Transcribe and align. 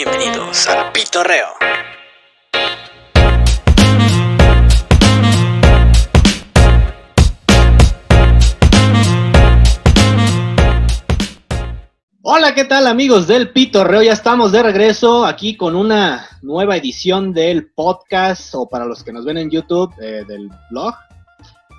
Bienvenidos 0.00 0.68
al 0.68 0.92
Pitorreo. 0.92 1.48
Hola, 12.22 12.54
¿qué 12.54 12.64
tal 12.64 12.86
amigos 12.86 13.26
del 13.26 13.50
Pitorreo? 13.50 14.02
Ya 14.02 14.12
estamos 14.12 14.52
de 14.52 14.62
regreso 14.62 15.26
aquí 15.26 15.56
con 15.56 15.74
una 15.74 16.28
nueva 16.42 16.76
edición 16.76 17.32
del 17.32 17.72
podcast 17.72 18.54
o 18.54 18.68
para 18.68 18.84
los 18.84 19.02
que 19.02 19.12
nos 19.12 19.24
ven 19.24 19.38
en 19.38 19.50
YouTube 19.50 19.92
eh, 20.00 20.24
del 20.28 20.48
blog. 20.70 20.94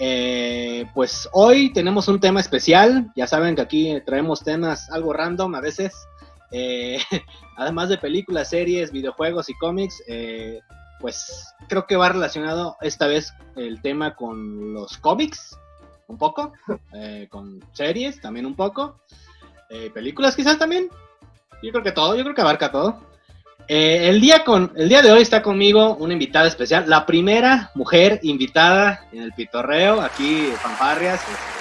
Eh, 0.01 0.85
pues 0.93 1.29
hoy 1.31 1.71
tenemos 1.71 2.09
un 2.09 2.19
tema 2.19 2.41
especial. 2.41 3.13
Ya 3.15 3.27
saben 3.27 3.55
que 3.55 3.61
aquí 3.61 4.01
traemos 4.05 4.43
temas 4.43 4.89
algo 4.89 5.13
random 5.13 5.55
a 5.55 5.61
veces. 5.61 5.93
Eh, 6.51 6.99
además 7.57 7.89
de 7.89 7.97
películas, 7.97 8.49
series, 8.49 8.91
videojuegos 8.91 9.49
y 9.49 9.53
cómics, 9.55 10.03
eh, 10.07 10.59
pues 10.99 11.53
creo 11.67 11.85
que 11.87 11.95
va 11.95 12.09
relacionado 12.09 12.75
esta 12.81 13.07
vez 13.07 13.33
el 13.55 13.81
tema 13.81 14.15
con 14.15 14.73
los 14.73 14.97
cómics, 14.97 15.57
un 16.07 16.17
poco, 16.17 16.53
eh, 16.93 17.27
con 17.29 17.63
series 17.73 18.19
también 18.19 18.45
un 18.45 18.55
poco, 18.55 18.99
películas 19.93 20.35
quizás 20.35 20.57
también. 20.57 20.89
Yo 21.61 21.71
creo 21.71 21.83
que 21.83 21.91
todo, 21.91 22.15
yo 22.15 22.23
creo 22.23 22.33
que 22.33 22.41
abarca 22.41 22.71
todo. 22.71 23.07
El, 23.67 24.19
día 24.19 24.43
con, 24.43 24.73
el 24.75 24.89
día 24.89 25.03
de 25.03 25.11
hoy 25.11 25.21
está 25.21 25.43
conmigo 25.43 25.95
una 25.97 26.13
invitada 26.13 26.47
especial, 26.47 26.89
la 26.89 27.05
primera 27.05 27.69
mujer 27.75 28.19
invitada 28.23 29.05
en 29.11 29.21
el 29.21 29.31
pitorreo, 29.33 30.01
aquí 30.01 30.51
Fanfarrias. 30.59 31.21
este, 31.21 31.59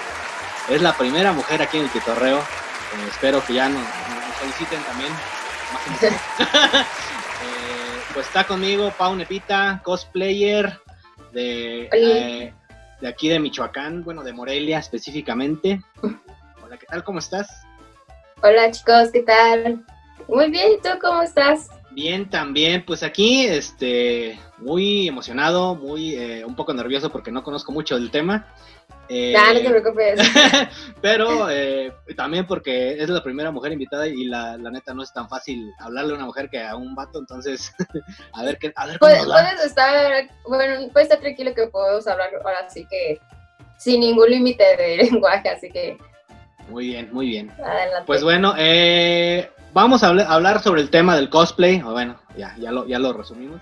es 0.77 0.83
la 0.83 0.97
primera 0.97 1.33
mujer 1.33 1.63
aquí 1.63 1.79
en 1.79 1.85
el 1.85 1.91
pitorreo. 1.91 2.41
Espero 3.09 3.45
que 3.45 3.55
ya 3.55 3.69
nos 3.69 3.83
soliciten 4.39 4.83
también 4.85 5.13
más. 5.73 6.87
Eh, 7.41 8.01
pues 8.15 8.27
está 8.27 8.43
conmigo 8.43 8.93
Pau 8.99 9.15
Nepita, 9.15 9.81
cosplayer 9.85 10.81
de, 11.33 11.89
eh, 11.93 12.53
de 13.01 13.09
aquí 13.09 13.29
de 13.29 13.39
Michoacán, 13.39 14.03
bueno, 14.03 14.25
de 14.25 14.33
Morelia 14.33 14.81
específicamente. 14.81 15.81
Hola, 16.65 16.77
¿qué 16.77 16.87
tal? 16.87 17.05
¿Cómo 17.05 17.21
estás? 17.21 17.65
Hola 18.43 18.73
chicos, 18.73 19.11
¿qué 19.13 19.23
tal? 19.23 19.85
Muy 20.27 20.51
bien, 20.51 20.73
¿y 20.73 20.79
tú 20.79 20.89
cómo 21.01 21.23
estás? 21.23 21.69
Bien, 21.93 22.29
también, 22.29 22.85
pues 22.85 23.05
aquí, 23.05 23.47
este, 23.47 24.39
muy 24.59 25.07
emocionado, 25.07 25.77
muy, 25.77 26.17
eh, 26.17 26.45
un 26.45 26.57
poco 26.57 26.75
nervioso 26.75 27.11
porque 27.11 27.31
no 27.31 27.45
conozco 27.45 27.71
mucho 27.71 27.95
del 27.95 28.11
tema. 28.11 28.47
Eh, 29.09 29.35
no 29.35 29.61
te 29.61 29.71
preocupes. 29.71 30.21
pero 31.01 31.49
eh, 31.51 31.93
también 32.17 32.47
porque 32.47 32.93
es 33.03 33.09
la 33.09 33.23
primera 33.23 33.51
mujer 33.51 33.73
invitada 33.73 34.07
y 34.07 34.25
la, 34.25 34.57
la 34.59 34.71
neta 34.71 34.93
no 34.95 35.03
es 35.03 35.13
tan 35.13 35.29
fácil 35.29 35.73
hablarle 35.79 36.13
a 36.13 36.17
una 36.17 36.27
mujer 36.27 36.51
que 36.51 36.63
a 36.63 36.77
un 36.77 36.95
vato, 36.95 37.19
entonces, 37.19 37.73
a 38.33 38.43
ver 38.45 38.59
qué, 38.59 38.73
a 38.77 38.87
ver 38.87 38.99
cómo 38.99 39.11
Puedes, 39.11 39.25
puedes 39.27 39.65
estar, 39.65 40.29
bueno, 40.47 40.89
puedes 40.93 41.07
estar 41.09 41.21
tranquilo 41.21 41.55
que 41.55 41.67
podemos 41.69 42.07
hablar 42.07 42.31
ahora 42.45 42.69
sí 42.69 42.87
que 42.91 43.19
sin 43.79 44.01
ningún 44.01 44.29
límite 44.31 44.65
de 44.77 44.97
lenguaje, 45.11 45.49
así 45.49 45.71
que 45.71 45.97
Muy 46.69 46.89
bien, 46.89 47.09
muy 47.13 47.29
bien. 47.29 47.51
adelante. 47.53 48.05
Pues 48.07 48.23
bueno, 48.23 48.55
eh, 48.59 49.49
vamos 49.73 50.03
a 50.03 50.11
habl- 50.13 50.27
hablar 50.29 50.61
sobre 50.63 50.83
el 50.83 50.91
tema 50.91 51.17
del 51.17 51.31
cosplay. 51.31 51.81
O 51.83 51.93
bueno, 51.93 52.21
ya, 52.37 52.55
ya, 52.59 52.71
lo, 52.73 52.87
ya 52.87 52.99
lo 52.99 53.13
resumimos. 53.13 53.61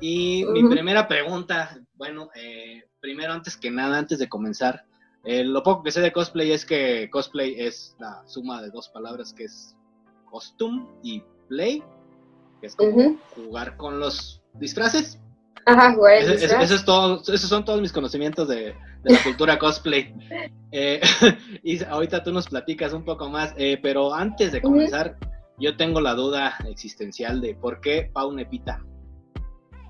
Y 0.00 0.44
mi 0.44 0.60
Ujú. 0.62 0.70
primera 0.70 1.08
pregunta, 1.08 1.76
bueno, 1.94 2.28
eh, 2.34 2.84
primero 3.06 3.32
antes 3.32 3.56
que 3.56 3.70
nada, 3.70 3.98
antes 3.98 4.18
de 4.18 4.28
comenzar, 4.28 4.84
eh, 5.22 5.44
lo 5.44 5.62
poco 5.62 5.84
que 5.84 5.92
sé 5.92 6.00
de 6.00 6.12
cosplay 6.12 6.50
es 6.50 6.66
que 6.66 7.08
cosplay 7.08 7.54
es 7.56 7.94
la 8.00 8.20
suma 8.26 8.60
de 8.60 8.70
dos 8.70 8.88
palabras 8.88 9.32
que 9.32 9.44
es 9.44 9.76
costume 10.28 10.88
y 11.04 11.22
play, 11.48 11.84
que 12.60 12.66
es 12.66 12.74
como 12.74 13.16
jugar 13.36 13.76
con 13.76 14.00
los 14.00 14.42
disfraces. 14.54 15.20
Ajá, 15.66 15.94
jugar 15.94 16.14
eso 16.14 16.74
es 16.74 16.84
todo, 16.84 17.20
esos 17.20 17.48
son 17.48 17.64
todos 17.64 17.80
mis 17.80 17.92
conocimientos 17.92 18.48
de, 18.48 18.74
de 19.04 19.12
la 19.12 19.22
cultura 19.22 19.56
cosplay. 19.60 20.12
Eh, 20.72 21.00
y 21.62 21.84
ahorita 21.84 22.24
tú 22.24 22.32
nos 22.32 22.48
platicas 22.48 22.92
un 22.92 23.04
poco 23.04 23.30
más, 23.30 23.54
eh, 23.56 23.78
pero 23.80 24.12
antes 24.12 24.50
de 24.50 24.60
comenzar, 24.60 25.16
yo 25.60 25.76
tengo 25.76 26.00
la 26.00 26.14
duda 26.14 26.56
existencial 26.68 27.40
de 27.40 27.54
por 27.54 27.80
qué 27.80 28.10
Pau 28.12 28.32
Nepita. 28.32 28.82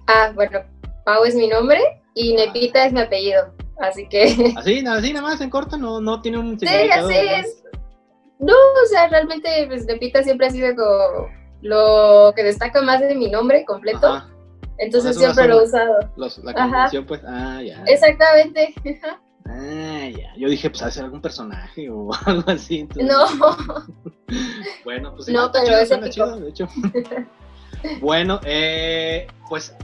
Ah, 0.07 0.33
bueno, 0.35 0.61
Pau 1.07 1.25
es 1.25 1.35
mi 1.37 1.47
nombre 1.49 1.81
y 2.15 2.35
Ah. 2.37 2.45
Nepita 2.47 2.85
es 2.85 2.93
mi 2.93 3.01
apellido, 3.01 3.55
así 3.79 4.09
que... 4.09 4.25
Así, 4.57 4.83
nada, 4.83 4.99
así 4.99 5.13
nada 5.13 5.29
más 5.29 5.41
en 5.41 5.49
corto, 5.51 5.79
no, 5.79 6.01
no 6.01 6.21
tiene 6.21 6.39
un 6.39 6.59
Sí, 6.59 6.67
así 6.67 7.15
es. 7.17 7.63
No, 8.41 8.53
o 8.53 8.87
sea, 8.91 9.09
realmente 9.09 9.49
pues, 9.69 9.87
Nepita 9.87 10.23
siempre 10.23 10.49
ha 10.49 10.51
sido 10.51 10.75
como 10.75 11.29
lo 11.63 12.33
que 12.35 12.43
destaca 12.43 12.83
más 12.83 13.01
de 13.01 13.15
mi 13.15 13.31
nombre 13.31 13.65
completo, 13.65 14.09
Ajá, 14.09 14.29
entonces 14.79 15.17
O 15.17 15.21
sea, 15.21 15.33
siempre 15.33 15.55
lo 15.55 15.61
he 15.61 15.65
usado. 15.65 15.95
los- 16.17 16.39
la 16.39 16.51
Ajá. 16.51 16.63
convención, 16.65 17.07
pues, 17.07 17.23
ah, 17.27 17.63
ya. 17.63 17.83
Exactamente. 17.87 18.75
Ah, 19.49 20.09
ya. 20.09 20.35
Yo 20.37 20.49
dije, 20.49 20.69
pues, 20.69 20.83
hacer 20.83 21.05
algún 21.05 21.23
personaje 21.23 21.89
o 21.89 22.11
algo 22.27 22.51
así. 22.51 22.81
entonces- 22.81 23.07
No, 23.07 23.25
Bueno, 24.85 25.15
pues 25.15 25.29
No, 25.29 25.51
pero 25.53 25.67
chido, 25.67 25.79
es 26.03 26.11
chido, 26.11 26.41
de 26.41 26.49
hecho. 26.51 26.69
bueno, 28.01 28.41
eh, 28.45 29.29
pues 29.49 29.75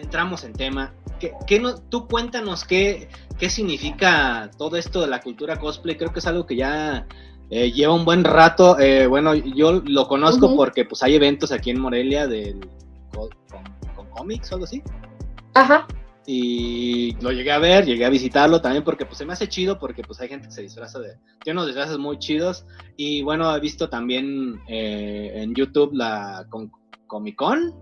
entramos 0.00 0.44
en 0.44 0.52
tema. 0.52 0.92
¿Qué, 1.18 1.32
qué 1.46 1.60
no, 1.60 1.74
tú 1.76 2.08
cuéntanos 2.08 2.64
qué, 2.64 3.08
qué 3.38 3.50
significa 3.50 4.50
todo 4.58 4.76
esto 4.76 5.00
de 5.02 5.06
la 5.08 5.20
cultura 5.20 5.58
cosplay. 5.58 5.96
Creo 5.96 6.12
que 6.12 6.18
es 6.20 6.26
algo 6.26 6.46
que 6.46 6.56
ya 6.56 7.06
eh, 7.50 7.70
lleva 7.72 7.94
un 7.94 8.04
buen 8.04 8.24
rato. 8.24 8.78
Eh, 8.78 9.06
bueno, 9.06 9.34
yo 9.34 9.82
lo 9.84 10.08
conozco 10.08 10.56
porque 10.56 10.84
pues 10.84 11.02
hay 11.02 11.14
eventos 11.16 11.52
aquí 11.52 11.70
en 11.70 11.80
Morelia 11.80 12.26
del, 12.26 12.60
co- 13.12 13.28
con, 13.50 13.62
con 13.94 14.08
cómics 14.10 14.50
o 14.50 14.54
algo 14.54 14.64
así. 14.64 14.82
ajá, 15.54 15.86
Y 16.26 17.16
lo 17.20 17.32
llegué 17.32 17.50
a 17.52 17.58
ver, 17.58 17.84
llegué 17.84 18.04
a 18.04 18.10
visitarlo 18.10 18.60
también 18.60 18.84
porque 18.84 19.04
pues 19.04 19.18
se 19.18 19.24
me 19.26 19.32
hace 19.32 19.48
chido 19.48 19.78
porque 19.78 20.02
pues 20.02 20.20
hay 20.20 20.28
gente 20.28 20.46
que 20.48 20.54
se 20.54 20.62
disfraza 20.62 21.00
de... 21.00 21.16
Tiene 21.42 21.58
unos 21.58 21.66
disfraces 21.66 21.98
muy 21.98 22.18
chidos 22.18 22.64
y 22.96 23.22
bueno, 23.22 23.54
he 23.54 23.60
visto 23.60 23.88
también 23.88 24.60
eh, 24.68 25.32
en 25.34 25.54
YouTube 25.54 25.90
la 25.92 26.46
con, 26.48 26.70
Comic 27.08 27.34
Con, 27.36 27.74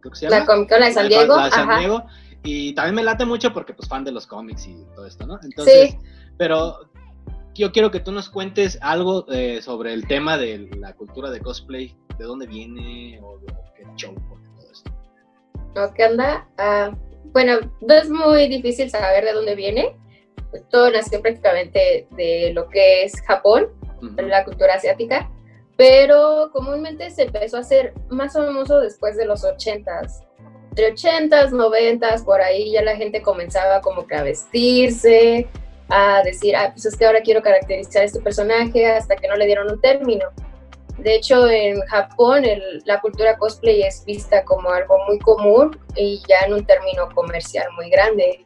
creo 0.00 0.12
que 0.12 0.18
se 0.18 0.26
llama. 0.26 0.40
la 0.40 0.46
Comic 0.46 0.68
Con 0.68 0.80
de 0.80 0.92
San 0.92 1.08
Diego, 1.08 1.36
la 1.36 1.44
de 1.46 1.50
San 1.50 1.68
ajá. 1.70 1.78
Diego, 1.78 2.02
y 2.44 2.72
también 2.74 2.94
me 2.94 3.02
late 3.02 3.24
mucho 3.24 3.52
porque 3.52 3.74
pues 3.74 3.88
fan 3.88 4.04
de 4.04 4.12
los 4.12 4.26
cómics 4.26 4.66
y 4.66 4.84
todo 4.94 5.06
esto, 5.06 5.26
¿no? 5.26 5.38
Entonces, 5.42 5.90
Sí. 5.90 5.98
pero 6.36 6.90
yo 7.54 7.72
quiero 7.72 7.90
que 7.90 8.00
tú 8.00 8.12
nos 8.12 8.28
cuentes 8.30 8.78
algo 8.80 9.26
eh, 9.32 9.60
sobre 9.62 9.92
el 9.92 10.06
tema 10.06 10.38
de 10.38 10.70
la 10.78 10.94
cultura 10.94 11.30
de 11.30 11.40
cosplay, 11.40 11.96
de 12.18 12.24
dónde 12.24 12.46
viene 12.46 13.18
o, 13.20 13.30
o 13.32 13.40
qué 13.76 13.84
show 13.96 14.14
o 14.14 14.56
todo 14.56 14.70
esto. 14.70 15.94
¿Qué 15.94 16.04
onda? 16.06 16.48
Ah, 16.58 16.92
bueno, 17.32 17.58
no 17.80 17.94
es 17.94 18.08
muy 18.08 18.48
difícil 18.48 18.88
saber 18.90 19.24
de 19.24 19.32
dónde 19.32 19.54
viene. 19.54 19.96
Todo 20.70 20.90
nació 20.90 21.20
prácticamente 21.20 22.06
de 22.16 22.52
lo 22.54 22.68
que 22.68 23.02
es 23.04 23.20
Japón, 23.22 23.66
Ujú. 24.00 24.14
la 24.22 24.44
cultura 24.44 24.74
asiática, 24.74 25.30
pero 25.78 26.50
comúnmente 26.52 27.08
se 27.08 27.22
empezó 27.22 27.56
a 27.56 27.60
hacer 27.60 27.94
más 28.08 28.32
famoso 28.32 28.80
después 28.80 29.16
de 29.16 29.24
los 29.26 29.44
80s. 29.44 30.24
Entre 30.70 30.92
80s, 30.92 31.52
90s, 31.52 32.24
por 32.24 32.40
ahí 32.42 32.72
ya 32.72 32.82
la 32.82 32.96
gente 32.96 33.22
comenzaba 33.22 33.80
como 33.80 34.04
que 34.04 34.16
a 34.16 34.24
vestirse, 34.24 35.48
a 35.88 36.20
decir, 36.24 36.56
ah, 36.56 36.70
pues 36.72 36.84
es 36.84 36.96
que 36.96 37.06
ahora 37.06 37.20
quiero 37.20 37.42
caracterizar 37.42 38.02
a 38.02 38.06
este 38.06 38.20
personaje 38.20 38.86
hasta 38.90 39.14
que 39.14 39.28
no 39.28 39.36
le 39.36 39.46
dieron 39.46 39.70
un 39.70 39.80
término. 39.80 40.26
De 40.98 41.14
hecho, 41.14 41.48
en 41.48 41.80
Japón 41.82 42.44
el- 42.44 42.82
la 42.84 43.00
cultura 43.00 43.36
cosplay 43.38 43.82
es 43.82 44.04
vista 44.04 44.44
como 44.44 44.70
algo 44.70 44.96
muy 45.06 45.20
común 45.20 45.78
y 45.94 46.20
ya 46.28 46.40
en 46.44 46.54
un 46.54 46.66
término 46.66 47.08
comercial 47.14 47.68
muy 47.76 47.88
grande. 47.88 48.44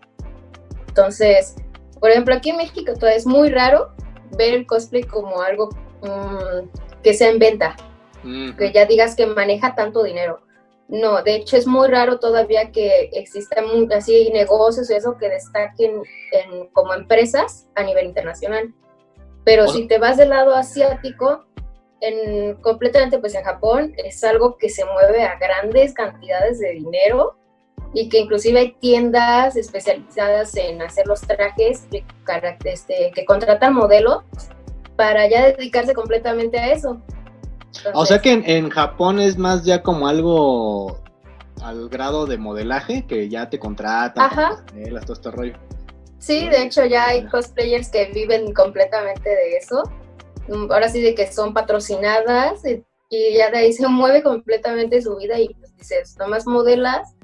Entonces, 0.86 1.56
por 1.98 2.10
ejemplo, 2.10 2.34
aquí 2.34 2.50
en 2.50 2.58
México 2.58 2.92
todavía 2.92 3.16
es 3.16 3.26
muy 3.26 3.48
raro 3.48 3.94
ver 4.36 4.52
el 4.52 4.66
cosplay 4.66 5.02
como 5.02 5.40
algo 5.40 5.70
que 7.02 7.14
sea 7.14 7.28
en 7.30 7.38
venta, 7.38 7.76
que 8.56 8.72
ya 8.72 8.86
digas 8.86 9.16
que 9.16 9.26
maneja 9.26 9.74
tanto 9.74 10.02
dinero. 10.02 10.40
No, 10.88 11.22
de 11.22 11.36
hecho 11.36 11.56
es 11.56 11.66
muy 11.66 11.88
raro 11.88 12.18
todavía 12.18 12.70
que 12.70 13.08
existan 13.14 13.64
así 13.92 14.30
negocios 14.30 14.90
y 14.90 14.94
eso 14.94 15.16
que 15.16 15.28
destaquen 15.28 16.02
en- 16.32 16.66
como 16.68 16.92
empresas 16.92 17.66
a 17.74 17.82
nivel 17.82 18.06
internacional. 18.06 18.74
Pero 19.44 19.64
O- 19.64 19.68
si 19.68 19.86
te 19.86 19.98
vas 19.98 20.16
del 20.18 20.28
lado 20.30 20.54
asiático, 20.54 21.44
en, 22.00 22.56
completamente 22.56 23.18
pues 23.18 23.34
en 23.34 23.44
Japón 23.44 23.94
es 23.96 24.22
algo 24.24 24.56
que 24.58 24.68
se 24.68 24.84
mueve 24.84 25.22
a 25.22 25.38
grandes 25.38 25.94
cantidades 25.94 26.58
de 26.58 26.72
dinero 26.72 27.36
y 27.94 28.08
que 28.08 28.18
inclusive 28.18 28.58
hay 28.58 28.72
tiendas 28.72 29.56
especializadas 29.56 30.54
en 30.56 30.82
hacer 30.82 31.06
los 31.06 31.20
trajes 31.22 31.86
que, 31.90 32.04
este, 32.64 33.12
que 33.14 33.24
contratan 33.24 33.74
modelos 33.74 34.24
para 35.02 35.28
ya 35.28 35.48
dedicarse 35.48 35.94
completamente 35.94 36.60
a 36.60 36.72
eso. 36.72 37.02
O 37.92 38.06
sea 38.06 38.20
que 38.20 38.30
en, 38.30 38.48
en 38.48 38.70
Japón 38.70 39.18
es 39.18 39.36
más 39.36 39.64
ya 39.64 39.82
como 39.82 40.06
algo 40.06 41.00
al 41.60 41.88
grado 41.88 42.24
de 42.24 42.38
modelaje, 42.38 43.04
que 43.08 43.28
ya 43.28 43.50
te 43.50 43.58
contratan, 43.58 44.24
Ajá. 44.24 44.62
pasarelas, 44.64 45.04
todo 45.04 45.14
este 45.14 45.30
rollo. 45.32 45.54
Sí, 46.18 46.48
de 46.48 46.62
hecho 46.62 46.84
ya 46.84 47.08
hay 47.08 47.26
cosplayers 47.26 47.88
que 47.88 48.12
viven 48.14 48.54
completamente 48.54 49.28
de 49.28 49.56
eso. 49.56 49.82
Mm, 50.46 50.70
Ahora 50.70 50.88
sí 50.88 51.02
de 51.02 51.16
que 51.16 51.26
son 51.32 51.52
patrocinadas 51.52 52.64
y, 52.64 52.84
y 53.10 53.36
ya 53.36 53.50
de 53.50 53.58
ahí 53.58 53.72
se 53.72 53.88
mueve 53.88 54.22
completamente 54.22 55.02
su 55.02 55.16
vida 55.16 55.40
y 55.40 55.52
pues 55.54 55.76
dices, 55.76 56.16
nomás 56.16 56.46
modelas 56.46 57.16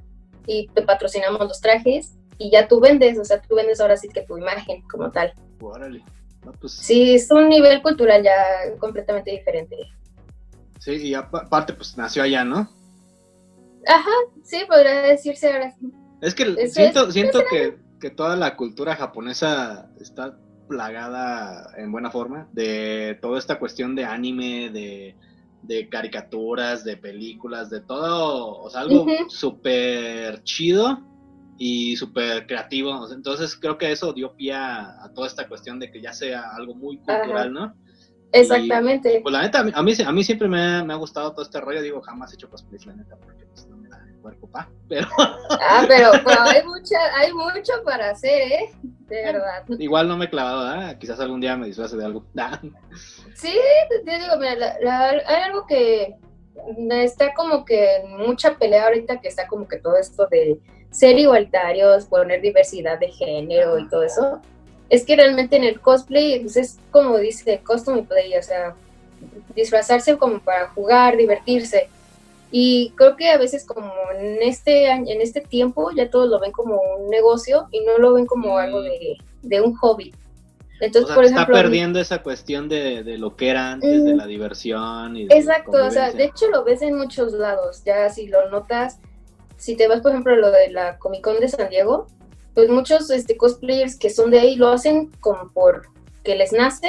y 0.48 0.66
te 0.74 0.82
patrocinamos 0.82 1.42
los 1.42 1.60
trajes 1.60 2.16
y 2.38 2.50
ya 2.50 2.66
tú 2.66 2.80
vendes, 2.80 3.20
o 3.20 3.24
sea, 3.24 3.40
tú 3.40 3.54
vendes 3.54 3.80
ahora 3.80 3.96
sí 3.96 4.08
que 4.08 4.22
tu 4.22 4.36
imagen 4.36 4.82
como 4.88 5.12
tal. 5.12 5.32
Órale. 5.60 6.02
No, 6.48 6.54
pues, 6.60 6.72
Sí, 6.72 7.14
es 7.16 7.30
un 7.30 7.48
nivel 7.48 7.82
cultural 7.82 8.22
ya 8.22 8.34
completamente 8.78 9.30
diferente. 9.30 9.76
sí, 10.78 10.92
y 11.08 11.14
apa- 11.14 11.42
aparte, 11.44 11.74
pues 11.74 11.96
nació 11.98 12.22
allá, 12.22 12.44
¿no? 12.44 12.70
Ajá, 13.86 14.10
sí, 14.44 14.58
podría 14.66 15.02
decirse 15.02 15.52
ahora 15.52 15.70
sí. 15.78 15.92
Es 16.22 16.34
que 16.34 16.68
siento, 16.68 17.08
es- 17.08 17.12
siento 17.14 17.44
que, 17.50 17.76
que 18.00 18.10
toda 18.10 18.34
la 18.36 18.56
cultura 18.56 18.96
japonesa 18.96 19.90
está 20.00 20.38
plagada 20.68 21.70
en 21.76 21.90
buena 21.92 22.10
forma 22.10 22.48
de 22.52 23.18
toda 23.20 23.38
esta 23.38 23.58
cuestión 23.58 23.94
de 23.94 24.04
anime, 24.04 24.70
de, 24.70 25.16
de 25.62 25.88
caricaturas, 25.88 26.84
de 26.84 26.96
películas, 26.96 27.68
de 27.70 27.80
todo, 27.80 28.58
o 28.60 28.70
sea, 28.70 28.82
algo 28.82 29.02
Ujú. 29.02 29.28
súper 29.28 30.42
chido 30.44 30.98
y 31.58 31.96
súper 31.96 32.46
creativo. 32.46 33.06
Entonces 33.12 33.56
creo 33.56 33.76
que 33.76 33.90
eso 33.92 34.12
dio 34.12 34.34
pie 34.34 34.52
a, 34.54 35.02
a 35.04 35.12
toda 35.12 35.26
esta 35.26 35.46
cuestión 35.48 35.78
de 35.80 35.90
que 35.90 36.00
ya 36.00 36.12
sea 36.12 36.50
algo 36.54 36.74
muy 36.74 36.98
cultural, 36.98 37.52
¿no? 37.52 37.74
Exactamente. 38.32 39.20
Pues 39.22 39.32
la 39.32 39.42
neta, 39.42 39.60
a 39.60 39.82
mí, 39.82 39.92
a 40.04 40.12
mí, 40.12 40.22
siempre 40.24 40.48
me 40.48 40.60
ha, 40.60 40.84
me 40.84 40.92
ha 40.92 40.96
gustado 40.96 41.32
todo 41.32 41.42
este 41.42 41.60
rollo. 41.60 41.80
Digo, 41.82 42.00
jamás 42.02 42.30
he 42.30 42.34
hecho 42.34 42.48
cosplay, 42.50 42.78
la 42.86 42.92
neta, 42.94 43.16
porque 43.16 43.46
pues, 43.46 43.66
no 43.68 43.76
me 43.78 43.88
da 43.88 44.04
el 44.06 44.16
cuerpo, 44.18 44.48
pa. 44.50 44.68
Pero 44.88 45.08
Ah, 45.18 45.84
pero, 45.88 46.10
pero 46.24 46.42
hay, 46.42 46.62
mucha, 46.64 46.98
hay 47.16 47.32
mucho 47.32 47.72
para 47.84 48.10
hacer, 48.10 48.52
¿eh? 48.52 48.70
De 48.82 49.22
verdad. 49.24 49.64
igual 49.78 50.06
no 50.08 50.18
me 50.18 50.26
he 50.26 50.30
clavado, 50.30 50.60
¿ah? 50.60 50.94
Quizás 50.98 51.18
algún 51.20 51.40
día 51.40 51.56
me 51.56 51.66
disfrace 51.66 51.96
de 51.96 52.04
algo. 52.04 52.24
Sí, 53.34 53.56
te, 54.04 54.18
digo, 54.18 54.36
mira, 54.38 54.56
la- 54.56 54.76
la- 54.80 55.08
hay 55.26 55.42
algo 55.44 55.64
que 55.66 56.14
está 56.90 57.32
como 57.34 57.64
que 57.64 57.86
mucha 58.08 58.58
pelea 58.58 58.84
ahorita, 58.86 59.20
que 59.20 59.28
está 59.28 59.46
como 59.46 59.66
que 59.68 59.78
todo 59.78 59.96
esto 59.96 60.26
de 60.30 60.60
ser 60.90 61.18
igualitarios, 61.18 62.06
poner 62.06 62.40
diversidad 62.40 62.98
de 62.98 63.08
género 63.08 63.78
y 63.78 63.88
todo 63.88 64.02
eso. 64.04 64.40
Es 64.88 65.04
que 65.04 65.16
realmente 65.16 65.56
en 65.56 65.64
el 65.64 65.80
cosplay 65.80 66.40
pues 66.40 66.56
es 66.56 66.78
como 66.90 67.18
dice 67.18 67.60
costume 67.64 68.02
play, 68.04 68.34
o 68.36 68.42
sea, 68.42 68.74
disfrazarse 69.54 70.16
como 70.16 70.38
para 70.40 70.68
jugar, 70.68 71.16
divertirse. 71.16 71.88
Y 72.50 72.92
creo 72.96 73.16
que 73.16 73.28
a 73.28 73.36
veces 73.36 73.66
como 73.66 73.92
en 74.18 74.42
este 74.42 74.86
en 74.90 75.20
este 75.20 75.42
tiempo 75.42 75.90
ya 75.90 76.08
todos 76.10 76.28
lo 76.30 76.40
ven 76.40 76.52
como 76.52 76.80
un 76.98 77.10
negocio 77.10 77.68
y 77.70 77.80
no 77.80 77.98
lo 77.98 78.14
ven 78.14 78.24
como 78.26 78.54
Mm. 78.54 78.58
algo 78.58 78.80
de, 78.82 79.18
de 79.42 79.60
un 79.60 79.74
hobby. 79.76 80.12
o 80.80 80.84
Entonces, 80.84 81.08
sea, 81.08 81.14
por 81.16 81.24
está 81.24 81.36
ejemplo, 81.42 81.54
perdiendo 81.56 82.00
esa 82.00 82.22
cuestión 82.22 82.68
de, 82.68 83.02
de 83.02 83.18
lo 83.18 83.36
que 83.36 83.50
era 83.50 83.72
antes, 83.72 84.04
de 84.04 84.14
Mm. 84.14 84.16
la 84.16 84.26
diversión 84.26 85.16
y 85.16 85.26
de 85.26 85.36
Exacto, 85.36 85.84
o 85.84 85.90
sea, 85.90 86.12
de 86.12 86.24
hecho 86.24 86.48
lo 86.50 86.64
ves 86.64 86.80
en 86.80 86.96
muchos 86.96 87.32
lados, 87.34 87.82
ya 87.84 88.08
si 88.08 88.28
lo 88.28 88.48
notas, 88.48 88.98
si 89.58 89.76
te 89.76 89.88
vas 89.88 90.00
por 90.00 90.12
ejemplo 90.12 90.32
a 90.32 90.36
lo 90.36 90.50
de 90.50 90.70
la 90.70 90.98
Comic 90.98 91.22
Con 91.22 91.40
de 91.40 91.48
San 91.48 91.68
Diego, 91.68 92.06
pues 92.54 92.70
muchos 92.70 93.10
este, 93.10 93.36
cosplayers 93.36 93.96
que 93.96 94.08
son 94.08 94.30
de 94.30 94.40
ahí 94.40 94.56
lo 94.56 94.68
hacen 94.68 95.10
como 95.20 95.52
por 95.52 95.88
que 96.24 96.34
les 96.34 96.52
nace, 96.52 96.88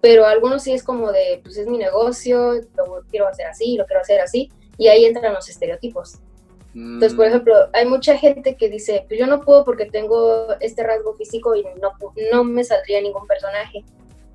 pero 0.00 0.26
algunos 0.26 0.62
sí 0.62 0.72
es 0.72 0.82
como 0.82 1.12
de, 1.12 1.40
pues 1.42 1.56
es 1.56 1.66
mi 1.66 1.78
negocio, 1.78 2.54
lo 2.76 3.02
quiero 3.10 3.28
hacer 3.28 3.46
así, 3.46 3.76
lo 3.76 3.86
quiero 3.86 4.00
hacer 4.00 4.20
así, 4.20 4.50
y 4.76 4.88
ahí 4.88 5.04
entran 5.04 5.34
los 5.34 5.48
estereotipos. 5.48 6.18
Entonces, 6.74 7.14
por 7.14 7.26
Mm, 7.26 7.28
ejemplo, 7.28 7.54
hay 7.72 7.86
mucha 7.86 8.16
gente 8.16 8.56
que 8.56 8.68
dice, 8.68 9.04
pues 9.08 9.18
yo 9.18 9.26
no 9.26 9.40
puedo 9.40 9.64
porque 9.64 9.86
tengo 9.86 10.54
este 10.60 10.84
rasgo 10.84 11.14
físico 11.14 11.54
y 11.54 11.64
no, 11.80 11.92
no 12.32 12.44
me 12.44 12.62
saldría 12.62 13.00
ningún 13.00 13.26
personaje 13.26 13.84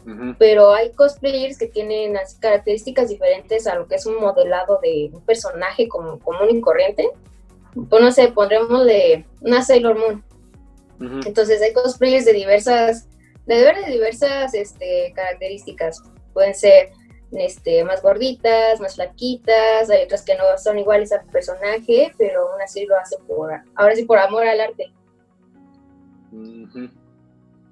ujú. 0.05 0.35
pero 0.39 0.73
hay 0.73 0.91
cosplayers 0.91 1.57
que 1.57 1.67
tienen 1.67 2.17
así 2.17 2.37
características 2.39 3.09
diferentes 3.09 3.67
a 3.67 3.75
lo 3.75 3.87
que 3.87 3.95
es 3.95 4.05
un 4.05 4.19
modelado 4.19 4.79
de 4.81 5.09
un 5.13 5.21
personaje 5.25 5.87
como 5.87 6.19
común 6.19 6.49
y 6.51 6.61
corriente. 6.61 7.09
Pues 7.89 8.01
no 8.03 8.11
sé, 8.11 8.27
pondremos 8.29 8.85
de 8.85 9.25
una 9.41 9.61
Sailor 9.63 9.97
Moon. 9.97 10.23
Ujú. 11.01 11.27
Entonces 11.27 11.61
hay 11.61 11.73
cosplayers 11.73 12.25
de 12.25 12.33
diversas, 12.33 13.07
de 13.45 13.55
ver- 13.63 13.83
de 13.85 13.91
diversas 13.91 14.53
este, 14.53 15.11
características. 15.15 16.01
Pueden 16.33 16.53
ser 16.53 16.91
este, 17.31 17.83
más 17.83 18.01
gorditas, 18.03 18.79
más 18.79 18.93
flaquitas, 18.95 19.89
hay 19.89 20.03
otras 20.03 20.23
que 20.23 20.35
no 20.35 20.43
son 20.57 20.77
iguales 20.77 21.11
al 21.11 21.25
personaje, 21.25 22.11
pero 22.17 22.47
aún 22.47 22.61
así 22.61 22.85
lo 22.85 22.95
hacen 22.95 23.25
por, 23.25 23.51
ahora 23.75 23.95
sí 23.95 24.05
por 24.05 24.19
amor 24.19 24.45
al 24.45 24.61
arte. 24.61 24.91
Ujú. 26.31 26.89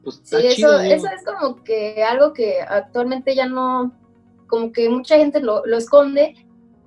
Pues 0.03 0.21
Sí, 0.23 0.35
eso, 0.37 0.55
chido, 0.55 0.79
eso 0.79 1.07
es 1.07 1.23
como 1.25 1.63
que 1.63 2.03
algo 2.03 2.33
que 2.33 2.61
actualmente 2.61 3.35
ya 3.35 3.45
no, 3.47 3.91
como 4.47 4.71
que 4.71 4.89
mucha 4.89 5.17
gente 5.17 5.39
lo, 5.41 5.65
lo 5.65 5.77
esconde 5.77 6.35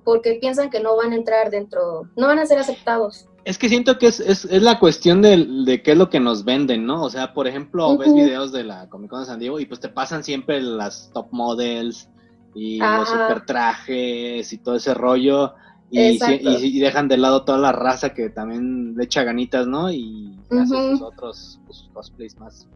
porque 0.03 0.35
piensan 0.35 0.69
que 0.69 0.79
no 0.79 0.95
van 0.95 1.11
a 1.11 1.15
entrar 1.15 1.49
dentro, 1.49 2.09
no 2.15 2.27
van 2.27 2.39
a 2.39 2.45
ser 2.45 2.59
aceptados. 2.59 3.27
Es 3.43 3.57
que 3.57 3.69
siento 3.69 3.97
que 3.97 4.07
es, 4.07 4.19
es, 4.19 4.45
es 4.45 4.61
la 4.61 4.79
cuestión 4.79 5.21
de, 5.21 5.45
de 5.65 5.83
qué 5.83 5.91
es 5.91 5.97
lo 5.97 6.09
que 6.09 6.19
nos 6.19 6.45
venden, 6.45 6.85
¿no? 6.85 7.03
O 7.03 7.09
sea, 7.09 7.33
por 7.33 7.47
ejemplo, 7.47 7.95
ves 7.97 8.13
videos 8.13 8.51
de 8.51 8.63
la 8.63 8.89
Comic 8.89 9.09
Con 9.09 9.19
de 9.19 9.25
San 9.27 9.39
Diego 9.39 9.59
y 9.59 9.65
pues 9.65 9.79
te 9.79 9.89
pasan 9.89 10.23
siempre 10.23 10.61
las 10.61 11.11
top 11.13 11.27
models 11.31 12.09
y 12.55 12.79
los 12.79 13.09
super 13.09 13.45
trajes 13.45 14.51
y 14.51 14.57
todo 14.57 14.75
ese 14.75 14.93
rollo. 14.93 15.53
Y, 15.91 16.79
dejan 16.79 17.07
de 17.07 17.17
lado 17.17 17.45
toda 17.45 17.59
la 17.59 17.71
raza 17.71 18.13
que 18.13 18.29
también 18.29 18.95
le 18.95 19.03
echa 19.03 19.23
ganitas, 19.23 19.67
¿no? 19.67 19.91
Y 19.91 20.35
hace 20.49 20.75
Ujú. 20.75 20.91
sus 20.91 21.01
otros 21.01 21.59
pues, 21.67 21.87
cosplays 21.93 22.37
más, 22.39 22.67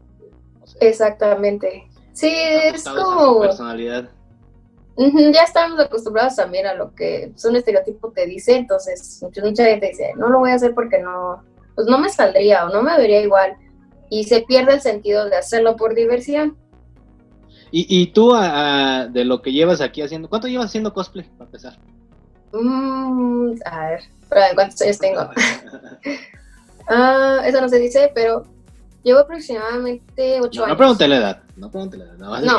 Exactamente. 0.80 1.88
Sí, 2.12 2.30
es 2.32 2.84
como, 2.84 3.40
personalidad. 3.40 4.10
ya 4.96 5.42
estamos 5.44 5.78
acostumbrados 5.80 6.36
también 6.36 6.66
a 6.66 6.74
lo 6.74 6.94
que 6.94 7.30
pues, 7.32 7.44
un 7.44 7.56
estereotipo 7.56 8.10
te 8.12 8.26
dice, 8.26 8.56
entonces 8.56 9.24
mucha, 9.42 9.64
gente 9.64 9.88
dice, 9.88 10.12
no 10.16 10.28
lo 10.28 10.40
voy 10.40 10.50
a 10.50 10.54
hacer 10.54 10.74
porque 10.74 10.98
no, 10.98 11.42
pues 11.74 11.86
no 11.86 11.98
me 11.98 12.08
saldría 12.08 12.66
o 12.66 12.70
no 12.70 12.82
me 12.82 12.96
vería 12.96 13.20
igual. 13.22 13.56
Y 14.10 14.24
se 14.24 14.42
pierde 14.42 14.74
el 14.74 14.80
sentido 14.80 15.26
de 15.30 15.36
hacerlo 15.36 15.76
por 15.76 15.94
diversión. 15.94 16.56
Y, 17.70 17.86
y 17.88 18.08
tú, 18.08 18.34
a- 18.34 19.02
a- 19.02 19.06
de 19.06 19.24
lo 19.24 19.40
que 19.40 19.52
llevas 19.52 19.80
aquí 19.80 20.02
haciendo, 20.02 20.28
¿cuánto 20.28 20.48
llevas 20.48 20.66
haciendo 20.66 20.92
cosplay, 20.92 21.26
para 21.38 21.44
empezar? 21.44 21.78
Mm, 22.52 23.52
a 23.64 23.88
ver, 23.90 24.00
¿cuántos 24.56 24.82
años 24.82 24.98
tengo? 24.98 25.30
Ah, 26.92 27.42
eso 27.46 27.60
no 27.60 27.68
se 27.68 27.78
dice, 27.78 28.10
pero 28.14 28.42
llevo 29.02 29.20
aproximadamente 29.20 30.40
ocho 30.40 30.60
No, 30.60 30.66
no 30.66 30.72
años. 30.72 30.76
pregunté 30.78 31.08
la 31.08 31.16
edad, 31.16 31.42
no 31.56 31.70
pregunté 31.70 31.96
la 31.98 32.04
edad, 32.04 32.16
No, 32.18 32.26
no, 32.28 32.34
años 32.34 32.54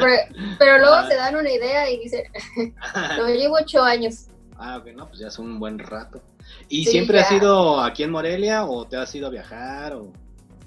pero, 0.00 0.16
pero 0.58 0.78
luego 0.78 0.94
Ah. 0.94 1.06
se 1.08 1.14
dan 1.16 1.36
una 1.36 1.50
idea 1.50 1.90
y 1.90 1.98
dicen, 2.00 2.24
no, 3.18 3.28
llevo 3.28 3.56
ocho 3.60 3.82
años. 3.82 4.26
Ah, 4.58 4.76
ok, 4.78 4.88
no, 4.94 5.06
pues 5.08 5.20
ya 5.20 5.28
es 5.28 5.38
un 5.38 5.58
buen 5.58 5.78
rato. 5.78 6.20
¿Y 6.68 6.84
Sí, 6.84 6.90
siempre 6.90 7.18
has 7.20 7.30
ya. 7.30 7.36
ido 7.36 7.80
aquí 7.80 8.02
en 8.02 8.10
Morelia 8.10 8.64
o 8.64 8.86
te 8.86 8.96
has 8.96 9.14
ido 9.14 9.28
a 9.28 9.30
viajar? 9.30 9.94
O... 9.94 10.12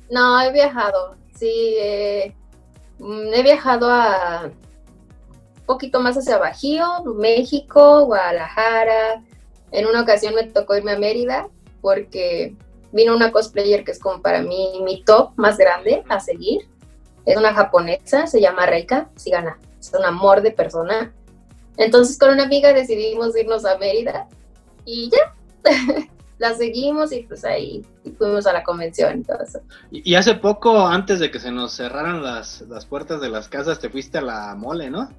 No, 0.10 0.42
he 0.42 0.52
viajado, 0.52 1.16
sí, 1.36 1.76
eh, 1.80 2.36
mm, 3.00 3.34
he 3.34 3.44
viajado 3.44 3.90
a 3.92 4.46
un 4.46 5.66
poquito 5.68 6.00
más 6.00 6.18
hacia 6.18 6.38
Bajío, 6.40 7.04
México, 7.16 8.06
Guadalajara. 8.06 9.24
En 9.72 9.86
una 9.88 10.02
ocasión 10.02 10.34
me 10.36 10.44
tocó 10.44 10.76
irme 10.76 10.92
a 10.94 11.00
Mérida 11.00 11.48
porque 11.82 12.56
vino 12.94 13.16
una 13.16 13.32
cosplayer 13.32 13.84
que 13.84 13.92
es 13.92 14.00
como 14.00 14.22
para 14.22 14.42
mí 14.42 14.82
mi 14.84 15.04
top 15.04 15.32
más 15.36 15.58
grande 15.58 16.04
a 16.08 16.20
seguir. 16.20 16.62
Es 17.26 17.36
una 17.36 17.54
japonesa, 17.54 18.28
se 18.28 18.40
llama 18.40 18.66
Reika, 18.66 19.10
sí 19.16 19.32
gana, 19.32 19.58
es 19.80 19.92
un 19.98 20.06
amor 20.06 20.42
de 20.42 20.52
persona. 20.52 21.14
Entonces 21.78 22.18
con 22.18 22.30
una 22.30 22.44
amiga 22.44 22.72
decidimos 22.72 23.36
irnos 23.36 23.66
a 23.66 23.78
Mérida 23.78 24.28
y 24.86 25.10
ya, 25.10 25.36
la 26.38 26.54
seguimos 26.54 27.12
y 27.12 27.24
pues 27.24 27.44
ahí 27.46 27.86
fuimos 28.18 28.46
a 28.46 28.54
la 28.54 28.64
convención 28.64 29.22
y 29.22 29.24
todo 29.24 29.42
eso. 29.42 29.60
Y, 29.90 30.14
hace 30.16 30.36
poco, 30.36 30.86
antes 30.86 31.20
de 31.20 31.32
que 31.32 31.40
se 31.40 31.52
nos 31.52 31.74
cerraran 31.74 32.22
las, 32.22 32.62
las 32.62 32.86
puertas 32.86 33.22
de 33.22 33.30
las 33.30 33.48
casas, 33.48 33.80
te 33.80 33.90
fuiste 33.90 34.20
a 34.20 34.22
la 34.22 34.56
mole, 34.56 34.90
¿no? 34.90 35.10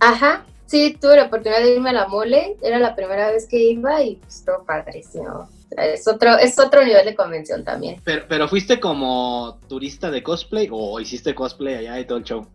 Ajá, 0.00 0.46
sí, 0.66 0.96
tuve 0.98 1.16
la 1.16 1.24
oportunidad 1.24 1.60
de 1.60 1.74
irme 1.74 1.90
a 1.90 1.92
la 1.92 2.08
mole, 2.08 2.56
era 2.62 2.78
la 2.78 2.96
primera 2.96 3.30
vez 3.30 3.46
que 3.46 3.58
iba 3.58 4.02
y 4.02 4.16
pues 4.16 4.36
estuvo 4.36 4.64
padrísimo. 4.64 5.48
Es 5.76 6.08
otro, 6.08 6.36
es 6.38 6.58
otro 6.58 6.84
nivel 6.84 7.04
de 7.06 7.14
convención 7.14 7.64
también. 7.64 8.00
Pero, 8.04 8.24
pero 8.28 8.48
fuiste 8.48 8.80
como 8.80 9.58
turista 9.68 10.10
de 10.10 10.22
cosplay 10.22 10.68
o 10.70 10.98
hiciste 11.00 11.34
cosplay 11.34 11.74
allá 11.76 12.00
y 12.00 12.06
todo 12.06 12.18
el 12.18 12.24
show. 12.24 12.46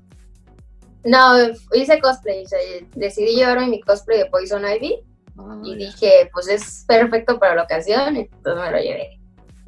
No, 1.04 1.34
hice 1.74 2.00
cosplay, 2.02 2.44
o 2.44 2.48
sea, 2.48 2.60
decidí 2.96 3.36
llevarme 3.36 3.68
mi 3.68 3.80
cosplay 3.82 4.20
de 4.20 4.26
Poison 4.26 4.64
Ivy 4.66 4.96
Ah, 5.38 5.60
y 5.66 5.76
dije, 5.76 6.30
pues 6.34 6.48
es 6.48 6.86
perfecto 6.88 7.38
para 7.38 7.56
la 7.56 7.64
ocasión, 7.64 8.16
entonces 8.16 8.64
me 8.64 8.72
lo 8.72 8.78
llevé. 8.78 9.20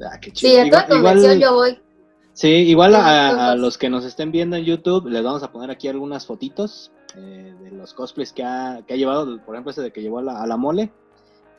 Ah, 0.02 0.18
qué 0.20 0.30
Sí, 0.34 0.56
a 0.56 0.68
toda 0.68 0.84
Igual- 0.84 0.88
convención 0.88 1.32
igual- 1.36 1.40
yo 1.40 1.54
voy. 1.54 1.80
Sí, 2.32 2.48
igual 2.48 2.94
a, 2.94 3.54
los 3.56 3.76
que 3.76 3.90
nos 3.90 4.04
estén 4.04 4.30
viendo 4.32 4.56
en 4.56 4.64
YouTube, 4.64 5.08
les 5.08 5.22
vamos 5.22 5.42
a 5.42 5.50
poner 5.52 5.70
aquí 5.70 5.88
algunas 5.88 6.24
fotitos 6.24 6.92
eh, 7.16 7.54
de 7.60 7.70
los 7.72 7.92
cosplays 7.94 8.32
que 8.32 8.44
ha, 8.44 8.80
que 8.86 8.94
ha 8.94 8.96
llevado, 8.96 9.26
por 9.44 9.54
ejemplo, 9.56 9.70
ese 9.72 9.82
de 9.82 9.92
que 9.92 10.00
llevó 10.02 10.18
a 10.18 10.22
la, 10.22 10.42
a 10.42 10.46
la 10.46 10.56
mole 10.56 10.90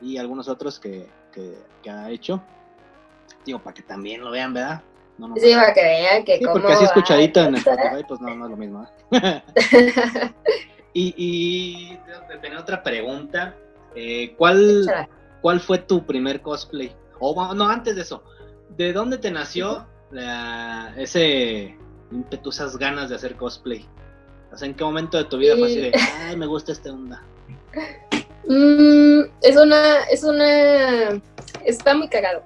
y 0.00 0.18
algunos 0.18 0.48
otros 0.48 0.78
que, 0.78 1.06
que, 1.32 1.58
que 1.82 1.90
ha 1.90 2.10
hecho. 2.10 2.42
Digo, 3.44 3.58
para 3.58 3.74
que 3.74 3.82
también 3.82 4.22
lo 4.22 4.30
vean, 4.30 4.52
¿verdad? 4.52 4.82
No, 5.18 5.28
no, 5.28 5.36
Sí, 5.36 5.52
para 5.54 5.74
que 5.74 5.82
vean 5.82 6.24
que 6.24 6.38
Sí, 6.38 6.44
cómo 6.44 6.54
porque 6.54 6.72
así 6.72 6.84
escuchadito 6.84 7.40
en 7.40 7.54
Spotify, 7.56 8.04
pues 8.06 8.20
no, 8.20 8.34
no 8.34 8.44
es 8.46 8.50
lo 8.50 8.56
mismo. 8.56 8.86
¿eh? 9.12 9.42
Y, 10.92 11.14
y 11.16 11.98
tenía 12.42 12.58
otra 12.58 12.82
pregunta. 12.82 13.54
Eh, 13.94 14.34
¿cuál, 14.36 14.86
¿Cuál 15.40 15.60
fue 15.60 15.78
tu 15.78 16.04
primer 16.04 16.42
cosplay? 16.42 16.92
O 17.18 17.54
no, 17.54 17.68
antes 17.68 17.96
de 17.96 18.02
eso, 18.02 18.24
¿de 18.76 18.92
dónde 18.92 19.18
te 19.18 19.30
nació 19.30 19.86
la, 20.10 20.94
ese 20.96 21.76
ímpetu, 22.10 22.50
esas 22.50 22.76
ganas 22.76 23.08
de 23.10 23.16
hacer 23.16 23.36
cosplay? 23.36 23.86
O 24.52 24.56
sea, 24.56 24.66
¿en 24.66 24.74
qué 24.74 24.82
momento 24.84 25.16
de 25.16 25.24
tu 25.24 25.38
vida 25.38 25.56
fue 25.56 25.66
así 25.66 25.80
de, 25.80 25.92
ay, 26.24 26.36
me 26.36 26.46
gusta 26.46 26.72
esta 26.72 26.90
onda? 26.90 27.22
Mm, 28.46 29.20
es 29.42 29.56
una, 29.56 30.02
es 30.04 30.24
una, 30.24 31.20
está 31.64 31.94
muy 31.94 32.08
cagado, 32.08 32.42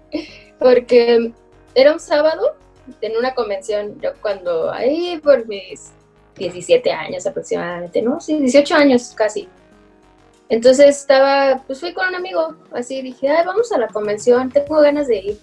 porque 0.58 1.32
era 1.74 1.92
un 1.92 2.00
sábado 2.00 2.56
en 3.00 3.16
una 3.16 3.34
convención, 3.34 4.00
yo 4.00 4.12
cuando, 4.20 4.72
ahí 4.72 5.20
por 5.22 5.46
mis 5.46 5.92
17 6.36 6.90
años 6.92 7.26
aproximadamente, 7.26 8.02
¿no? 8.02 8.20
Sí, 8.20 8.38
18 8.38 8.74
años 8.74 9.12
casi. 9.14 9.48
Entonces 10.48 10.98
estaba, 10.98 11.62
pues 11.66 11.80
fui 11.80 11.92
con 11.94 12.08
un 12.08 12.14
amigo, 12.14 12.54
así 12.72 13.00
dije, 13.02 13.28
ay, 13.28 13.44
vamos 13.46 13.72
a 13.72 13.78
la 13.78 13.88
convención, 13.88 14.50
tengo 14.50 14.80
ganas 14.80 15.08
de 15.08 15.16
ir. 15.16 15.38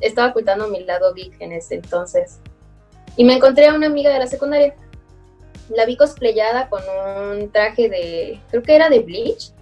Estaba 0.00 0.28
ocultando 0.28 0.68
mi 0.68 0.84
lado 0.84 1.14
geek 1.14 1.40
en 1.40 1.52
ese 1.52 1.76
entonces. 1.76 2.38
Y 3.16 3.24
me 3.24 3.34
encontré 3.34 3.66
a 3.66 3.74
una 3.74 3.86
amiga 3.86 4.10
de 4.10 4.18
la 4.18 4.26
secundaria. 4.26 4.74
La 5.74 5.86
vi 5.86 5.96
cosplayada 5.96 6.68
con 6.68 6.82
un 6.82 7.50
traje 7.50 7.88
de, 7.88 8.40
creo 8.50 8.62
que 8.62 8.74
era 8.74 8.88
de 8.88 9.00
Bleach, 9.00 9.52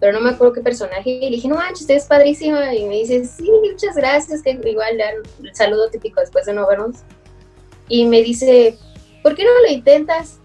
pero 0.00 0.12
no 0.12 0.20
me 0.20 0.30
acuerdo 0.30 0.54
qué 0.54 0.60
personaje. 0.60 1.10
Y 1.10 1.20
le 1.20 1.36
dije, 1.36 1.48
no 1.48 1.56
manches, 1.56 1.88
es 1.88 2.06
padrísima. 2.06 2.74
Y 2.74 2.84
me 2.86 2.96
dice, 2.96 3.24
sí, 3.24 3.50
muchas 3.50 3.94
gracias, 3.96 4.42
que 4.42 4.58
igual 4.64 5.00
el 5.00 5.54
saludo 5.54 5.90
típico 5.90 6.20
después 6.20 6.46
de 6.46 6.54
no 6.54 6.66
vernos. 6.66 6.98
Y 7.88 8.06
me 8.06 8.22
dice, 8.22 8.78
¿por 9.22 9.34
qué 9.34 9.44
no 9.44 9.50
lo 9.62 9.68
intentas? 9.68 10.38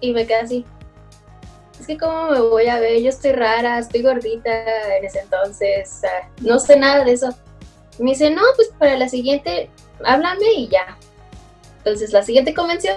Y 0.00 0.12
me 0.12 0.26
queda 0.26 0.42
así, 0.42 0.64
es 1.80 1.86
que 1.86 1.96
cómo 1.96 2.30
me 2.30 2.40
voy 2.40 2.66
a 2.66 2.80
ver, 2.80 3.00
yo 3.00 3.08
estoy 3.08 3.32
rara, 3.32 3.78
estoy 3.78 4.02
gordita 4.02 4.50
en 4.96 5.04
ese 5.04 5.20
entonces, 5.20 6.02
no 6.40 6.58
sé 6.58 6.76
nada 6.76 7.04
de 7.04 7.12
eso. 7.12 7.28
Me 7.98 8.10
dice, 8.10 8.30
no, 8.30 8.42
pues 8.56 8.70
para 8.78 8.96
la 8.96 9.08
siguiente, 9.08 9.70
háblame 10.04 10.52
y 10.56 10.68
ya. 10.68 10.98
Entonces 11.78 12.12
la 12.12 12.22
siguiente 12.22 12.54
convención 12.54 12.96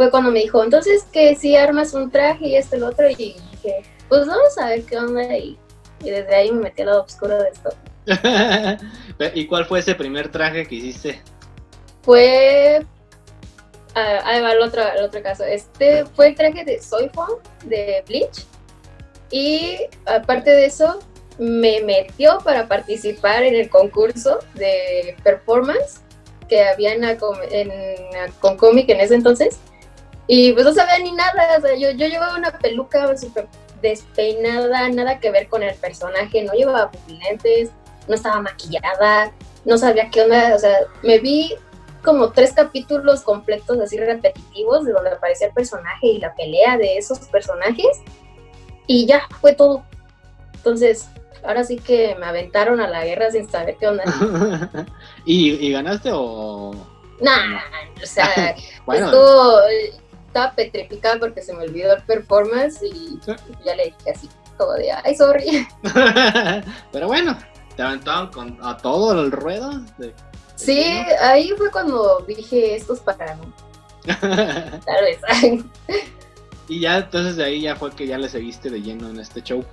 fue 0.00 0.10
cuando 0.10 0.30
me 0.30 0.38
dijo, 0.38 0.64
entonces 0.64 1.04
que 1.12 1.34
si 1.34 1.56
armas 1.56 1.92
un 1.92 2.10
traje 2.10 2.48
y 2.48 2.56
esto 2.56 2.76
y 2.76 2.80
lo 2.80 2.86
otro, 2.88 3.06
y 3.10 3.14
dije, 3.14 3.82
pues 4.08 4.26
vamos 4.26 4.56
a 4.56 4.68
ver 4.68 4.84
qué 4.84 4.96
onda, 4.96 5.36
y, 5.36 5.58
y 6.02 6.08
desde 6.08 6.34
ahí 6.34 6.50
me 6.52 6.62
metí 6.62 6.80
al 6.80 6.88
lado 6.88 7.02
oscuro 7.02 7.36
de 7.36 7.50
esto. 7.50 7.70
¿Y 9.34 9.46
cuál 9.46 9.66
fue 9.66 9.80
ese 9.80 9.94
primer 9.94 10.30
traje 10.30 10.66
que 10.66 10.74
hiciste? 10.76 11.20
Fue 12.00 12.82
Ah, 13.94 14.20
ahí 14.24 14.40
va 14.40 14.52
el 14.52 14.62
otro, 14.62 14.82
el 14.96 15.04
otro 15.04 15.22
caso. 15.22 15.44
Este 15.44 16.06
fue 16.06 16.28
el 16.28 16.34
traje 16.34 16.64
de 16.64 16.80
Soifon 16.80 17.28
de 17.66 18.02
Bleach. 18.06 18.46
Y 19.30 19.76
aparte 20.06 20.50
de 20.50 20.64
eso, 20.64 21.00
me 21.38 21.82
metió 21.82 22.38
para 22.38 22.68
participar 22.68 23.42
en 23.42 23.54
el 23.54 23.68
concurso 23.68 24.38
de 24.54 25.14
performance 25.22 26.00
que 26.48 26.62
había 26.62 26.94
en, 26.94 27.02
con 28.40 28.56
cómic 28.56 28.88
en 28.88 29.00
ese 29.00 29.14
entonces. 29.14 29.60
Y 30.32 30.52
pues 30.52 30.64
no 30.64 30.72
sabía 30.72 31.00
ni 31.00 31.10
nada. 31.10 31.58
O 31.58 31.60
sea, 31.60 31.74
yo, 31.74 31.90
yo 31.90 32.06
llevaba 32.06 32.36
una 32.36 32.52
peluca 32.52 33.16
súper 33.16 33.48
despeinada, 33.82 34.88
nada 34.88 35.18
que 35.18 35.32
ver 35.32 35.48
con 35.48 35.64
el 35.64 35.74
personaje. 35.74 36.44
No 36.44 36.52
llevaba 36.52 36.92
lentes, 37.08 37.70
no 38.06 38.14
estaba 38.14 38.40
maquillada, 38.40 39.32
no 39.64 39.76
sabía 39.76 40.08
qué 40.08 40.22
onda. 40.22 40.54
O 40.54 40.58
sea, 40.60 40.76
me 41.02 41.18
vi 41.18 41.56
como 42.04 42.30
tres 42.30 42.52
capítulos 42.52 43.22
completos 43.22 43.80
así 43.80 43.98
repetitivos 43.98 44.84
de 44.84 44.92
donde 44.92 45.10
aparecía 45.10 45.48
el 45.48 45.52
personaje 45.52 46.06
y 46.06 46.18
la 46.18 46.32
pelea 46.36 46.78
de 46.78 46.96
esos 46.96 47.18
personajes 47.26 47.98
y 48.86 49.06
ya 49.06 49.26
fue 49.40 49.54
todo. 49.54 49.82
Entonces, 50.54 51.08
ahora 51.42 51.64
sí 51.64 51.76
que 51.76 52.14
me 52.14 52.26
aventaron 52.26 52.80
a 52.80 52.88
la 52.88 53.04
guerra 53.04 53.32
sin 53.32 53.50
saber 53.50 53.76
qué 53.80 53.88
onda. 53.88 54.04
¿Y, 55.24 55.72
ganaste 55.72 56.10
o...? 56.12 56.72
Nah, 57.20 57.60
o 58.00 58.06
sea, 58.06 58.54
estuvo, 58.92 59.60
estaba 60.30 60.52
petrificada 60.52 61.18
porque 61.18 61.42
se 61.42 61.52
me 61.52 61.64
olvidó 61.64 61.94
el 61.94 62.02
performance 62.04 62.80
y 62.82 63.18
ya 63.64 63.74
le 63.74 63.86
dije 63.86 64.10
así, 64.14 64.28
como 64.56 64.72
de, 64.74 64.92
ay, 64.92 65.16
sorry. 65.16 65.66
Pero 66.92 67.08
bueno, 67.08 67.36
te 67.76 67.82
aventaron 67.82 68.28
con, 68.28 68.58
a 68.62 68.76
todo 68.76 69.20
el 69.20 69.32
ruedo. 69.32 69.80
De... 69.98 70.14
Sí, 70.54 70.82
ahí 71.20 71.52
fue 71.58 71.70
cuando 71.70 72.24
dije, 72.28 72.76
esto 72.76 72.94
es 72.94 73.00
para 73.00 73.34
mí. 73.36 73.52
Tal 74.20 75.04
vez. 75.04 75.18
y 76.68 76.80
ya 76.80 76.98
entonces 76.98 77.36
de 77.36 77.44
ahí 77.44 77.62
ya 77.62 77.74
fue 77.74 77.90
que 77.90 78.06
ya 78.06 78.16
le 78.16 78.28
seguiste 78.28 78.70
de 78.70 78.80
lleno 78.80 79.10
en 79.10 79.18
este 79.18 79.42
show. 79.42 79.64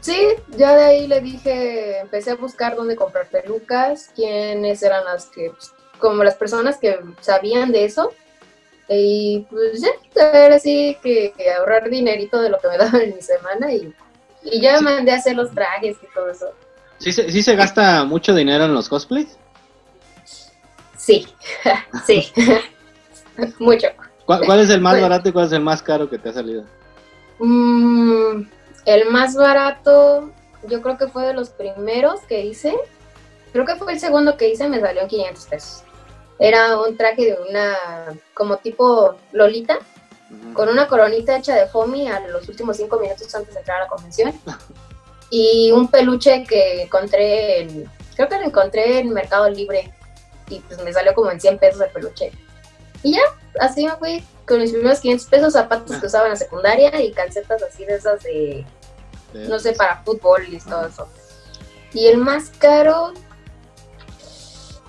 Sí, 0.00 0.16
ya 0.56 0.76
de 0.76 0.84
ahí 0.84 1.06
le 1.08 1.20
dije, 1.20 1.98
empecé 1.98 2.30
a 2.30 2.36
buscar 2.36 2.76
dónde 2.76 2.96
comprar 2.96 3.28
pelucas, 3.28 4.10
quiénes 4.14 4.82
eran 4.82 5.04
las 5.04 5.26
que, 5.26 5.50
pues, 5.50 5.72
como 5.98 6.22
las 6.22 6.34
personas 6.34 6.78
que 6.78 6.98
sabían 7.20 7.72
de 7.72 7.84
eso. 7.84 8.12
Y 8.94 9.46
pues 9.50 9.80
ya, 9.80 9.90
era 10.32 10.56
así 10.56 10.96
que, 11.02 11.32
ahorrar 11.58 11.88
dinerito 11.90 12.40
de 12.40 12.50
lo 12.50 12.58
que 12.58 12.68
me 12.68 12.78
daban 12.78 13.00
en 13.00 13.14
mi 13.14 13.22
semana 13.22 13.72
y, 13.72 13.92
ya 14.60 14.80
mandé 14.80 15.12
a 15.12 15.16
hacer 15.16 15.36
los 15.36 15.52
trajes 15.52 15.96
y 16.02 16.14
todo 16.14 16.30
eso. 16.30 16.46
¿Sí, 16.98 17.12
¿Sí 17.12 17.42
se 17.42 17.54
gasta 17.54 18.04
mucho 18.04 18.34
dinero 18.34 18.64
en 18.64 18.74
los 18.74 18.88
cosplays? 18.88 19.36
Sí, 20.96 21.26
sí, 22.06 22.32
mucho. 23.58 23.88
¿Cuál, 24.24 24.60
es 24.60 24.70
el 24.70 24.80
más 24.80 25.00
barato 25.00 25.28
y 25.28 25.32
cuál 25.32 25.46
es 25.46 25.52
el 25.52 25.62
más 25.62 25.82
caro 25.82 26.08
que 26.08 26.18
te 26.18 26.28
ha 26.28 26.32
salido? 26.32 26.64
Mm, 27.38 28.44
el 28.86 29.10
más 29.10 29.34
barato, 29.34 30.30
yo 30.68 30.80
creo 30.80 30.96
que 30.96 31.08
fue 31.08 31.26
de 31.26 31.34
los 31.34 31.50
primeros 31.50 32.20
que 32.22 32.44
hice. 32.44 32.74
Creo 33.52 33.66
que 33.66 33.76
fue 33.76 33.92
el 33.92 34.00
segundo 34.00 34.36
que 34.36 34.48
hice, 34.48 34.68
me 34.68 34.80
salió 34.80 35.02
en 35.02 35.08
500 35.08 35.46
pesos. 35.46 35.84
Era 36.38 36.80
un 36.80 36.96
traje 36.96 37.26
de 37.26 37.38
una, 37.48 37.76
como 38.34 38.56
tipo 38.58 39.16
Lolita, 39.32 39.78
con 40.54 40.68
una 40.68 40.88
coronita 40.88 41.36
hecha 41.36 41.54
de 41.54 41.66
foamy 41.66 42.08
a 42.08 42.20
los 42.28 42.48
últimos 42.48 42.76
cinco 42.76 42.98
minutos 42.98 43.34
antes 43.34 43.54
de 43.54 43.60
entrar 43.60 43.78
a 43.78 43.84
la 43.84 43.88
convención. 43.88 44.32
y 45.30 45.70
un 45.72 45.88
peluche 45.88 46.44
que 46.44 46.82
encontré 46.82 47.62
en, 47.62 47.90
creo 48.14 48.28
que 48.28 48.38
lo 48.38 48.44
encontré 48.44 48.98
en 48.98 49.10
Mercado 49.10 49.48
Libre 49.48 49.92
y 50.48 50.60
pues 50.60 50.82
me 50.82 50.92
salió 50.92 51.14
como 51.14 51.30
en 51.30 51.40
100 51.40 51.58
pesos 51.58 51.80
el 51.80 51.90
peluche. 51.90 52.32
Y 53.02 53.14
ya, 53.14 53.22
así 53.58 53.86
me 53.86 53.96
fui 53.96 54.22
con 54.46 54.60
mis 54.60 54.72
primeros 54.72 55.00
500 55.00 55.26
pesos, 55.28 55.52
zapatos 55.54 55.96
que 55.96 56.06
usaba 56.06 56.26
en 56.26 56.32
la 56.32 56.36
secundaria 56.36 57.00
y 57.00 57.12
calcetas 57.12 57.62
así 57.62 57.84
de 57.84 57.94
esas 57.94 58.22
de, 58.22 58.66
no 59.32 59.58
sé, 59.58 59.72
para 59.72 60.02
fútbol 60.02 60.44
y 60.46 60.58
todo 60.58 60.86
eso. 60.86 61.08
Y 61.94 62.06
el 62.06 62.18
más 62.18 62.50
caro, 62.58 63.12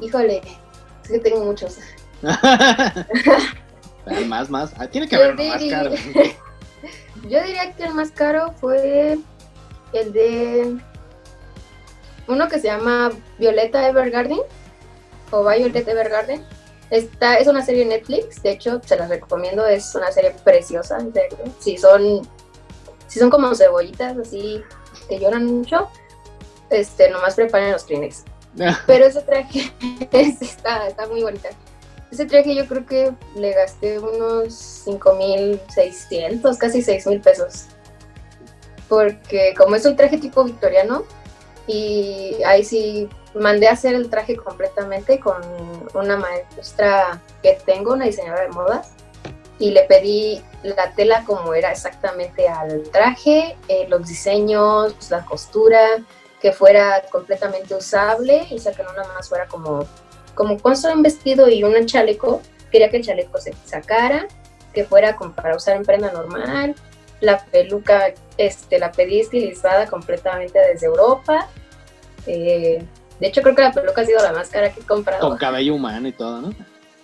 híjole, 0.02 0.42
que 1.08 1.20
tengo 1.20 1.46
muchos. 1.46 1.78
más, 4.28 4.50
más, 4.50 4.74
ah, 4.78 4.88
tiene 4.88 5.08
que 5.08 5.16
haber 5.16 5.34
uno 5.34 5.44
más 5.44 5.64
caro. 5.70 5.92
Yo 7.30 7.42
diría 7.42 7.74
que 7.74 7.84
el 7.84 7.94
más 7.94 8.12
caro 8.12 8.54
fue 8.60 9.18
el 9.94 10.14
de 10.14 10.78
uno 12.28 12.48
que 12.48 12.60
se 12.60 12.68
llama 12.68 13.12
Violeta 13.38 13.88
Evergarden 13.88 14.40
o 15.32 15.44
Violet 15.44 15.88
Evergarden. 15.88 16.46
Esta 16.90 17.36
es 17.36 17.48
una 17.48 17.66
serie 17.66 17.86
Netflix, 17.86 18.42
de 18.44 18.52
hecho, 18.52 18.80
se 18.86 18.96
las 18.96 19.10
recomiendo, 19.10 19.66
es 19.66 19.96
una 19.96 20.12
serie 20.12 20.36
preciosa, 20.44 21.00
en 21.00 21.14
serio. 21.14 21.38
Si 21.60 21.78
son, 21.78 22.22
si 23.08 23.20
son 23.20 23.30
como 23.30 23.54
cebollitas 23.56 24.18
así 24.18 24.62
que 25.10 25.20
lloran 25.20 25.46
mucho, 25.46 25.90
este, 26.70 27.10
nomás 27.10 27.36
preparen 27.36 27.72
los 27.72 27.84
Kleenex. 27.84 28.24
Pero 28.88 29.06
ese 29.06 29.22
traje 29.22 29.72
está, 30.12 30.88
está 30.88 31.08
muy 31.08 31.24
bonita. 31.24 31.50
Ese 32.12 32.26
traje 32.26 32.56
yo 32.56 32.68
creo 32.68 32.86
que 32.86 33.12
le 33.36 33.54
gasté 33.54 33.98
unos 33.98 34.86
5.600, 34.86 36.58
casi 36.58 36.80
6.000 36.82 37.22
pesos. 37.22 37.66
Porque 38.88 39.56
como 39.58 39.76
es 39.76 39.86
un 39.86 39.96
traje 39.96 40.20
tipo 40.20 40.44
victoriano, 40.44 41.06
y 41.66 42.36
ahí 42.46 42.64
sí 42.64 43.10
mandé 43.34 43.68
a 43.68 43.72
hacer 43.72 43.96
el 43.96 44.10
traje 44.10 44.36
completamente 44.36 45.20
con 45.20 45.42
una 45.96 46.18
maestra 46.18 47.20
que 47.42 47.58
tengo, 47.66 47.94
una 47.94 48.06
diseñadora 48.06 48.44
de 48.44 48.50
modas, 48.50 48.92
y 49.58 49.72
le 49.72 49.84
pedí 49.84 50.44
la 50.64 50.92
tela 50.92 51.24
como 51.26 51.54
era 51.54 51.72
exactamente 51.72 52.48
al 52.48 52.84
traje, 52.92 53.56
eh, 53.68 53.88
los 53.88 54.08
diseños, 54.08 54.96
la 55.10 55.26
costura, 55.26 55.80
que 56.44 56.52
fuera 56.52 57.02
completamente 57.12 57.74
usable, 57.74 58.46
que 58.50 58.84
no 58.84 58.94
nada 58.94 59.12
más 59.16 59.30
fuera 59.30 59.48
como, 59.48 59.88
como 60.36 60.60
construir 60.60 60.98
un 60.98 61.02
vestido 61.02 61.50
y 61.50 61.64
un 61.64 61.86
chaleco, 61.88 62.42
quería 62.70 62.90
que 62.90 62.98
el 62.98 63.04
chaleco 63.04 63.40
se 63.40 63.54
sacara, 63.66 64.28
que 64.74 64.84
fuera 64.84 65.16
como 65.16 65.34
para 65.34 65.56
usar 65.56 65.78
en 65.78 65.84
prenda 65.84 66.12
normal, 66.12 66.76
la 67.22 67.44
peluca 67.46 68.14
este, 68.38 68.78
la 68.78 68.92
pedí 68.92 69.22
estilizada 69.22 69.88
completamente 69.88 70.60
desde 70.60 70.86
Europa. 70.88 71.48
Eh, 72.28 72.84
de 73.20 73.28
hecho, 73.28 73.42
creo 73.42 73.56
que 73.56 73.62
la 73.62 73.72
peluca 73.72 74.02
ha 74.02 74.06
sido 74.06 74.22
la 74.22 74.34
más 74.34 74.50
cara 74.50 74.70
que 74.72 74.82
he 74.82 74.86
comprado. 74.86 75.30
Con 75.30 75.38
cabello 75.38 75.76
humano 75.76 76.10
y 76.10 76.12
todo, 76.12 76.42
¿no? 76.42 76.54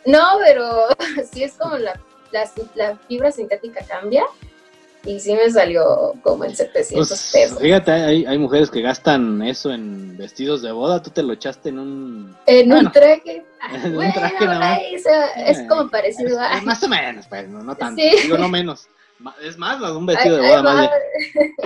No, 0.05 0.23
pero 0.45 0.87
sí 1.31 1.43
es 1.43 1.53
como 1.53 1.77
la 1.77 1.97
la, 2.31 2.49
la 2.75 2.97
fibra 3.07 3.31
sintética 3.31 3.83
cambia 3.87 4.25
y 5.05 5.19
sí 5.19 5.33
me 5.33 5.49
salió 5.49 6.13
como 6.23 6.43
en 6.43 6.55
700 6.55 7.07
Pues, 7.07 7.29
pesos. 7.31 7.59
fíjate, 7.59 7.91
hay, 7.91 8.25
hay 8.25 8.37
mujeres 8.37 8.69
que 8.69 8.81
gastan 8.81 9.41
eso 9.41 9.71
en 9.71 10.17
vestidos 10.17 10.61
de 10.61 10.71
boda. 10.71 11.01
Tú 11.01 11.09
te 11.09 11.23
lo 11.23 11.33
echaste 11.33 11.69
en 11.69 11.79
un. 11.79 12.37
En 12.45 12.67
bueno, 12.69 12.87
un 12.87 12.91
traje. 12.93 13.45
en 13.73 13.85
un 13.85 13.95
bueno, 13.95 14.13
traje 14.13 14.35
nada 14.45 14.59
más. 14.59 14.77
ahí, 14.79 14.95
o 14.95 14.99
sea, 14.99 15.25
es 15.47 15.61
como 15.69 15.83
Eh, 15.83 15.87
parecido 15.91 16.39
a. 16.39 16.61
Más 16.61 16.83
o 16.83 16.87
menos, 16.89 17.27
pues, 17.27 17.47
no, 17.47 17.61
no 17.63 17.75
tanto. 17.75 18.01
Sí. 18.01 18.11
Digo, 18.23 18.37
no 18.37 18.49
menos. 18.49 18.87
Es 19.41 19.57
más, 19.57 19.81
un 19.81 20.05
vestido 20.05 20.37
de 20.37 20.47
boda 20.47 20.63
más. 20.63 20.89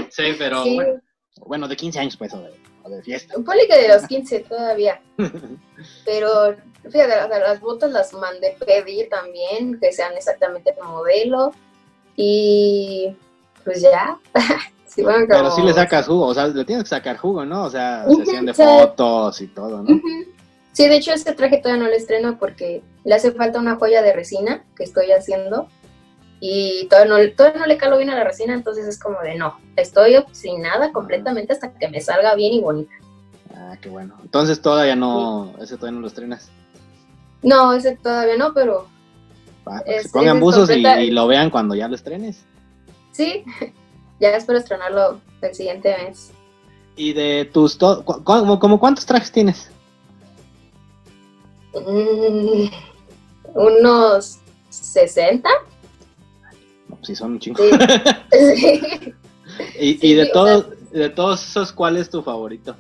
Sí, 0.09 0.35
pero 0.37 0.63
Sí. 0.63 0.75
bueno, 0.75 1.01
bueno, 1.45 1.67
de 1.67 1.75
15 1.75 1.99
años, 1.99 2.17
pues, 2.17 2.33
o 2.33 2.39
de, 2.41 2.51
o 2.83 2.89
de 2.89 3.01
fiesta. 3.03 3.35
Ponle 3.45 3.67
que 3.67 3.77
de 3.81 3.87
los 3.89 4.07
15 4.07 4.39
todavía. 4.41 5.01
Pero 6.05 6.55
fíjate, 6.89 7.15
las 7.39 7.59
botas 7.59 7.91
las 7.91 8.13
mandé 8.13 8.55
pedir 8.65 9.09
también, 9.09 9.79
que 9.79 9.91
sean 9.91 10.13
exactamente 10.15 10.73
el 10.77 10.83
modelo. 10.87 11.51
Y 12.15 13.15
pues 13.63 13.82
ya. 13.82 14.17
sí, 14.86 15.01
bueno, 15.03 15.25
Pero 15.27 15.51
sí 15.51 15.62
le 15.62 15.74
sacas 15.74 16.08
jugo, 16.08 16.27
o 16.27 16.34
sea, 16.34 16.48
le 16.48 16.65
tienes 16.65 16.84
que 16.84 16.89
sacar 16.89 17.17
jugo, 17.17 17.46
¿no? 17.46 17.63
O 17.63 17.70
sea, 17.70 18.05
Ujú, 18.08 18.17
sesión 18.17 18.46
de 18.46 18.53
fotos 18.53 19.41
y 19.41 19.48
todo, 19.48 19.84
¿no? 19.84 20.00
Sí, 20.74 20.88
de 20.88 20.96
hecho 20.96 21.13
este 21.13 21.34
traje 21.34 21.60
todavía 21.60 21.84
no 21.84 21.89
lo 21.89 21.96
estreno 21.96 22.39
porque 22.39 22.82
le 23.03 23.13
hace 23.13 23.32
falta 23.32 23.60
una 23.60 23.75
joya 23.75 24.01
de 24.01 24.12
resina 24.12 24.65
que 24.75 24.84
estoy 24.84 25.12
haciendo 25.12 25.67
y 26.39 26.88
todavía 26.89 27.13
no, 27.13 27.36
todavía 27.36 27.60
no 27.62 27.67
le 27.67 27.77
calo 27.77 27.98
bien 27.98 28.10
a 28.10 28.15
la 28.15 28.24
resina, 28.24 28.53
entonces 28.53 28.88
es 28.88 29.00
como 29.00 29.22
de 29.22 29.36
no, 29.36 29.60
estoy 29.75 30.15
obstinada 30.15 30.91
completamente 30.91 31.53
hasta 31.53 31.72
que 31.74 31.88
me 31.89 32.01
salga 32.01 32.34
bien 32.36 32.53
y 32.53 32.62
bonita. 32.62 32.91
Ah, 33.55 33.77
qué 33.79 33.89
bueno. 33.89 34.15
Entonces 34.24 34.62
todavía 34.62 34.96
no, 34.96 35.53
ese 35.62 35.77
todavía 35.77 35.98
no 35.98 36.01
lo 36.01 36.08
estrenas. 36.08 36.50
No, 37.43 37.74
ese 37.74 37.96
todavía 37.96 38.36
no, 38.36 38.53
pero 38.53 38.88
para 39.63 39.84
que 39.84 39.98
Es- 39.98 40.03
se 40.03 40.10
pongan 40.10 40.38
es 40.38 40.41
buzos 40.41 40.70
y, 40.70 40.86
y 40.86 41.12
lo 41.12 41.27
vean 41.27 41.50
cuando 41.50 41.75
ya 41.75 41.88
lo 41.88 41.96
estrenes. 41.96 42.43
sí, 43.12 43.43
ya 44.20 44.29
espero 44.36 44.60
estrenarlo 44.60 45.20
el 45.41 45.53
siguiente 45.55 45.96
mes. 46.05 46.32
Y 46.96 47.13
de 47.13 47.50
tus, 47.51 47.77
to- 47.77 48.03
cu- 48.05 48.24
cu- 48.24 48.60
como 48.60 48.79
cuántos 48.79 49.05
trajes 49.05 49.32
tienes? 49.32 49.70
Mm, 51.74 52.67
unos 53.55 54.38
60. 54.70 55.50
No, 56.89 56.96
pues 56.96 57.08
sí, 57.08 57.15
son 57.15 57.34
un 57.34 57.39
chingo. 57.39 57.60
Sí. 57.63 57.70
Sí. 59.77 60.00
y, 60.01 60.12
y 60.12 60.13
de 60.15 60.25
todos, 60.27 60.67
de 60.91 61.10
todos 61.10 61.48
esos, 61.48 61.72
¿cuál 61.72 61.98
es 61.98 62.10
tu 62.10 62.24
favorito? 62.24 62.75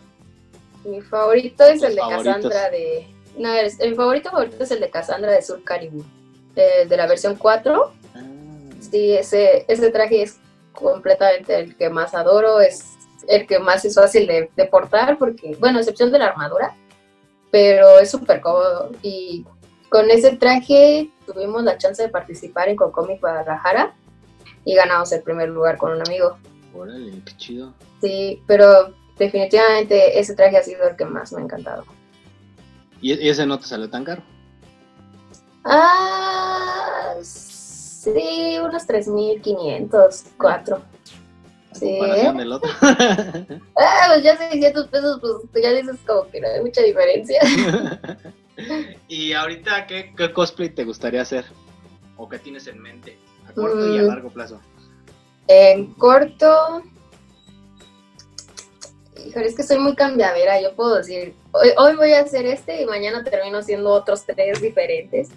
Mi 0.85 1.01
favorito 1.01 1.63
es 1.65 1.83
el 1.83 1.93
de 1.95 2.01
favoritos. 2.01 2.25
Cassandra 2.35 2.69
de. 2.71 3.07
No, 3.37 3.53
es- 3.53 3.79
el 3.79 3.95
favorito 3.95 4.31
favorito 4.31 4.63
es 4.63 4.71
el 4.71 4.79
de 4.79 4.89
Cassandra 4.89 5.31
de 5.31 5.41
Sur 5.43 5.63
Caribou. 5.63 6.03
El 6.55 6.89
de 6.89 6.97
la 6.97 7.07
versión 7.07 7.35
4. 7.35 7.91
Ah, 8.15 8.19
Sí, 8.79 9.13
ese, 9.13 9.65
ese 9.67 9.91
traje 9.91 10.23
es 10.23 10.39
completamente 10.73 11.57
el 11.59 11.75
que 11.75 11.89
más 11.89 12.13
adoro. 12.13 12.59
Es 12.59 12.85
el 13.27 13.47
que 13.47 13.59
más 13.59 13.85
es 13.85 13.95
fácil 13.95 14.27
de, 14.27 14.49
de 14.55 14.65
portar, 14.65 15.17
porque, 15.17 15.55
bueno, 15.59 15.77
a 15.77 15.81
excepción 15.81 16.11
de 16.11 16.19
la 16.19 16.27
armadura, 16.27 16.75
pero 17.51 17.99
es 17.99 18.11
súper 18.11 18.41
cómodo. 18.41 18.91
Y 19.01 19.45
con 19.89 20.09
ese 20.09 20.35
traje 20.35 21.09
tuvimos 21.25 21.63
la 21.63 21.77
chance 21.77 22.01
de 22.03 22.09
participar 22.09 22.67
en 22.69 22.75
Cocomic 22.75 23.21
Guadalajara 23.21 23.95
y 24.65 24.75
ganamos 24.75 25.11
el 25.11 25.21
primer 25.23 25.49
lugar 25.49 25.77
con 25.77 25.91
un 25.93 26.01
amigo. 26.01 26.37
órale, 26.73 27.11
qué 27.25 27.37
chido. 27.37 27.73
Sí, 28.01 28.41
pero 28.47 28.93
definitivamente 29.17 30.19
ese 30.19 30.35
traje 30.35 30.57
ha 30.57 30.63
sido 30.63 30.87
el 30.89 30.95
que 30.95 31.05
más 31.05 31.31
me 31.31 31.41
ha 31.41 31.43
encantado. 31.45 31.85
¿Y, 33.01 33.13
y 33.13 33.29
ese 33.29 33.45
no 33.45 33.59
te 33.59 33.65
salió 33.67 33.89
tan 33.89 34.03
caro? 34.03 34.23
Ah, 35.65 37.15
sí, 37.23 38.57
unos 38.61 38.85
3.500, 38.87 40.23
4. 40.37 40.75
A 40.75 41.75
Sí. 41.75 41.97
del 42.37 42.51
otro. 42.51 42.69
Ah, 43.75 44.05
pues 44.09 44.23
ya 44.23 44.37
600 44.37 44.87
pesos, 44.87 45.19
pues 45.51 45.63
ya 45.63 45.71
dices 45.71 45.95
como 46.05 46.29
que 46.29 46.39
no 46.39 46.47
hay 46.47 46.61
mucha 46.61 46.81
diferencia. 46.81 47.39
y 49.07 49.33
ahorita, 49.33 49.87
¿qué, 49.87 50.13
qué 50.15 50.31
cosplay 50.31 50.69
te 50.69 50.83
gustaría 50.83 51.21
hacer? 51.23 51.45
¿O 52.17 52.29
qué 52.29 52.37
tienes 52.37 52.67
en 52.67 52.79
mente? 52.79 53.17
A 53.49 53.53
corto 53.53 53.87
y 53.87 53.97
a 53.97 54.03
Mm. 54.03 54.07
largo 54.07 54.29
plazo. 54.29 54.59
En 55.47 55.93
corto. 55.95 56.83
Híjole, 59.25 59.47
es 59.47 59.55
que 59.55 59.63
soy 59.63 59.79
muy 59.79 59.95
cambiadera. 59.95 60.61
Yo 60.61 60.75
puedo 60.75 60.95
decir, 60.97 61.33
hoy, 61.51 61.69
hoy 61.77 61.95
voy 61.95 62.13
a 62.13 62.21
hacer 62.21 62.45
este 62.45 62.81
y 62.81 62.85
mañana 62.85 63.23
termino 63.23 63.57
haciendo 63.57 63.89
otros 63.91 64.25
tres 64.25 64.61
diferentes. 64.61 65.29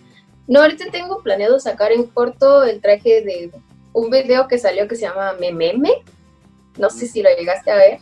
No, 0.49 0.61
ahorita 0.61 0.87
tengo 0.91 1.23
planeado 1.23 1.59
sacar 1.59 1.93
en 1.93 2.07
corto 2.07 2.63
el 2.63 2.81
traje 2.81 3.23
de 3.23 3.51
un 3.93 4.11
video 4.11 4.47
que 4.47 4.59
salió 4.59 4.87
que 4.87 4.95
se 4.95 5.03
llama 5.03 5.33
Mememe. 5.35 6.05
No 6.79 6.91
sé 6.91 7.07
si 7.07 7.23
lo 7.23 7.31
llegaste 7.31 7.71
a 7.71 7.77
ver. 7.77 8.01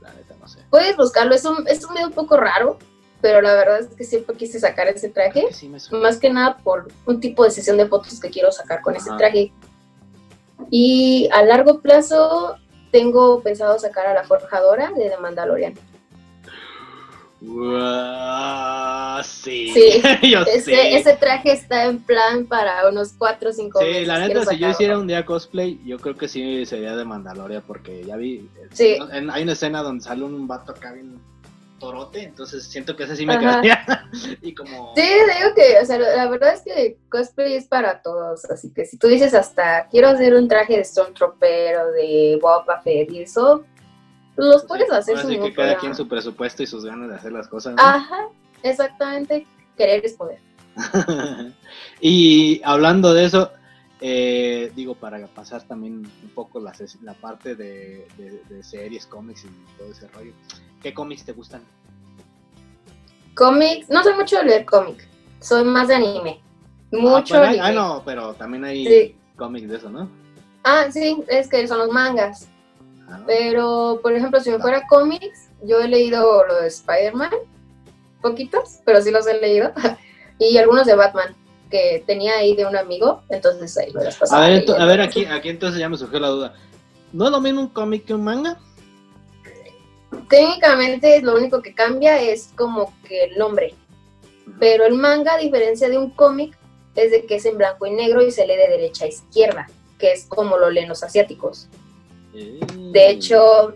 La 0.00 0.12
neta, 0.12 0.36
no 0.38 0.46
sé. 0.46 0.60
Puedes 0.70 0.96
buscarlo, 0.96 1.34
es 1.34 1.44
un, 1.44 1.66
es 1.66 1.84
un 1.84 1.94
video 1.94 2.08
un 2.08 2.12
poco 2.12 2.36
raro, 2.36 2.78
pero 3.20 3.40
la 3.40 3.54
verdad 3.54 3.80
es 3.80 3.88
que 3.88 4.04
siempre 4.04 4.36
quise 4.36 4.60
sacar 4.60 4.86
ese 4.88 5.08
traje. 5.08 5.46
Sí 5.52 5.68
más 5.68 6.18
que 6.18 6.30
nada 6.30 6.58
por 6.58 6.88
un 7.06 7.20
tipo 7.20 7.42
de 7.42 7.50
sesión 7.50 7.76
de 7.76 7.86
fotos 7.86 8.20
que 8.20 8.30
quiero 8.30 8.52
sacar 8.52 8.82
con 8.82 8.94
ese 8.94 9.10
traje. 9.16 9.52
Y 10.70 11.28
a 11.32 11.42
largo 11.42 11.80
plazo 11.80 12.56
tengo 12.92 13.40
pensado 13.40 13.78
sacar 13.78 14.06
a 14.06 14.14
la 14.14 14.24
forjadora 14.24 14.92
de 14.92 15.10
The 15.10 15.16
Mandalorian. 15.16 15.74
Sí. 19.22 19.70
Sí, 19.74 20.02
yo 20.30 20.40
Ese, 20.42 20.60
sé. 20.60 20.96
ese 20.96 21.16
traje 21.16 21.52
está 21.52 21.84
en 21.84 21.98
plan 22.02 22.46
para 22.46 22.88
unos 22.88 23.12
4 23.16 23.50
o 23.50 23.52
5 23.52 23.80
meses. 23.80 23.96
Sí, 23.98 24.04
la 24.06 24.18
neta, 24.18 24.44
si 24.44 24.58
yo 24.58 24.68
hiciera 24.68 24.98
un 24.98 25.06
día 25.06 25.24
cosplay, 25.24 25.80
yo 25.84 25.98
creo 25.98 26.16
que 26.16 26.28
sí 26.28 26.64
sería 26.66 26.96
de 26.96 27.04
Mandalorian, 27.04 27.62
porque 27.66 28.04
ya 28.04 28.16
vi. 28.16 28.48
Sí. 28.72 28.96
en- 29.12 29.30
hay 29.30 29.42
una 29.42 29.52
escena 29.52 29.82
donde 29.82 30.04
sale 30.04 30.24
un 30.24 30.46
vato 30.48 30.72
acá 30.72 30.92
bien 30.92 31.18
torote, 31.80 32.22
entonces 32.22 32.64
siento 32.64 32.96
que 32.96 33.04
ese 33.04 33.16
sí 33.16 33.26
me 33.26 33.34
Ajá. 33.34 33.60
quedaría. 33.60 33.84
y 34.42 34.54
como. 34.54 34.92
Sí, 34.96 35.02
digo 35.02 35.54
que, 35.54 35.78
o 35.82 35.84
sea, 35.84 35.98
la 35.98 36.28
verdad 36.28 36.54
es 36.54 36.62
que 36.62 36.96
cosplay 37.10 37.54
es 37.54 37.66
para 37.66 38.00
todos, 38.02 38.44
así 38.46 38.72
que 38.72 38.84
si 38.86 38.96
tú 38.96 39.08
dices 39.08 39.34
hasta 39.34 39.86
quiero 39.88 40.08
hacer 40.08 40.34
un 40.34 40.48
traje 40.48 40.76
de 40.78 40.84
Stormtrooper 40.84 41.76
o 41.78 41.92
de 41.92 42.38
Boba 42.40 42.80
Fett 42.82 43.10
y 43.10 43.22
eso, 43.22 43.64
pues 44.36 44.48
los 44.48 44.64
puedes 44.64 44.90
hacer 44.90 45.16
Ahora 45.16 45.28
sin 45.28 45.36
sí 45.42 45.48
que 45.48 45.54
cada 45.54 45.76
quien 45.78 45.94
su 45.94 46.08
presupuesto 46.08 46.62
y 46.62 46.66
sus 46.66 46.84
ganas 46.84 47.08
de 47.08 47.14
hacer 47.16 47.32
las 47.32 47.46
cosas. 47.48 47.74
¿no? 47.76 47.82
Ajá, 47.82 48.28
exactamente, 48.62 49.46
querer 49.76 50.04
es 50.04 50.14
poder. 50.14 50.38
y 52.00 52.60
hablando 52.64 53.14
de 53.14 53.24
eso, 53.26 53.50
eh, 54.00 54.72
digo, 54.74 54.94
para 54.96 55.24
pasar 55.28 55.62
también 55.62 56.02
un 56.22 56.30
poco 56.34 56.58
la, 56.60 56.72
parte 57.20 57.54
de, 57.54 58.06
de- 58.18 58.42
de 58.48 58.62
series, 58.64 59.06
cómics 59.06 59.44
y 59.44 59.78
todo 59.78 59.90
ese 59.90 60.08
rollo, 60.08 60.32
¿qué 60.82 60.92
cómics 60.92 61.24
te 61.24 61.32
gustan? 61.32 61.62
Cómics, 63.34 63.88
no 63.88 64.02
soy 64.02 64.14
mucho 64.14 64.36
de 64.38 64.44
leer 64.44 64.64
cómic, 64.64 65.06
soy 65.40 65.64
más 65.64 65.88
de 65.88 65.94
anime. 65.96 66.40
Mucho 66.92 67.34
ah, 67.34 67.38
bueno, 67.38 67.44
hay- 67.52 67.58
anime. 67.60 67.66
ah, 67.66 67.72
no, 67.72 68.02
pero 68.04 68.34
también 68.34 68.64
hay 68.64 68.86
Sí. 68.86 69.16
cómics 69.36 69.68
de 69.68 69.76
eso, 69.76 69.90
¿no? 69.90 70.08
Ah, 70.64 70.86
sí, 70.90 71.22
es 71.28 71.48
que 71.48 71.66
son 71.66 71.78
los 71.78 71.90
mangas. 71.90 72.48
Pero, 73.26 74.00
por 74.02 74.12
ejemplo, 74.14 74.40
si 74.40 74.50
me 74.50 74.58
fuera 74.58 74.86
cómics, 74.88 75.48
yo 75.62 75.80
he 75.80 75.88
leído 75.88 76.44
lo 76.46 76.60
de 76.60 76.68
Spider-Man, 76.68 77.30
poquitos, 78.22 78.80
pero 78.84 79.00
sí 79.02 79.10
los 79.10 79.26
he 79.26 79.40
leído, 79.40 79.72
y 80.38 80.56
algunos 80.56 80.86
de 80.86 80.94
Batman, 80.94 81.34
que 81.70 82.02
tenía 82.06 82.34
ahí 82.38 82.54
de 82.56 82.66
un 82.66 82.76
amigo, 82.76 83.22
entonces 83.30 83.76
ahí 83.78 83.92
me 83.92 84.04
las 84.04 84.16
A 84.16 84.20
pasaba. 84.20 84.48
ver, 84.48 84.64
ento- 84.64 84.78
a 84.78 84.84
ver 84.86 85.00
aquí, 85.00 85.24
aquí 85.26 85.48
entonces 85.48 85.80
ya 85.80 85.88
me 85.88 85.96
surgió 85.96 86.18
la 86.20 86.28
duda. 86.28 86.54
¿No 87.12 87.26
es 87.26 87.30
lo 87.30 87.40
mismo 87.40 87.60
un 87.62 87.68
cómic 87.68 88.04
que 88.04 88.14
un 88.14 88.24
manga? 88.24 88.58
Técnicamente 90.28 91.20
lo 91.22 91.34
único 91.36 91.60
que 91.62 91.74
cambia 91.74 92.20
es 92.20 92.50
como 92.56 92.92
que 93.06 93.24
el 93.24 93.38
nombre, 93.38 93.74
pero 94.58 94.84
el 94.84 94.94
manga, 94.94 95.34
a 95.34 95.38
diferencia 95.38 95.88
de 95.88 95.98
un 95.98 96.10
cómic, 96.10 96.56
es 96.94 97.10
de 97.10 97.26
que 97.26 97.36
es 97.36 97.44
en 97.46 97.58
blanco 97.58 97.86
y 97.86 97.90
negro 97.90 98.22
y 98.22 98.30
se 98.30 98.46
lee 98.46 98.56
de 98.56 98.68
derecha 98.68 99.04
a 99.04 99.08
izquierda, 99.08 99.66
que 99.98 100.12
es 100.12 100.24
como 100.26 100.56
lo 100.56 100.70
leen 100.70 100.88
los 100.88 101.02
asiáticos. 101.02 101.68
De 102.34 103.10
hecho, 103.10 103.74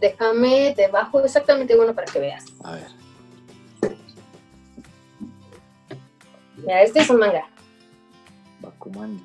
déjame 0.00 0.74
debajo 0.76 1.20
exactamente 1.20 1.78
uno 1.78 1.94
para 1.94 2.10
que 2.10 2.18
veas. 2.18 2.44
A 2.62 2.72
ver. 2.72 2.86
Mira, 6.56 6.82
este 6.82 7.00
es 7.00 7.10
un 7.10 7.18
manga. 7.18 7.48
Bakuman. 8.60 9.20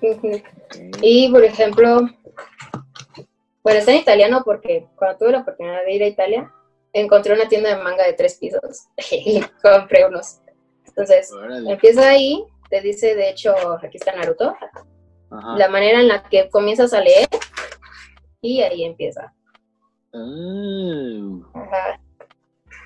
Y, 1.02 1.30
por 1.32 1.42
ejemplo, 1.44 2.08
bueno, 3.62 3.78
está 3.80 3.90
en 3.90 3.98
italiano 3.98 4.42
porque 4.44 4.86
cuando 4.96 5.18
tuve 5.18 5.32
la 5.32 5.40
oportunidad 5.40 5.82
de 5.84 5.92
ir 5.92 6.02
a 6.02 6.06
Italia, 6.06 6.52
encontré 6.92 7.32
una 7.32 7.48
tienda 7.48 7.74
de 7.74 7.82
manga 7.82 8.04
de 8.04 8.12
tres 8.12 8.34
pisos 8.34 8.86
y 9.10 9.40
compré 9.62 10.06
unos. 10.06 10.40
Entonces, 10.86 11.32
Órale. 11.32 11.72
empieza 11.72 12.10
ahí, 12.10 12.44
te 12.68 12.82
dice, 12.82 13.14
de 13.14 13.30
hecho, 13.30 13.54
aquí 13.82 13.96
está 13.96 14.14
Naruto, 14.14 14.54
Ajá. 15.30 15.56
la 15.56 15.68
manera 15.68 16.00
en 16.00 16.08
la 16.08 16.22
que 16.22 16.48
comienzas 16.50 16.92
a 16.92 17.00
leer 17.00 17.28
y 18.40 18.62
ahí 18.62 18.84
empieza. 18.84 19.32
Ah, 20.12 21.40
Ajá. 21.54 22.00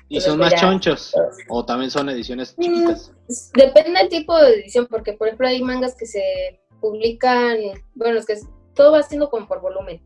¿Y 0.09 0.17
Entonces, 0.17 0.23
son 0.31 0.39
más 0.39 0.51
ya, 0.51 0.57
chonchos? 0.59 1.11
todos. 1.11 1.37
¿O 1.49 1.65
también 1.65 1.89
son 1.89 2.09
ediciones 2.09 2.53
Mm, 2.57 2.61
chiquitas? 2.61 3.13
Depende 3.55 3.99
del 3.99 4.09
tipo 4.09 4.37
de 4.37 4.55
edición, 4.55 4.87
porque 4.89 5.13
por 5.13 5.27
ejemplo 5.27 5.47
hay 5.47 5.61
mangas 5.63 5.95
que 5.95 6.05
se 6.05 6.59
publican, 6.81 7.57
bueno, 7.95 8.19
es 8.19 8.25
que 8.25 8.35
todo 8.75 8.91
va 8.91 9.01
siendo 9.03 9.29
como 9.29 9.47
por 9.47 9.61
volumen, 9.61 10.01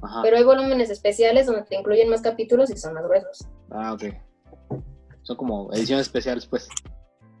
Ajá. 0.00 0.20
pero 0.22 0.36
hay 0.36 0.44
volúmenes 0.44 0.88
especiales 0.90 1.46
donde 1.46 1.62
te 1.62 1.76
incluyen 1.76 2.08
más 2.08 2.22
capítulos 2.22 2.70
y 2.70 2.76
son 2.76 2.94
más 2.94 3.04
gruesos. 3.04 3.46
Ah, 3.70 3.92
ok. 3.94 4.04
Son 5.22 5.36
como 5.36 5.72
ediciones 5.72 6.06
especiales, 6.06 6.46
pues. 6.46 6.68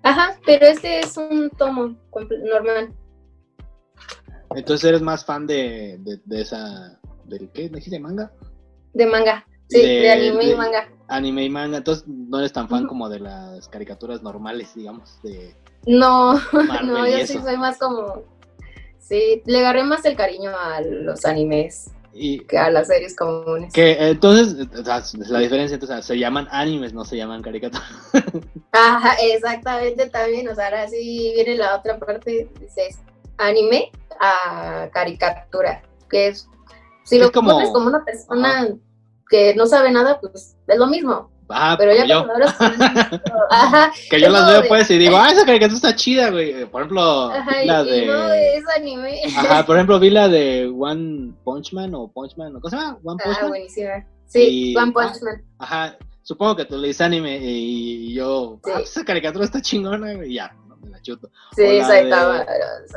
Ajá, 0.02 0.38
pero 0.44 0.66
este 0.66 0.98
es 1.00 1.16
un 1.16 1.50
tomo 1.50 1.96
normal. 2.44 2.92
Entonces 4.54 4.88
eres 4.88 5.00
más 5.02 5.24
fan 5.24 5.46
de, 5.46 5.96
de, 6.00 6.20
de 6.24 6.40
esa. 6.42 6.99
¿Del 7.30 7.48
qué? 7.50 7.70
¿Me 7.70 7.78
dijiste 7.78 7.98
manga? 7.98 8.30
De 8.92 9.06
manga, 9.06 9.46
sí, 9.68 9.80
de, 9.80 9.88
De- 9.88 10.10
anime 10.10 10.44
de- 10.46 10.52
y 10.52 10.56
manga. 10.56 10.88
Anime 11.08 11.44
y 11.44 11.48
manga. 11.50 11.78
Entonces 11.78 12.04
no 12.06 12.38
eres 12.38 12.52
tan 12.52 12.68
fan 12.68 12.86
como 12.86 13.08
de 13.08 13.20
las 13.20 13.68
caricaturas 13.68 14.22
normales, 14.22 14.74
digamos, 14.74 15.20
de 15.22 15.54
No, 15.86 16.34
Marvel 16.52 16.86
no, 16.86 17.06
yo 17.08 17.26
sí 17.26 17.38
soy 17.38 17.56
más 17.56 17.78
como. 17.78 18.22
Sí, 18.98 19.42
le 19.46 19.58
agarré 19.60 19.82
más 19.82 20.04
el 20.04 20.14
cariño 20.16 20.52
a 20.56 20.80
los 20.82 21.24
animes 21.24 21.90
Y 22.12 22.40
que 22.40 22.56
a 22.58 22.70
las 22.70 22.86
series 22.86 23.16
comunes. 23.16 23.72
que 23.72 23.96
entonces, 24.08 24.68
o 24.78 24.84
sea, 24.84 25.02
la 25.28 25.38
diferencia, 25.40 25.74
entonces, 25.74 26.04
se 26.04 26.16
llaman 26.18 26.46
animes, 26.52 26.92
no 26.94 27.04
se 27.04 27.16
llaman 27.16 27.42
caricaturas. 27.42 27.88
Ajá, 28.72 29.14
exactamente 29.22 30.08
también. 30.10 30.48
O 30.48 30.54
sea, 30.54 30.66
ahora 30.66 30.88
sí 30.88 31.32
viene 31.34 31.56
la 31.56 31.76
otra 31.76 31.98
parte, 31.98 32.48
dices 32.60 33.00
anime 33.38 33.90
a 34.20 34.88
caricatura, 34.92 35.82
que 36.08 36.28
es, 36.28 36.48
si 37.10 37.16
Es 37.16 37.22
lo 37.22 37.32
como- 37.32 37.50
pones 37.52 37.70
como 37.70 37.88
una 37.88 38.04
persona 38.04 38.68
que 39.28 39.54
no 39.54 39.66
sabe 39.66 39.90
nada, 39.92 40.18
pues 40.20 40.56
es 40.66 40.78
lo 40.78 40.86
mismo. 40.86 41.30
Ah, 41.52 41.74
Pero 41.76 41.92
ya 41.92 42.04
yo. 42.06 42.24
ajá, 43.50 43.92
Que 44.08 44.20
yo 44.20 44.28
las 44.28 44.46
veo 44.46 44.62
de- 44.62 44.68
pues 44.68 44.88
y 44.90 44.98
digo, 44.98 45.16
ah, 45.20 45.30
esa 45.30 45.44
caricatura 45.44 45.76
está 45.76 45.96
chida, 45.96 46.30
güey. 46.30 46.64
Por 46.66 46.82
ejemplo, 46.82 47.30
ajá, 47.30 47.50
la 47.64 47.82
y 47.82 48.06
no 48.06 48.28
de... 48.28 48.56
es 48.56 48.64
anime. 48.76 49.20
Ajá, 49.36 49.64
por 49.66 49.76
ejemplo, 49.76 49.98
vi 49.98 50.10
la 50.10 50.28
de 50.28 50.72
One 50.72 51.32
Punch 51.44 51.72
Man 51.72 51.94
o 51.94 52.08
Punch 52.12 52.36
Man, 52.36 52.54
¿o 52.56 52.60
¿cómo 52.60 52.70
se 52.70 52.76
llama? 52.76 52.98
One 53.04 53.20
Punch 53.22 53.36
Ah, 53.36 53.40
Man. 53.42 53.48
buenísima. 53.50 54.06
Sí, 54.26 54.72
Y- 54.72 54.76
One 54.76 54.92
Punch 54.92 55.22
Man. 55.22 55.42
Ajá, 55.58 55.98
supongo 56.22 56.54
que 56.56 56.64
tú 56.66 56.76
le 56.78 56.88
dices 56.88 57.00
anime 57.00 57.38
y 57.42 58.14
yo, 58.14 58.60
Sí. 58.64 58.70
ah, 58.70 58.76
pues 58.78 58.90
esa 58.90 59.04
caricatura 59.04 59.44
está 59.44 59.60
chingona, 59.60 60.14
güey, 60.14 60.34
ya, 60.34 60.54
Sí, 61.02 61.80
Saitama. 61.82 62.46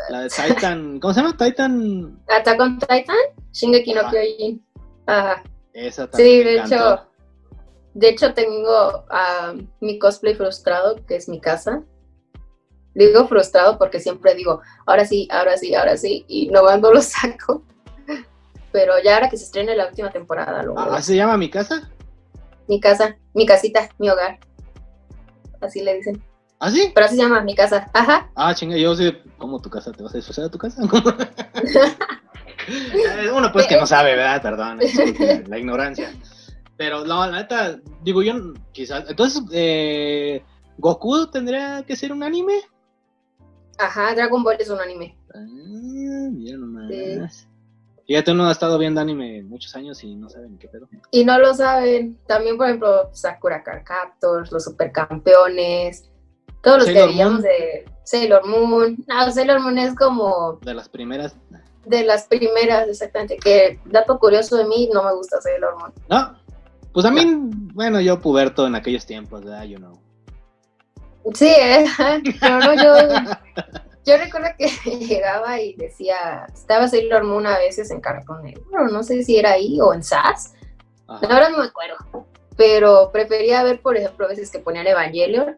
La 0.10 0.22
de 0.22 0.30
Titan, 0.30 1.00
¿cómo 1.00 1.14
se 1.14 1.22
llama? 1.22 1.38
Titan. 1.38 2.20
Attack 2.28 2.60
on 2.60 2.80
Titan, 2.80 3.16
Shingeki 3.52 3.94
no. 3.94 4.10
Kyojin. 4.10 4.66
Ajá. 5.06 5.44
Esa 5.74 6.10
también. 6.10 6.30
Sí, 6.30 6.44
de 6.44 6.56
hecho, 6.60 7.08
de 7.94 8.10
hecho 8.10 8.34
tengo 8.34 9.06
ah, 9.10 9.54
mi 9.82 10.00
cosplay 10.00 10.36
frustrado, 10.36 10.96
que 11.06 11.16
es 11.16 11.28
mi 11.30 11.40
casa. 11.40 11.84
Digo 12.96 13.28
frustrado 13.28 13.78
porque 13.80 14.00
siempre 14.00 14.36
digo, 14.36 14.62
ahora 14.86 15.06
sí, 15.06 15.28
ahora 15.32 15.58
sí, 15.58 15.74
ahora 15.74 15.98
sí, 15.98 16.26
y 16.28 16.48
no 16.48 16.62
no 16.78 16.94
lo 16.94 17.02
saco. 17.02 17.64
Pero 18.72 18.94
ya 19.04 19.16
ahora 19.16 19.30
que 19.30 19.38
se 19.38 19.46
estrene 19.46 19.76
la 19.76 19.88
última 19.88 20.12
temporada, 20.12 20.64
lo 20.64 20.78
Ah, 20.78 21.02
¿se 21.02 21.16
llama 21.16 21.38
mi 21.38 21.50
casa? 21.50 21.90
mi 22.68 22.80
casa, 22.80 23.18
mi 23.34 23.46
casita, 23.46 23.90
mi 24.00 24.10
hogar. 24.10 24.40
Así 25.62 25.82
le 25.82 25.96
dicen. 25.96 26.24
¿Ah, 26.64 26.72
sí? 26.72 26.92
Pero 26.96 27.08
así 27.08 27.18
se 27.18 27.22
llama 27.22 27.42
mi 27.42 27.56
casa. 27.56 27.92
Ajá. 27.92 28.32
Ah, 28.36 28.56
chinga, 28.56 28.78
yo 28.78 28.96
sé, 28.96 29.22
¿cómo 29.38 29.62
tu 29.62 29.70
casa? 29.70 29.92
¿Te 29.92 30.02
vas 30.02 30.14
a 30.14 30.18
disfrazar 30.18 30.46
de 30.46 30.50
tu 30.50 30.58
casa? 30.58 30.82
Uno 33.36 33.52
pues 33.52 33.68
que 33.68 33.76
no 33.76 33.86
sabe, 33.86 34.16
¿verdad? 34.16 34.42
Perdón, 34.42 34.80
la 35.48 35.60
ignorancia. 35.60 36.14
Pero 36.78 37.04
no, 37.04 37.28
la 37.28 37.42
neta, 37.42 37.82
digo 38.02 38.24
yo, 38.24 38.54
quizás, 38.72 39.04
entonces, 39.10 39.44
eh, 39.52 40.42
¿Goku 40.78 41.28
tendría 41.28 41.84
que 41.86 41.98
ser 41.98 42.14
un 42.14 42.24
anime? 42.24 42.62
Ajá, 43.78 44.16
Dragon 44.16 44.42
Ball 44.42 44.56
es 44.58 44.70
un 44.70 44.80
anime. 44.80 45.18
Ah, 45.36 45.44
mira 46.32 46.58
nomás. 46.58 47.46
Fíjate, 48.08 48.32
uno 48.32 48.48
ha 48.48 48.54
estado 48.54 48.78
viendo 48.78 49.02
anime 49.02 49.44
muchos 49.44 49.76
años 49.76 50.02
y 50.06 50.16
no 50.16 50.30
saben 50.30 50.58
qué 50.58 50.70
pedo. 50.70 50.88
Y 51.12 51.26
no 51.26 51.38
lo 51.40 51.54
saben. 51.54 52.18
También, 52.26 52.56
por 52.56 52.68
ejemplo, 52.68 53.10
Sakura 53.12 53.64
Card 53.64 53.84
Captors, 53.84 54.50
los 54.50 54.64
supercampeones, 54.64 56.10
todos 56.64 56.78
los 56.80 56.88
que 56.88 56.94
veíamos 56.94 57.44
de 57.44 57.86
Sailor 58.04 58.48
Moon. 58.48 58.98
No, 59.06 59.32
Sailor 59.32 59.60
Moon 59.60 59.78
es 59.78 59.94
como 59.96 60.60
De 60.62 60.74
las 60.74 60.90
primeras. 60.90 61.36
de 61.86 62.04
las 62.04 62.24
primeras, 62.24 62.88
exactamente. 62.88 63.38
Que, 63.38 63.80
dato 63.86 64.18
curioso 64.18 64.56
de 64.56 64.66
mí, 64.66 64.90
no 64.94 65.04
me 65.04 65.14
gusta 65.14 65.42
Sailor 65.42 65.78
Moon. 65.78 65.94
No, 66.10 66.36
pues 66.94 67.06
a 67.06 67.12
mí, 67.12 67.26
bueno, 67.74 68.00
yo 68.00 68.20
puberto 68.20 68.66
en 68.66 68.76
aquellos 68.76 69.06
tiempos, 69.06 69.44
¿verdad? 69.44 69.64
You 69.66 69.78
know. 69.78 70.00
Sí, 71.34 71.50
¿eh? 71.50 71.86
pero 72.40 72.60
no, 72.60 72.74
yo, 72.76 72.94
yo 74.06 74.18
recuerdo 74.18 74.48
que 74.58 74.68
llegaba 75.00 75.60
y 75.60 75.76
decía, 75.76 76.48
estaba 76.54 76.88
Sailor 76.88 77.24
Moon 77.24 77.46
a 77.46 77.58
veces 77.58 77.92
en 77.92 78.00
Cartoon 78.00 78.44
Network, 78.44 78.92
no 78.92 79.04
sé 79.04 79.24
si 79.24 79.38
era 79.38 79.52
ahí 79.52 79.80
o 79.82 79.94
en 79.94 80.04
SAS. 80.04 80.54
La 81.08 81.16
Ajá. 81.16 81.28
verdad 81.28 81.50
no 81.50 81.58
me 81.58 81.66
acuerdo. 81.66 81.98
Pero 82.56 83.10
prefería 83.12 83.64
ver, 83.64 83.82
por 83.82 83.98
ejemplo, 83.98 84.26
a 84.26 84.30
veces 84.30 84.52
que 84.52 84.60
ponían 84.60 84.88
Evangelion. 84.88 85.58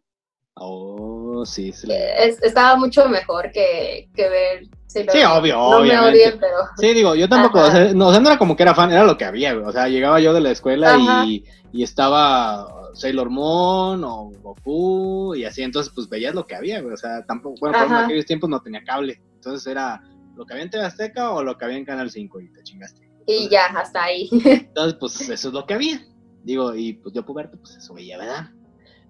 Oh, 0.57 1.45
sí, 1.45 1.71
sí. 1.73 1.87
Es- 1.91 2.41
estaba 2.41 2.75
mucho 2.77 3.07
mejor 3.09 3.51
que, 3.51 4.09
que 4.15 4.29
ver 4.29 4.67
Sailor 4.87 5.11
Sí, 5.15 5.23
obvio, 5.23 5.55
No 5.55 5.77
obviamente. 5.79 6.01
me 6.01 6.11
odien, 6.11 6.39
pero. 6.39 6.55
Sí, 6.77 6.93
digo, 6.93 7.13
yo 7.15 7.27
tampoco, 7.27 7.59
o 7.59 7.71
sea, 7.71 7.93
no, 7.93 8.07
o 8.07 8.11
sea, 8.11 8.21
no 8.21 8.29
era 8.29 8.37
como 8.37 8.55
que 8.55 8.63
era 8.63 8.73
fan, 8.73 8.91
era 8.91 9.03
lo 9.03 9.17
que 9.17 9.25
había. 9.25 9.53
O 9.57 9.71
sea, 9.71 9.89
llegaba 9.89 10.19
yo 10.21 10.33
de 10.33 10.39
la 10.41 10.51
escuela 10.51 10.97
y, 10.97 11.43
y 11.73 11.83
estaba 11.83 12.67
Sailor 12.93 13.29
Moon 13.29 14.01
o 14.05 14.31
Goku 14.41 15.35
y 15.35 15.43
así, 15.43 15.61
entonces 15.63 15.91
pues 15.93 16.07
veías 16.07 16.33
lo 16.33 16.47
que 16.47 16.55
había. 16.55 16.81
O 16.85 16.95
sea, 16.95 17.25
tampoco, 17.25 17.57
bueno, 17.59 17.77
por 17.77 17.87
en 17.87 17.93
aquellos 17.93 18.25
tiempos 18.25 18.49
no 18.49 18.61
tenía 18.61 18.81
cable. 18.85 19.21
Entonces 19.35 19.67
era 19.67 20.01
lo 20.37 20.45
que 20.45 20.53
había 20.53 20.63
en 20.63 20.69
TV 20.69 20.85
Azteca 20.85 21.31
o 21.31 21.43
lo 21.43 21.57
que 21.57 21.65
había 21.65 21.77
en 21.77 21.85
Canal 21.85 22.09
5 22.09 22.39
y 22.39 22.51
te 22.53 22.63
chingaste. 22.63 23.09
Y 23.27 23.49
ya, 23.49 23.65
hasta 23.65 24.03
ahí. 24.03 24.29
Entonces, 24.31 24.93
pues 24.99 25.19
eso 25.29 25.47
es 25.49 25.53
lo 25.53 25.65
que 25.65 25.73
había. 25.73 25.99
Digo, 26.43 26.73
y 26.75 26.93
pues 26.93 27.13
yo 27.13 27.25
puberto, 27.25 27.57
pues 27.57 27.75
eso 27.75 27.93
veía, 27.93 28.17
¿verdad? 28.17 28.49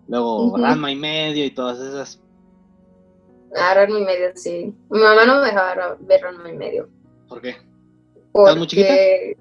Luego. 0.08 0.58
Ranma 0.58 0.91
y 0.91 0.96
medio 0.96 1.46
y 1.46 1.52
todas 1.52 1.80
esas. 1.80 2.22
Ah, 3.56 3.74
Ranma 3.74 4.00
y 4.00 4.04
medio, 4.06 4.32
sí. 4.36 4.74
Mi 4.89 5.00
mamá 5.00 5.26
no 5.26 5.39
me 5.39 5.48
dejaba 5.48 5.98
ver 6.00 6.22
Ranma 6.22 6.50
y 6.50 6.54
medio. 6.54 6.89
¿Por 7.28 7.41
qué? 7.41 7.56
Porque 8.32 8.58
muy 8.58 8.68
chiquita? 8.68 8.94
eh, 8.94 9.38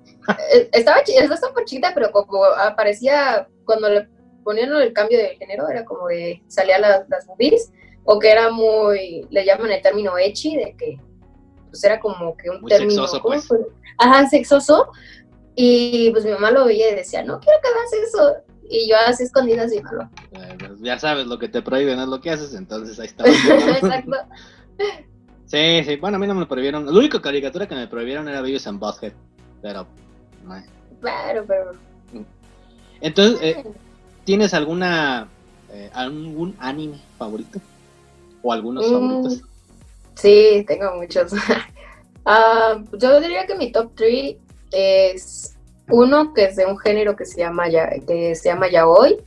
estaba, 0.72 0.98
estaba 1.00 1.36
súper 1.36 1.64
chiquita, 1.64 1.92
pero 1.94 2.10
como 2.12 2.44
aparecía 2.44 3.48
cuando 3.64 3.88
le 3.88 4.08
ponían 4.44 4.72
el 4.74 4.92
cambio 4.92 5.18
de 5.18 5.36
género, 5.36 5.68
era 5.68 5.84
como 5.84 6.06
de 6.08 6.42
salía 6.48 6.78
la- 6.78 7.04
las 7.08 7.26
boobies, 7.26 7.72
o 8.04 8.18
que 8.18 8.30
era 8.30 8.50
muy, 8.50 9.26
le 9.30 9.44
llaman 9.44 9.72
el 9.72 9.82
término 9.82 10.16
echi, 10.16 10.56
de 10.56 10.76
que 10.76 10.96
pues 11.70 11.82
era 11.82 11.98
como 11.98 12.36
que 12.36 12.50
un 12.50 12.60
Muy 12.60 12.68
término. 12.68 12.90
sexoso, 12.92 13.20
¿cómo 13.20 13.34
pues. 13.34 13.48
fue? 13.48 13.58
Ajá, 13.98 14.28
sexoso. 14.28 14.90
Y 15.56 16.10
pues 16.12 16.24
mi 16.24 16.30
mamá 16.32 16.50
lo 16.52 16.64
veía 16.66 16.90
y 16.90 16.94
decía, 16.94 17.22
no 17.24 17.40
quiero 17.40 17.58
que 17.62 17.68
hagas 17.68 17.92
eso. 18.08 18.36
Y 18.70 18.88
yo 18.88 18.96
así 19.06 19.24
escondida 19.24 19.64
así, 19.64 19.80
no 19.80 19.92
lo. 19.92 20.02
Eh, 20.32 20.56
pues, 20.58 20.80
ya 20.80 20.98
sabes, 20.98 21.26
lo 21.26 21.38
que 21.38 21.48
te 21.48 21.62
prohíben 21.62 21.98
es 22.00 22.08
lo 22.08 22.20
que 22.20 22.30
haces, 22.30 22.54
entonces 22.54 22.98
ahí 22.98 23.06
está. 23.06 23.24
Exacto. 23.28 24.16
Sí, 25.46 25.82
sí, 25.84 25.96
bueno, 25.96 26.16
a 26.16 26.18
mí 26.20 26.26
no 26.26 26.34
me 26.34 26.40
lo 26.40 26.48
prohibieron. 26.48 26.86
La 26.86 26.92
única 26.92 27.20
caricatura 27.20 27.68
que 27.68 27.74
me 27.74 27.86
prohibieron 27.86 28.28
era 28.28 28.40
Beavis 28.40 28.66
and 28.66 28.80
Butthead, 28.80 29.12
pero... 29.62 29.86
no. 30.44 30.62
Claro, 31.00 31.44
pero. 31.46 31.72
Entonces, 33.00 33.38
eh, 33.42 33.64
¿tienes 34.24 34.54
alguna... 34.54 35.28
eh, 35.70 35.90
algún 35.92 36.56
anime 36.58 36.98
favorito? 37.18 37.60
¿O 38.42 38.52
algunos 38.52 38.88
Mm, 38.88 38.92
favoritos? 38.92 39.42
Sí, 40.14 40.64
tengo 40.66 40.96
muchos. 40.96 41.32
Ah, 42.26 42.82
yo 42.98 43.20
diría 43.20 43.44
que 43.46 43.54
mi 43.54 43.70
top 43.70 43.90
3 43.96 44.36
es 44.72 45.53
uno 45.90 46.32
que 46.32 46.44
es 46.44 46.56
de 46.56 46.66
un 46.66 46.78
género 46.78 47.16
que 47.16 47.24
se 47.24 47.38
llama 47.38 47.68
ya, 47.68 47.90
que 48.06 48.34
se 48.34 48.48
llama 48.48 48.68
yaoi. 48.68 49.22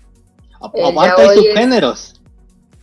Aguanta 0.59 1.15
hay 1.21 1.27
yaoi 1.27 1.37
es- 1.39 1.45
subgéneros. 1.45 2.21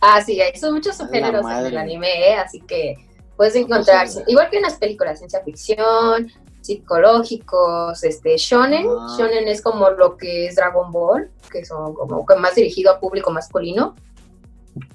Ah, 0.01 0.21
sí, 0.21 0.39
hay 0.39 0.57
son 0.57 0.73
muchos 0.75 0.97
subgéneros 0.97 1.45
en 1.45 1.65
el 1.65 1.77
anime, 1.77 2.29
¿eh? 2.29 2.35
así 2.35 2.61
que 2.61 2.95
puedes 3.35 3.55
encontrar, 3.55 4.07
igual 4.27 4.49
que 4.49 4.57
en 4.57 4.63
las 4.63 4.75
películas, 4.75 5.17
ciencia 5.17 5.41
ficción, 5.43 6.31
psicológicos, 6.61 8.03
este, 8.03 8.37
shonen. 8.37 8.87
Ah. 8.87 9.15
Shonen 9.17 9.47
es 9.47 9.61
como 9.61 9.89
lo 9.89 10.17
que 10.17 10.47
es 10.47 10.55
Dragon 10.55 10.91
Ball, 10.91 11.31
que 11.51 11.65
son 11.65 11.93
como 11.93 12.25
que 12.25 12.35
más 12.35 12.55
dirigido 12.55 12.91
a 12.91 12.99
público 12.99 13.31
masculino. 13.31 13.95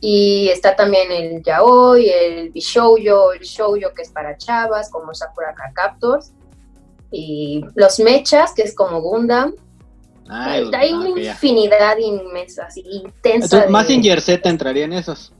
Y 0.00 0.48
está 0.48 0.76
también 0.76 1.10
el 1.10 1.42
yaoi, 1.42 2.08
el 2.10 2.50
bishoujo, 2.50 3.32
el 3.32 3.40
shoujo 3.40 3.94
que 3.94 4.02
es 4.02 4.10
para 4.10 4.36
chavas, 4.36 4.90
como 4.90 5.14
Sakura 5.14 5.54
Card 5.54 5.72
Captors. 5.72 6.32
Y 7.10 7.64
los 7.74 7.98
mechas, 8.00 8.52
que 8.54 8.62
es 8.62 8.74
como 8.74 9.00
Gundam. 9.00 9.54
Ay, 10.28 10.70
Hay 10.74 10.92
una 10.92 11.20
ya. 11.20 11.30
infinidad 11.32 11.96
inmensa, 11.98 12.66
así 12.66 12.82
intensa. 12.86 13.34
Entonces, 13.46 13.60
de- 13.62 13.68
Mazinger 13.68 14.20
Z 14.20 14.48
entraría 14.48 14.84
en 14.84 14.92
esos. 14.92 15.32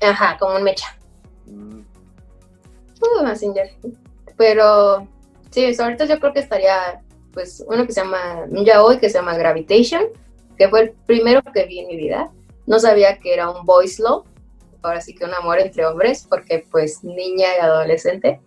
Ajá, 0.00 0.36
como 0.38 0.56
un 0.56 0.62
mecha. 0.62 0.86
Mm, 1.46 1.80
Uh, 3.02 3.22
Messenger. 3.24 3.68
Pero 4.38 5.06
sí, 5.50 5.74
ahorita 5.78 6.06
yo 6.06 6.18
creo 6.20 6.32
que 6.32 6.40
estaría, 6.40 7.02
pues, 7.34 7.62
uno 7.68 7.84
que 7.86 7.92
se 7.92 8.00
llama, 8.00 8.44
un 8.48 8.64
yaoi 8.64 8.98
que 8.98 9.10
se 9.10 9.18
llama 9.18 9.36
Gravitation. 9.36 10.04
que 10.56 10.68
fue 10.68 10.80
el 10.82 10.92
primero 11.04 11.42
que 11.52 11.66
vi 11.66 11.80
en 11.80 11.88
mi 11.88 11.96
vida. 11.96 12.30
No 12.66 12.78
sabía 12.78 13.18
que 13.18 13.34
era 13.34 13.50
un 13.50 13.66
boys 13.66 13.98
love, 13.98 14.24
ahora 14.82 15.00
sí 15.00 15.12
que 15.14 15.24
un 15.24 15.34
amor 15.34 15.58
entre 15.58 15.84
hombres, 15.84 16.26
porque 16.30 16.64
pues 16.70 17.02
niña 17.02 17.48
y 17.58 17.60
adolescente. 17.60 18.40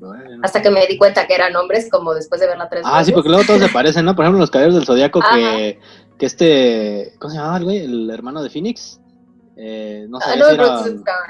Bueno. 0.00 0.40
Hasta 0.42 0.62
que 0.62 0.70
me 0.70 0.86
di 0.86 0.96
cuenta 0.96 1.26
que 1.26 1.34
eran 1.34 1.54
hombres, 1.56 1.88
como 1.90 2.14
después 2.14 2.40
de 2.40 2.46
verla 2.46 2.68
tres 2.68 2.82
Ah, 2.84 2.96
sí, 3.04 3.10
veces. 3.10 3.14
porque 3.14 3.28
luego 3.28 3.44
todos 3.44 3.60
se 3.60 3.68
parecen, 3.68 4.04
¿no? 4.06 4.16
Por 4.16 4.24
ejemplo, 4.24 4.40
los 4.40 4.50
caballeros 4.50 4.74
del 4.76 4.86
Zodíaco 4.86 5.20
que, 5.34 5.78
que 6.18 6.26
este, 6.26 7.12
¿cómo 7.18 7.30
se 7.30 7.36
llamaba 7.36 7.58
el 7.58 7.64
güey? 7.64 7.78
El 7.84 8.10
hermano 8.10 8.42
de 8.42 8.48
Phoenix. 8.50 8.98
Eh, 9.56 10.06
no 10.08 10.18
sé 10.20 10.30
Ah, 10.32 10.36
no, 10.36 10.46
si 10.48 10.54
era 10.54 10.80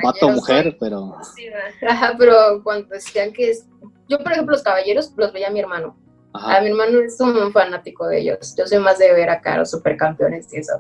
vato 0.05 0.27
o 0.27 0.31
mujer, 0.31 0.77
pero... 0.79 1.17
Sí, 1.35 1.47
ajá, 1.89 2.15
pero 2.17 2.63
cuando 2.63 2.87
decían 2.91 3.33
que 3.33 3.51
es... 3.51 3.67
Yo, 4.09 4.19
por 4.19 4.31
ejemplo, 4.33 4.53
los 4.55 4.63
caballeros 4.63 5.13
los 5.17 5.33
veía 5.33 5.49
a 5.49 5.51
mi 5.51 5.59
hermano. 5.61 5.97
A 6.33 6.39
Ajá. 6.53 6.61
mi 6.61 6.69
hermano 6.69 7.01
es 7.01 7.21
un 7.21 7.53
fanático 7.53 8.07
de 8.07 8.21
ellos. 8.21 8.55
Yo 8.57 8.67
soy 8.69 8.79
más 8.79 8.99
de 8.99 9.13
ver 9.13 9.31
a 9.31 9.57
los 9.57 9.71
supercampeones 9.73 10.53
y 10.55 10.59
eso. 10.59 10.75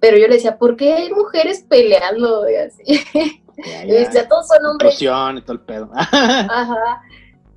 Pero 0.00 0.18
yo 0.18 0.28
le 0.28 0.34
decía, 0.34 0.58
¿por 0.58 0.76
qué 0.76 0.92
hay 0.92 1.10
mujeres 1.10 1.62
Ah, 1.64 1.66
peleando? 1.70 2.48
Y 2.50 2.54
así. 2.56 3.42
Ya, 3.66 3.84
Y 3.84 3.90
decía, 3.90 4.28
todos 4.28 4.46
son 4.48 4.64
hombres. 4.66 4.94
Inclusión 4.94 5.38
y 5.38 5.40
todo 5.42 5.52
el 5.54 5.60
pedo. 5.60 5.90
Ajá. 5.94 7.02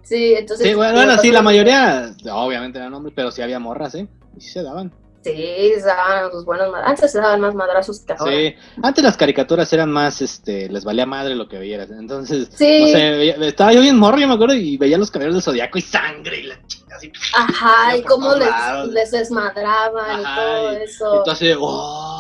Sí, 0.04 0.34
entonces. 0.36 0.68
sí, 0.68 0.74
bueno, 0.74 0.94
bueno, 0.94 1.18
sí, 1.20 1.32
la 1.32 1.42
mayoría, 1.42 2.12
obviamente 2.32 2.80
eran 2.80 2.94
hombres, 2.94 3.14
pero 3.16 3.32
sí 3.32 3.42
había 3.42 3.60
morras, 3.60 3.96
¿eh? 3.96 4.08
Y 4.36 4.42
sí 4.42 4.50
se 4.50 4.64
daban. 4.64 4.92
Sí, 5.24 5.72
se 5.76 5.86
daban 5.86 6.32
sus 6.32 6.44
buenos 6.46 6.72
madrazos. 6.72 6.90
Antes 6.98 7.12
se 7.12 7.20
daban 7.20 7.40
más 7.42 7.54
madrazos 7.54 8.00
que 8.00 8.14
ahora. 8.14 8.32
Sí, 8.32 8.56
antes 8.82 9.04
las 9.04 9.16
caricaturas 9.18 9.72
eran 9.72 9.92
más, 9.92 10.20
este, 10.24 10.68
les 10.68 10.84
valía 10.84 11.06
madre 11.06 11.36
lo 11.36 11.48
que 11.48 11.60
veías. 11.60 11.88
Entonces, 11.92 12.50
Sí. 12.56 12.80
no 12.82 12.88
sé, 12.88 13.48
estaba 13.48 13.72
yo 13.72 13.82
bien 13.82 14.00
morro, 14.00 14.18
yo 14.18 14.28
me 14.28 14.34
acuerdo, 14.34 14.56
y 14.56 14.78
veía 14.78 14.98
los 14.98 15.12
caballeros 15.12 15.36
del 15.36 15.44
zodiaco 15.44 15.78
y 15.78 15.82
sangre 15.82 16.40
y 16.40 16.44
la 16.48 16.56
chica 16.66 16.96
así. 16.96 17.12
Ajá, 17.38 17.96
y 17.98 18.02
cómo 18.02 18.34
les, 18.34 18.50
les 18.92 19.12
desmadraban 19.12 20.26
Ajá, 20.26 20.32
y 20.32 20.36
todo 20.36 20.74
y- 20.74 20.84
eso. 20.84 21.18
Entonces, 21.20 21.56
oh, 21.60 22.11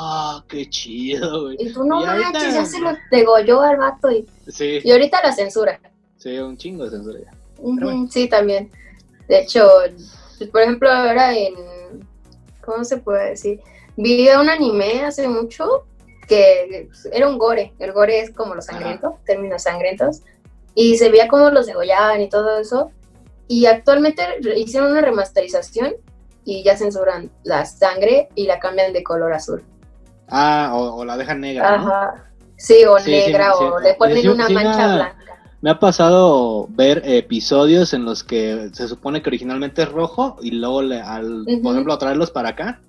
qué 0.47 0.69
chido, 0.69 1.43
güey. 1.43 1.57
y 1.59 1.71
tú 1.73 1.83
no 1.83 2.01
y 2.01 2.05
ahorita- 2.07 2.31
manches, 2.31 2.53
ya 2.53 2.65
se 2.65 2.79
lo 2.79 2.91
degolló 3.11 3.61
al 3.61 3.77
vato. 3.77 4.11
Y, 4.11 4.25
Sí, 4.47 4.79
y 4.83 4.91
ahorita 4.91 5.21
la 5.23 5.31
censura. 5.33 5.79
sí, 6.17 6.37
un 6.37 6.57
chingo 6.57 6.83
de 6.85 6.91
censura 6.91 7.19
ya. 7.19 7.31
Sí, 8.09 8.27
también. 8.27 8.71
De 9.27 9.39
hecho, 9.41 9.67
por 10.51 10.61
ejemplo, 10.61 10.89
ahora 10.91 11.37
en. 11.37 11.53
¿Cómo 12.65 12.83
se 12.83 12.97
puede 12.97 13.31
decir? 13.31 13.59
Vi 13.97 14.27
un 14.29 14.49
anime 14.49 15.03
hace 15.03 15.27
mucho 15.27 15.85
que 16.27 16.89
era 17.11 17.27
un 17.27 17.37
gore. 17.37 17.73
El 17.79 17.91
gore 17.91 18.19
es 18.19 18.31
como 18.31 18.55
los 18.55 18.65
sangrientos, 18.65 19.13
términos 19.25 19.63
sangrientos. 19.63 20.21
Y 20.73 20.97
se 20.97 21.09
veía 21.09 21.27
cómo 21.27 21.49
los 21.49 21.65
degollaban 21.65 22.21
y 22.21 22.29
todo 22.29 22.57
eso. 22.59 22.91
Y 23.47 23.65
actualmente 23.65 24.23
hicieron 24.55 24.91
una 24.91 25.01
remasterización 25.01 25.95
y 26.45 26.63
ya 26.63 26.77
censuran 26.77 27.29
la 27.43 27.65
sangre 27.65 28.29
y 28.35 28.45
la 28.45 28.59
cambian 28.59 28.93
de 28.93 29.03
color 29.03 29.33
azul. 29.33 29.63
Ah, 30.31 30.71
o, 30.73 30.95
o 30.95 31.05
la 31.05 31.17
dejan 31.17 31.41
negra, 31.41 31.77
¿no? 31.77 31.87
Ajá. 31.87 32.25
Sí, 32.57 32.85
o 32.85 32.97
Sí, 32.99 33.11
negra, 33.11 33.51
sí. 33.57 33.63
o 33.63 33.79
le 33.79 33.93
ponen 33.95 34.29
una 34.29 34.49
mancha 34.49 34.87
la- 34.87 34.95
blanca. 34.95 35.17
Me 35.61 35.69
ha 35.69 35.79
pasado 35.79 36.65
ver 36.69 37.03
episodios 37.05 37.93
en 37.93 38.03
los 38.05 38.23
que 38.23 38.69
se 38.73 38.87
supone 38.87 39.21
que 39.21 39.29
originalmente 39.29 39.83
es 39.83 39.91
rojo 39.91 40.37
y 40.41 40.51
luego, 40.51 40.81
le- 40.81 41.01
al, 41.01 41.45
por 41.61 41.73
ejemplo, 41.73 41.97
traerlos 41.99 42.31
para 42.31 42.49
acá, 42.49 42.79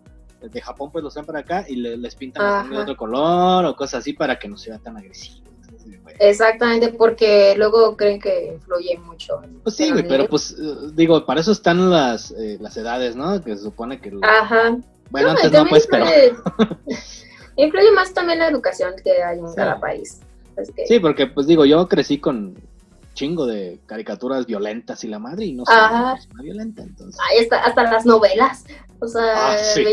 de 0.41 0.61
Japón 0.61 0.91
pues 0.91 1.05
los 1.05 1.13
traen 1.13 1.27
para 1.27 1.41
acá 1.41 1.65
y 1.69 1.77
le- 1.77 1.97
les 1.99 2.15
pintan 2.15 2.71
de 2.71 2.79
otro 2.79 2.97
color 2.97 3.65
o 3.67 3.77
cosas 3.77 4.01
así 4.01 4.13
para 4.15 4.39
que 4.39 4.49
no 4.49 4.57
sea 4.57 4.79
tan 4.79 4.97
agresivo. 4.97 5.43
Exactamente, 6.19 6.91
porque 6.91 7.55
luego 7.57 7.97
creen 7.97 8.21
que 8.21 8.53
influye 8.55 8.99
mucho. 8.99 9.41
Pues 9.63 9.77
sí, 9.77 9.91
güey, 9.91 10.07
pero 10.07 10.27
pues 10.29 10.53
eh, 10.59 10.75
digo, 10.95 11.25
para 11.27 11.41
eso 11.41 11.53
están 11.53 11.91
las, 11.91 12.31
eh, 12.33 12.57
las 12.61 12.77
edades, 12.77 13.17
¿no? 13.17 13.41
Que 13.43 13.57
se 13.57 13.63
supone 13.65 14.01
que... 14.01 14.13
Ajá. 14.23 14.77
bueno, 15.11 15.29
No, 15.29 15.35
antes 15.35 15.53
no, 15.53 15.67
pues, 15.67 15.87
pero... 15.91 16.07
influye, 17.57 17.91
más 17.93 18.13
también 18.15 18.39
la 18.39 18.49
educación 18.49 18.95
que 19.03 19.23
hay 19.23 19.39
en 19.39 19.49
Sí. 19.49 19.55
cada 19.57 19.79
país. 19.81 20.21
Que- 20.77 20.87
Sí, 20.87 21.01
porque 21.01 21.27
pues 21.27 21.47
digo, 21.47 21.65
yo 21.65 21.89
crecí 21.89 22.19
con 22.19 22.55
chingo 23.15 23.47
de 23.47 23.81
caricaturas 23.87 24.47
violentas 24.47 25.05
y 25.05 25.09
la 25.09 25.19
madre 25.19 25.45
y 25.47 25.53
no 25.53 25.65
soy 25.67 25.75
una 25.77 26.15
persona 26.15 26.43
violenta, 26.43 26.83
entonces... 26.83 27.21
Ahí 27.31 27.39
está, 27.39 27.63
hasta 27.65 27.83
las 27.85 28.07
novelas. 28.07 28.65
O 29.01 29.07
sea, 29.09 29.53
Ah, 29.53 29.57
sí. 29.59 29.85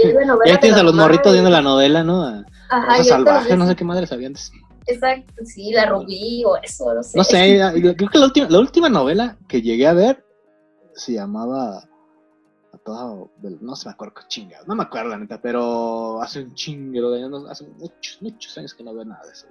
Ya 0.45 0.59
tienes 0.59 0.79
a 0.79 0.83
los 0.83 0.93
morritos 0.93 1.33
viendo 1.33 1.49
la 1.49 1.61
novela, 1.61 2.03
¿no? 2.03 2.43
Ajá, 2.69 3.03
salvaje, 3.03 3.57
no 3.57 3.67
sé 3.67 3.75
qué 3.75 3.83
madre 3.83 4.05
sabía 4.07 4.27
antes. 4.27 4.51
Exacto, 4.85 5.33
sí, 5.45 5.71
la 5.71 5.85
Rubí 5.85 6.43
o 6.45 6.55
eso, 6.63 6.93
no 6.93 7.03
sé. 7.03 7.17
No 7.17 7.23
sé, 7.23 7.59
creo 7.97 8.09
que 8.09 8.17
la 8.19 8.25
última, 8.25 8.47
la 8.49 8.59
última 8.59 8.89
novela 8.89 9.37
que 9.47 9.61
llegué 9.61 9.85
a 9.87 9.93
ver 9.93 10.23
se 10.93 11.13
llamaba 11.13 11.83
todo 12.89 13.29
no 13.61 13.75
se 13.75 13.87
me 13.87 13.93
acuerdo 13.93 14.15
qué 14.15 14.23
chingados, 14.27 14.67
no 14.67 14.75
me 14.75 14.83
acuerdo 14.83 15.09
la 15.09 15.17
neta, 15.17 15.39
pero 15.41 16.21
hace 16.21 16.39
un 16.39 16.53
chinguero 16.53 17.11
de 17.11 17.23
años, 17.23 17.45
hace 17.49 17.65
muchos, 17.77 18.21
muchos 18.21 18.57
años 18.57 18.73
que 18.73 18.83
no 18.83 18.93
veo 18.93 19.05
nada 19.05 19.23
de 19.25 19.31
eso. 19.31 19.47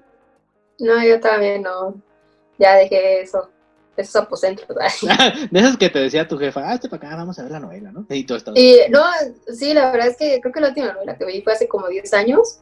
No, 0.80 1.02
yo 1.04 1.20
también 1.20 1.62
no. 1.62 1.94
Ya 2.58 2.74
dejé 2.74 3.22
eso. 3.22 3.50
Esos 3.96 4.16
aposentos. 4.16 4.66
de 5.50 5.58
esas 5.58 5.76
que 5.76 5.88
te 5.88 5.98
decía 5.98 6.26
tu 6.26 6.38
jefa, 6.38 6.62
ah, 6.64 6.74
este 6.74 6.88
para 6.88 7.08
acá, 7.08 7.16
vamos 7.16 7.38
a 7.38 7.42
ver 7.42 7.52
la 7.52 7.60
novela, 7.60 7.90
¿no? 7.90 8.06
Y 8.08 8.24
tú 8.24 8.34
estabas. 8.34 8.58
Y 8.58 8.78
no, 8.90 9.02
sí, 9.52 9.74
la 9.74 9.90
verdad 9.90 10.08
es 10.08 10.16
que 10.16 10.40
creo 10.40 10.52
que 10.52 10.60
la 10.60 10.68
última 10.68 10.92
novela 10.92 11.16
que 11.16 11.24
vi 11.24 11.42
fue 11.42 11.52
hace 11.52 11.66
como 11.66 11.88
10 11.88 12.14
años. 12.14 12.60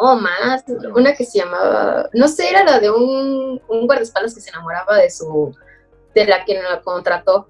No, 0.00 0.16
más. 0.16 0.64
Una 0.94 1.14
que 1.14 1.24
se 1.24 1.38
llamaba, 1.38 2.08
no 2.12 2.28
sé, 2.28 2.50
era 2.50 2.64
la 2.64 2.80
de 2.80 2.90
un, 2.90 3.62
un 3.68 3.86
guardaespaldas 3.86 4.34
que 4.34 4.40
se 4.40 4.50
enamoraba 4.50 4.98
de 4.98 5.10
su, 5.10 5.54
de 6.14 6.26
la 6.26 6.44
que 6.44 6.60
la 6.60 6.82
contrató. 6.82 7.48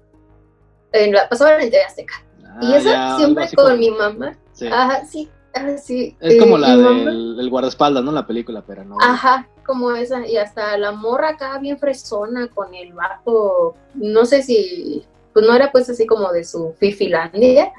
En 0.93 1.11
la, 1.11 1.27
pasaba 1.27 1.61
en 1.61 1.71
TV 1.71 1.83
Azteca. 1.83 2.23
Ah, 2.55 2.59
y 2.61 2.73
esa 2.75 2.89
ya, 2.91 3.05
algo 3.15 3.17
siempre 3.19 3.45
con 3.55 3.65
como- 3.65 3.77
mi 3.77 3.89
mamá. 3.91 4.37
sí. 4.53 4.67
Ajá, 4.67 5.05
sí, 5.05 5.29
ah, 5.53 5.77
sí. 5.77 6.15
Es 6.19 6.33
eh, 6.33 6.37
como 6.37 6.57
la 6.57 6.75
mi 6.75 6.81
mamá- 6.83 7.11
del 7.11 7.39
el 7.39 7.49
guardaespaldas, 7.49 8.03
¿no? 8.03 8.11
La 8.11 8.25
película, 8.27 8.63
pero 8.65 8.83
no. 8.85 8.97
Ajá, 9.01 9.47
como 9.65 9.91
esa. 9.91 10.25
Y 10.27 10.37
hasta 10.37 10.77
la 10.77 10.91
morra 10.91 11.29
acá 11.29 11.57
bien 11.59 11.77
fresona 11.79 12.47
con 12.47 12.73
el 12.73 12.93
vato. 12.93 13.75
No 13.95 14.25
sé 14.25 14.43
si. 14.43 15.03
Pues 15.33 15.45
no 15.47 15.55
era 15.55 15.71
pues 15.71 15.89
así 15.89 16.05
como 16.05 16.31
de 16.31 16.43
su 16.43 16.73
fifilandia. 16.79 17.71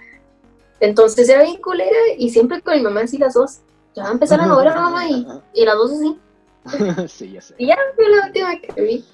Entonces 0.80 1.28
era 1.28 1.44
bien 1.44 1.60
culera 1.62 1.96
y 2.18 2.30
siempre 2.30 2.60
con 2.60 2.74
mi 2.74 2.82
mamá 2.82 3.02
así 3.02 3.16
las 3.18 3.34
dos. 3.34 3.58
Ya 3.94 4.02
va 4.04 4.08
a 4.08 4.12
empezar 4.12 4.38
la 4.40 4.46
novela, 4.46 4.74
mamá, 4.74 5.08
y, 5.08 5.26
y 5.54 5.64
las 5.64 5.76
dos 5.76 5.92
así. 5.92 6.18
sí, 7.08 7.32
ya 7.32 7.40
sé. 7.40 7.54
Y 7.58 7.66
ya 7.68 7.76
fue 7.94 8.08
la 8.08 8.26
última 8.26 8.58
que 8.58 8.82
vi. 8.82 9.04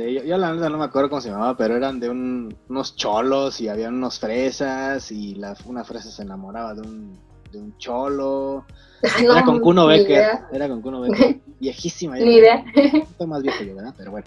Sí, 0.00 0.14
yo, 0.14 0.22
yo 0.24 0.38
la 0.38 0.54
neta 0.54 0.68
no 0.70 0.78
me 0.78 0.84
acuerdo 0.84 1.10
cómo 1.10 1.20
se 1.20 1.28
llamaba, 1.30 1.56
pero 1.56 1.76
eran 1.76 2.00
de 2.00 2.08
un- 2.08 2.56
unos 2.68 2.96
cholos 2.96 3.60
y 3.60 3.68
había 3.68 3.88
unos 3.88 4.18
fresas 4.18 5.10
y 5.12 5.34
la, 5.34 5.54
una 5.66 5.84
fresa 5.84 6.10
se 6.10 6.22
enamoraba 6.22 6.72
de 6.74 6.80
un, 6.80 7.18
de 7.52 7.58
un 7.58 7.76
cholo. 7.76 8.64
Era 9.20 9.44
con 9.44 9.60
Kuno 9.60 9.86
Becker. 9.86 10.10
idea. 10.10 10.48
Era 10.52 10.68
con 10.68 10.80
Kuno 10.80 11.00
Becker. 11.02 11.38
Viejísima. 11.60 12.18
ya. 12.18 12.24
Ni 12.24 12.34
idea. 12.36 12.64
Estoy 12.74 13.26
más 13.26 13.42
viejo 13.42 13.62
yo, 13.62 13.74
¿verdad? 13.74 13.94
Pero 13.98 14.10
bueno. 14.12 14.26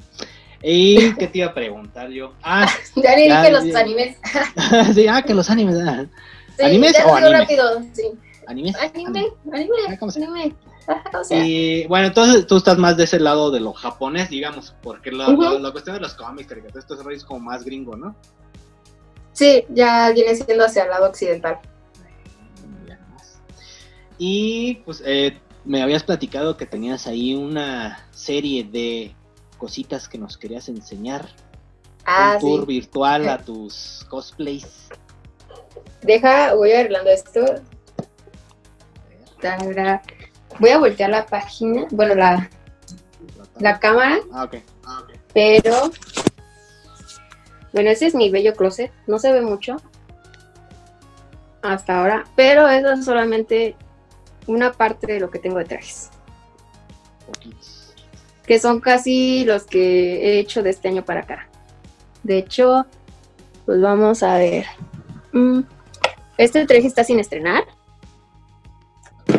¿Y 0.61 1.13
qué 1.15 1.27
te 1.27 1.39
iba 1.39 1.47
a 1.47 1.53
preguntar 1.53 2.09
yo? 2.09 2.33
Ah, 2.43 2.67
Ya 2.95 3.15
dije 3.15 3.51
los 3.51 3.75
animes. 3.75 4.17
sí, 4.93 5.07
ah, 5.07 5.21
que 5.23 5.33
los 5.33 5.49
animes. 5.49 5.75
ah. 5.85 6.05
Sí, 6.57 6.63
¿Animes 6.65 6.93
ya 6.93 7.05
o 7.05 7.07
lo 7.09 7.15
digo 7.15 7.27
anime? 7.27 7.39
rápido. 7.39 7.81
Sí. 7.93 8.03
¿Animes? 8.45 8.75
Anime, 8.75 9.27
anime, 9.51 9.71
Ah. 9.89 9.97
Ajá, 10.87 11.03
o 11.19 11.23
sea, 11.23 11.45
Y 11.45 11.85
bueno, 11.87 12.07
entonces 12.07 12.45
tú 12.47 12.57
estás 12.57 12.77
más 12.77 12.97
de 12.97 13.05
ese 13.05 13.19
lado 13.19 13.51
de 13.51 13.59
lo 13.59 13.73
japonés, 13.73 14.29
digamos, 14.29 14.75
porque 14.83 15.11
la, 15.11 15.29
la- 15.29 15.59
la 15.59 15.71
cuestión 15.71 15.95
de 15.95 16.01
los 16.01 16.13
cómics, 16.15 16.47
caricaturas, 16.49 16.85
rollo 16.89 17.15
es 17.17 17.23
como 17.25 17.39
más 17.41 17.63
gringo, 17.63 17.95
¿no? 17.95 18.15
sí, 19.33 19.63
ya 19.69 20.11
viene 20.11 20.35
siendo 20.35 20.63
hacia 20.65 20.83
el 20.83 20.89
lado 20.89 21.07
occidental. 21.09 21.59
Y 24.19 24.75
pues 24.85 25.01
eh, 25.05 25.39
me 25.65 25.81
habías 25.81 26.03
platicado 26.03 26.55
que 26.55 26.65
tenías 26.65 27.07
ahí 27.07 27.33
una 27.33 28.07
serie 28.11 28.63
de 28.63 29.15
cositas 29.57 30.07
que 30.07 30.17
nos 30.17 30.37
querías 30.37 30.69
enseñar. 30.69 31.29
Ah, 32.05 32.33
un 32.35 32.41
tour 32.41 32.59
sí. 32.61 32.65
virtual 32.67 33.27
a 33.29 33.37
tus 33.43 34.05
cosplays. 34.09 34.89
Deja, 36.03 36.53
voy 36.53 36.71
arreglando 36.73 37.09
esto. 37.09 37.41
Voy 40.59 40.69
a 40.69 40.77
voltear 40.77 41.09
la 41.09 41.25
página, 41.25 41.85
bueno, 41.91 42.15
la, 42.15 42.49
la 43.59 43.79
cámara, 43.79 44.19
Ah. 44.31 44.47
Ah, 44.85 44.99
ok. 45.03 45.17
pero 45.33 45.91
bueno, 47.71 47.89
ese 47.89 48.07
es 48.07 48.15
mi 48.15 48.29
bello 48.29 48.53
closet. 48.55 48.91
No 49.07 49.17
se 49.19 49.31
ve 49.31 49.41
mucho 49.41 49.77
hasta 51.61 51.99
ahora, 51.99 52.25
pero 52.35 52.67
eso 52.67 52.91
es 52.91 53.05
solamente 53.05 53.75
una 54.47 54.71
parte 54.73 55.07
de 55.07 55.19
lo 55.19 55.29
que 55.31 55.39
tengo 55.39 55.57
de 55.57 55.65
trajes, 55.65 56.09
que 58.45 58.59
son 58.59 58.79
casi 58.81 59.45
los 59.45 59.63
que 59.63 60.21
he 60.35 60.39
hecho 60.39 60.61
de 60.61 60.69
este 60.71 60.89
año 60.89 61.03
para 61.05 61.21
acá. 61.21 61.47
De 62.23 62.37
hecho, 62.37 62.85
pues 63.65 63.81
vamos 63.81 64.21
a 64.23 64.37
ver. 64.37 64.65
Mm, 65.31 65.61
Este 66.37 66.65
traje 66.65 66.87
está 66.87 67.03
sin 67.03 67.19
estrenar. 67.19 67.63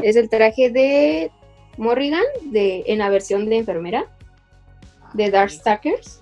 Es 0.04 0.16
el 0.16 0.28
traje 0.28 0.68
de 0.68 1.32
Morrigan 1.78 2.24
de, 2.42 2.84
en 2.88 2.98
la 2.98 3.08
versión 3.08 3.48
de 3.48 3.56
enfermera 3.56 4.04
de 5.14 5.30
Darkstalkers. 5.30 6.20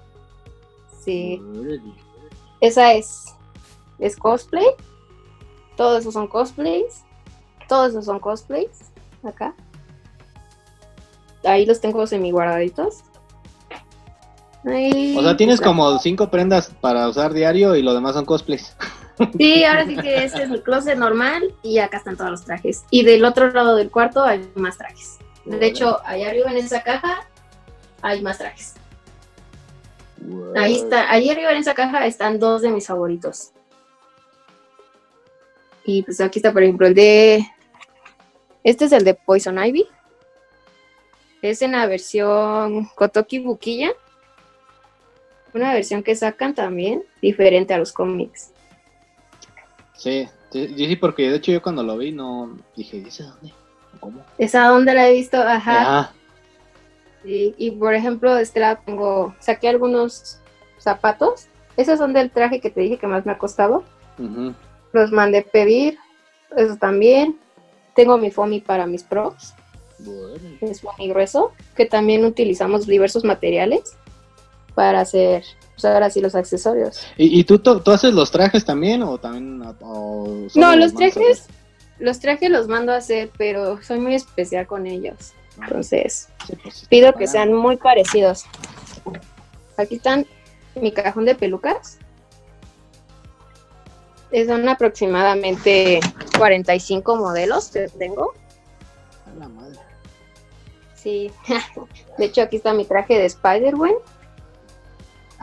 Sí, 1.04 1.42
esa 2.60 2.92
es, 2.92 3.24
es 3.98 4.16
cosplay. 4.16 4.66
Todos 5.76 6.02
esos 6.02 6.14
son 6.14 6.28
cosplays. 6.28 7.02
todos 7.68 7.90
esos 7.90 8.04
son 8.04 8.20
cosplays, 8.20 8.92
acá. 9.24 9.52
Ahí 11.42 11.66
los 11.66 11.80
tengo 11.80 12.06
semi 12.06 12.30
guardaditos. 12.30 13.02
Ahí, 14.64 15.16
O 15.18 15.22
sea, 15.22 15.36
tienes 15.36 15.60
como 15.60 15.98
cinco 15.98 16.30
prendas 16.30 16.72
para 16.80 17.08
usar 17.08 17.32
diario 17.32 17.74
y 17.74 17.82
lo 17.82 17.94
demás 17.94 18.14
son 18.14 18.26
cosplays. 18.26 18.76
Sí, 19.38 19.64
ahora 19.64 19.86
sí 19.86 19.96
que 19.96 20.24
ese 20.24 20.42
es 20.42 20.50
mi 20.50 20.60
closet 20.60 20.96
normal 20.96 21.54
y 21.62 21.78
acá 21.78 21.98
están 21.98 22.16
todos 22.16 22.30
los 22.30 22.44
trajes. 22.44 22.84
Y 22.90 23.04
del 23.04 23.24
otro 23.24 23.50
lado 23.50 23.76
del 23.76 23.90
cuarto 23.90 24.22
hay 24.22 24.48
más 24.54 24.78
trajes. 24.78 25.18
De 25.44 25.66
hecho, 25.66 26.00
allá 26.04 26.28
arriba 26.28 26.50
en 26.50 26.58
esa 26.58 26.82
caja 26.82 27.28
hay 28.00 28.22
más 28.22 28.38
trajes. 28.38 28.74
Ahí 30.56 30.76
está, 30.76 31.10
ahí 31.10 31.30
arriba 31.30 31.50
en 31.50 31.58
esa 31.58 31.74
caja 31.74 32.06
están 32.06 32.38
dos 32.38 32.62
de 32.62 32.70
mis 32.70 32.86
favoritos. 32.86 33.50
Y 35.84 36.02
pues 36.02 36.20
aquí 36.20 36.38
está, 36.38 36.52
por 36.52 36.62
ejemplo, 36.62 36.86
el 36.86 36.94
de. 36.94 37.44
Este 38.62 38.84
es 38.84 38.92
el 38.92 39.04
de 39.04 39.14
Poison 39.14 39.62
Ivy. 39.62 39.88
Es 41.42 41.60
en 41.62 41.72
la 41.72 41.86
versión 41.86 42.86
Kotoki 42.94 43.40
Bukiya. 43.40 43.92
Una 45.54 45.74
versión 45.74 46.02
que 46.02 46.14
sacan 46.14 46.54
también, 46.54 47.04
diferente 47.20 47.74
a 47.74 47.78
los 47.78 47.92
cómics. 47.92 48.51
Sí, 50.02 50.28
sí, 50.50 50.74
sí, 50.76 50.96
porque 50.96 51.30
de 51.30 51.36
hecho 51.36 51.52
yo 51.52 51.62
cuando 51.62 51.84
lo 51.84 51.96
vi 51.96 52.10
no 52.10 52.56
dije, 52.76 53.00
¿dice 53.00 53.22
dónde? 53.22 53.52
¿Cómo? 54.00 54.20
Esa 54.36 54.66
donde 54.66 54.94
la 54.94 55.08
he 55.08 55.12
visto, 55.12 55.36
ajá. 55.36 56.00
Ajá. 56.00 56.12
Y, 57.24 57.54
y, 57.56 57.70
por 57.70 57.94
ejemplo, 57.94 58.34
de 58.34 58.42
este 58.42 58.58
lado 58.58 58.80
tengo, 58.84 59.32
saqué 59.38 59.68
algunos 59.68 60.40
zapatos. 60.78 61.46
Esos 61.76 61.98
son 61.98 62.12
del 62.12 62.32
traje 62.32 62.60
que 62.60 62.68
te 62.68 62.80
dije 62.80 62.98
que 62.98 63.06
más 63.06 63.24
me 63.24 63.30
ha 63.30 63.38
costado. 63.38 63.84
ujú. 64.18 64.54
Los 64.92 65.12
mandé 65.12 65.42
pedir. 65.42 65.98
Eso 66.56 66.76
también. 66.76 67.38
Tengo 67.94 68.18
mi 68.18 68.32
foamy 68.32 68.60
para 68.60 68.88
mis 68.88 69.04
props. 69.04 69.54
Bueno. 70.00 70.58
Es 70.62 70.80
foamy 70.80 71.10
grueso. 71.10 71.52
Que 71.76 71.86
también 71.86 72.24
utilizamos 72.24 72.88
diversos 72.88 73.22
materiales 73.24 73.96
para 74.74 75.00
hacer, 75.00 75.44
pues 75.74 75.84
ahora 75.84 76.10
sí, 76.10 76.20
los 76.20 76.34
accesorios. 76.34 77.00
¿Y, 77.16 77.40
y 77.40 77.44
tú, 77.44 77.58
tú, 77.58 77.90
haces 77.90 78.12
los 78.12 78.30
trajes 78.30 78.64
también 78.64 79.02
o 79.02 79.18
también? 79.18 79.62
o 79.80 80.46
No, 80.54 80.76
los 80.76 80.94
trajes, 80.94 81.46
los 81.98 82.20
trajes 82.20 82.50
los 82.50 82.68
mando 82.68 82.92
a 82.92 82.96
hacer, 82.96 83.30
pero 83.36 83.82
soy 83.82 83.98
muy 83.98 84.14
especial 84.14 84.66
con 84.66 84.86
ellos. 84.86 85.14
hacer? 85.18 85.64
Entonces, 85.64 86.28
Sí, 86.46 86.56
pues, 86.62 86.86
pido 86.88 87.12
que 87.14 87.26
sean 87.26 87.52
muy 87.52 87.76
parecidos. 87.76 88.44
Aquí 89.76 89.96
están 89.96 90.26
mi 90.74 90.92
cajón 90.92 91.24
de 91.24 91.34
pelucas. 91.34 91.98
Son 94.46 94.66
aproximadamente 94.68 96.00
45 96.38 97.16
modelos 97.16 97.68
que 97.68 97.88
tengo. 97.88 98.32
A 99.26 99.38
la 99.38 99.48
madre. 99.48 99.78
Sí. 100.94 101.30
De 102.18 102.26
hecho, 102.26 102.42
aquí 102.42 102.56
está 102.56 102.72
mi 102.72 102.84
traje 102.84 103.18
de 103.18 103.26
Spider-Man. 103.26 103.92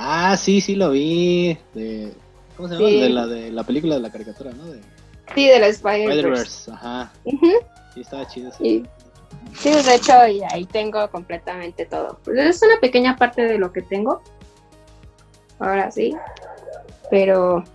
Ah, 0.02 0.38
sí, 0.38 0.62
sí 0.62 0.76
lo 0.76 0.92
vi. 0.92 1.58
De, 1.74 2.14
¿Cómo 2.56 2.70
se 2.70 2.76
llama? 2.76 2.88
Sí. 2.88 3.02
De 3.02 3.10
la 3.10 3.28
de 3.28 3.52
la 3.52 3.64
película 3.66 3.96
de 3.96 4.02
la 4.02 4.10
caricatura, 4.10 4.52
¿no? 4.52 4.66
De 4.66 4.80
Sí, 5.36 5.48
de 5.48 5.60
la 5.60 5.68
Spider-Verse. 5.68 6.72
Ajá. 6.72 7.12
Ujú. 7.26 7.52
Sí, 7.94 8.02
estaba 8.02 8.26
chido. 8.26 8.50
Sí. 8.58 8.84
Sí, 9.60 9.70
de 9.70 9.96
hecho, 9.96 10.26
y 10.26 10.42
ahí 10.44 10.64
tengo 10.66 11.10
completamente 11.12 11.86
todo. 11.86 12.18
Pues 12.24 12.38
es 12.40 12.62
una 12.64 12.80
pequeña 12.80 13.18
parte 13.18 13.42
de 13.42 13.58
lo 13.58 13.74
que 13.74 13.82
tengo. 13.82 14.22
Ahora 15.60 15.92
sí. 15.92 16.16
Pero, 17.12 17.66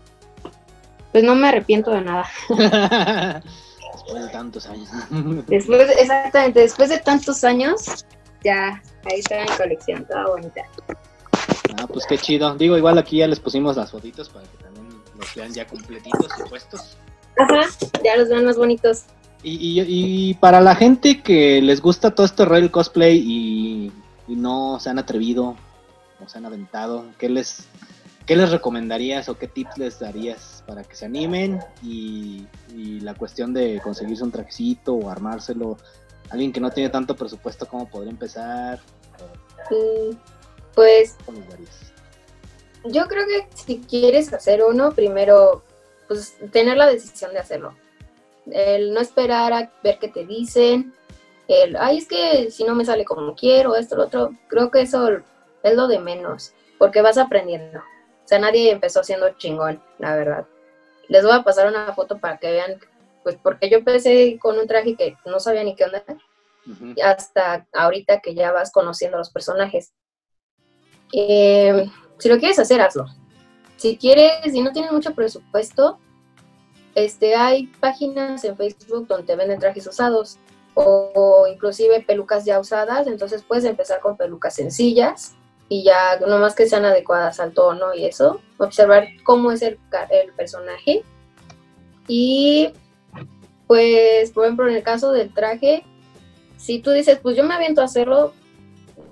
pues 1.13 1.25
no 1.25 1.35
me 1.35 1.49
arrepiento 1.49 1.91
de 1.91 2.01
nada. 2.01 2.27
Después 3.93 4.25
de 4.25 4.29
tantos 4.31 4.67
años. 4.67 4.89
Después, 5.47 5.91
exactamente, 5.99 6.61
después 6.61 6.89
de 6.89 6.99
tantos 6.99 7.45
años, 7.45 8.07
ya 8.43 8.83
ahí 9.05 9.21
está 9.21 9.43
mi 9.43 9.57
colección, 9.59 10.07
toda 10.07 10.27
bonita. 10.29 10.63
Ah, 11.79 11.87
pues 11.87 12.05
qué 12.07 12.19
chido. 12.19 12.55
Digo, 12.57 12.77
igual 12.77 12.99
aquí 12.99 13.19
ya 13.19 13.29
les 13.29 13.41
pusimos 13.41 13.77
las 13.77 13.91
fotitos 13.91 14.29
para 14.29 14.47
que 14.47 14.57
también 14.59 14.89
los 15.19 15.35
vean 15.35 15.53
ya 15.53 15.67
completitos 15.67 16.29
y 16.39 16.49
puestos. 16.49 16.97
Ajá, 17.37 17.63
ya 18.05 18.17
los 18.17 18.29
ven 18.29 18.45
más 18.45 18.57
bonitos. 18.57 19.05
Y, 19.43 19.81
y, 19.81 20.31
y 20.31 20.35
para 20.35 20.61
la 20.61 20.75
gente 20.75 21.21
que 21.23 21.61
les 21.61 21.81
gusta 21.83 22.13
todo 22.13 22.25
este 22.25 22.45
rollo 22.45 22.73
cosplay 22.73 23.19
y, 23.19 23.93
y 24.27 24.37
no 24.37 24.79
se 24.81 24.89
han 24.89 24.99
atrevido 24.99 25.57
o 26.25 26.29
se 26.29 26.39
han 26.39 26.47
aventado, 26.47 27.05
¿qué 27.19 27.29
les, 27.29 27.67
¿qué 28.25 28.37
les 28.37 28.51
recomendarías 28.51 29.29
o 29.29 29.37
qué 29.37 29.47
tips 29.47 29.77
les 29.77 29.99
darías 29.99 30.65
para 30.67 30.83
que 30.83 30.97
se 30.97 31.05
animen? 31.05 31.61
Y, 31.83 32.47
y 32.75 33.01
la 33.01 33.15
cuestión 33.15 33.53
de 33.53 33.81
conseguirse 33.83 34.25
un 34.25 34.33
trajecito 34.33 34.95
o 34.95 35.11
armárselo, 35.11 35.77
alguien 36.31 36.51
que 36.51 36.61
no 36.61 36.71
tiene 36.71 36.89
tanto 36.89 37.15
presupuesto, 37.15 37.67
¿cómo 37.67 37.87
podría 37.87 38.13
empezar? 38.13 38.81
Mm, 39.71 40.17
Pues 40.75 41.17
yo 42.85 43.07
creo 43.07 43.27
que 43.27 43.47
si 43.55 43.81
quieres 43.81 44.33
hacer 44.33 44.63
uno, 44.63 44.93
primero, 44.93 45.63
pues 46.09 46.37
tener 46.53 46.77
la 46.77 46.87
decisión 46.87 47.33
de 47.33 47.39
hacerlo. 47.39 47.75
El 48.51 48.93
no 48.93 49.01
esperar 49.01 49.53
a 49.53 49.73
ver 49.83 49.99
qué 49.99 50.09
te 50.09 50.27
dicen. 50.27 50.95
El, 51.49 51.77
ay, 51.77 51.99
es 51.99 52.09
que 52.09 52.51
si 52.51 52.65
no 52.65 52.75
me 52.75 52.85
sale 52.85 53.05
como 53.05 53.35
quiero, 53.35 53.75
esto, 53.77 53.97
lo 53.97 54.05
otro. 54.05 54.33
Creo 54.49 54.71
que 54.71 54.83
eso 54.83 55.09
es 55.63 55.75
lo 55.75 55.89
de 55.89 55.99
menos, 55.99 56.53
porque 56.79 57.03
vas 57.03 57.19
aprendiendo. 57.19 57.79
O 57.79 58.29
sea, 58.29 58.39
nadie 58.39 58.71
empezó 58.71 59.03
siendo 59.03 59.31
chingón, 59.37 59.83
la 59.99 60.17
verdad. 60.17 60.47
Les 61.09 61.23
voy 61.23 61.33
a 61.33 61.43
pasar 61.43 61.69
una 61.69 61.93
foto 61.95 62.19
para 62.19 62.39
que 62.39 62.51
vean, 62.51 62.79
pues 63.23 63.37
porque 63.43 63.69
yo 63.69 63.79
empecé 63.79 64.39
con 64.39 64.59
un 64.59 64.67
traje 64.67 64.97
que 64.97 65.17
no 65.27 65.41
sabía 65.41 65.65
ni 65.65 65.75
qué 65.75 65.85
onda, 65.85 66.03
hasta 67.03 67.67
ahorita 67.73 68.21
que 68.21 68.35
ya 68.35 68.53
vas 68.53 68.73
conociendo 68.73 69.19
los 69.19 69.31
personajes. 69.31 69.93
Eh, 71.12 71.87
si 72.19 72.29
lo 72.29 72.38
quieres 72.38 72.59
hacer, 72.59 72.81
hazlo. 72.81 73.07
Si 73.77 73.97
quieres, 73.97 74.33
si 74.51 74.61
no 74.62 74.73
tienes 74.73 74.93
mucho 74.93 75.14
presupuesto, 75.14 75.99
este, 76.95 77.35
hay 77.35 77.67
páginas 77.81 78.45
en 78.45 78.57
Facebook 78.57 79.07
donde 79.09 79.37
venden 79.37 79.59
trajes 79.59 79.87
usados 79.87 80.38
o, 80.75 81.11
o 81.14 81.47
inclusive 81.47 82.01
pelucas 82.01 82.45
ya 82.45 82.61
usadas, 82.61 83.07
entonces 83.07 83.43
puedes 83.43 83.64
empezar 83.64 84.01
con 84.01 84.17
pelucas 84.17 84.55
sencillas 84.55 85.37
y 85.69 85.83
ya 85.83 86.19
nomás 86.21 86.55
que 86.55 86.69
sean 86.69 86.85
adecuadas 86.85 87.40
al 87.40 87.53
tono 87.53 87.95
y 87.95 88.05
eso, 88.05 88.40
observar 88.59 89.09
cómo 89.25 89.51
es 89.51 89.62
el 89.62 89.79
personaje. 90.37 91.03
Y 92.07 92.73
pues 93.67 94.31
por 94.33 94.45
ejemplo 94.45 94.69
en 94.69 94.77
el 94.77 94.83
caso 94.83 95.12
del 95.12 95.33
traje, 95.33 95.85
si 96.57 96.81
tú 96.81 96.90
dices 96.90 97.19
pues 97.23 97.37
yo 97.37 97.45
me 97.45 97.55
aviento 97.55 97.81
a 97.81 97.85
hacerlo, 97.85 98.33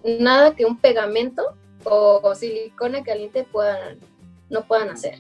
nada 0.05 0.55
que 0.55 0.67
un 0.67 0.79
pegamento 0.79 1.57
o, 1.85 2.35
silicona 2.35 3.03
caliente 3.03 3.45
puedan, 3.45 3.99
no 4.51 4.65
puedan 4.65 4.91
hacer. 4.91 5.19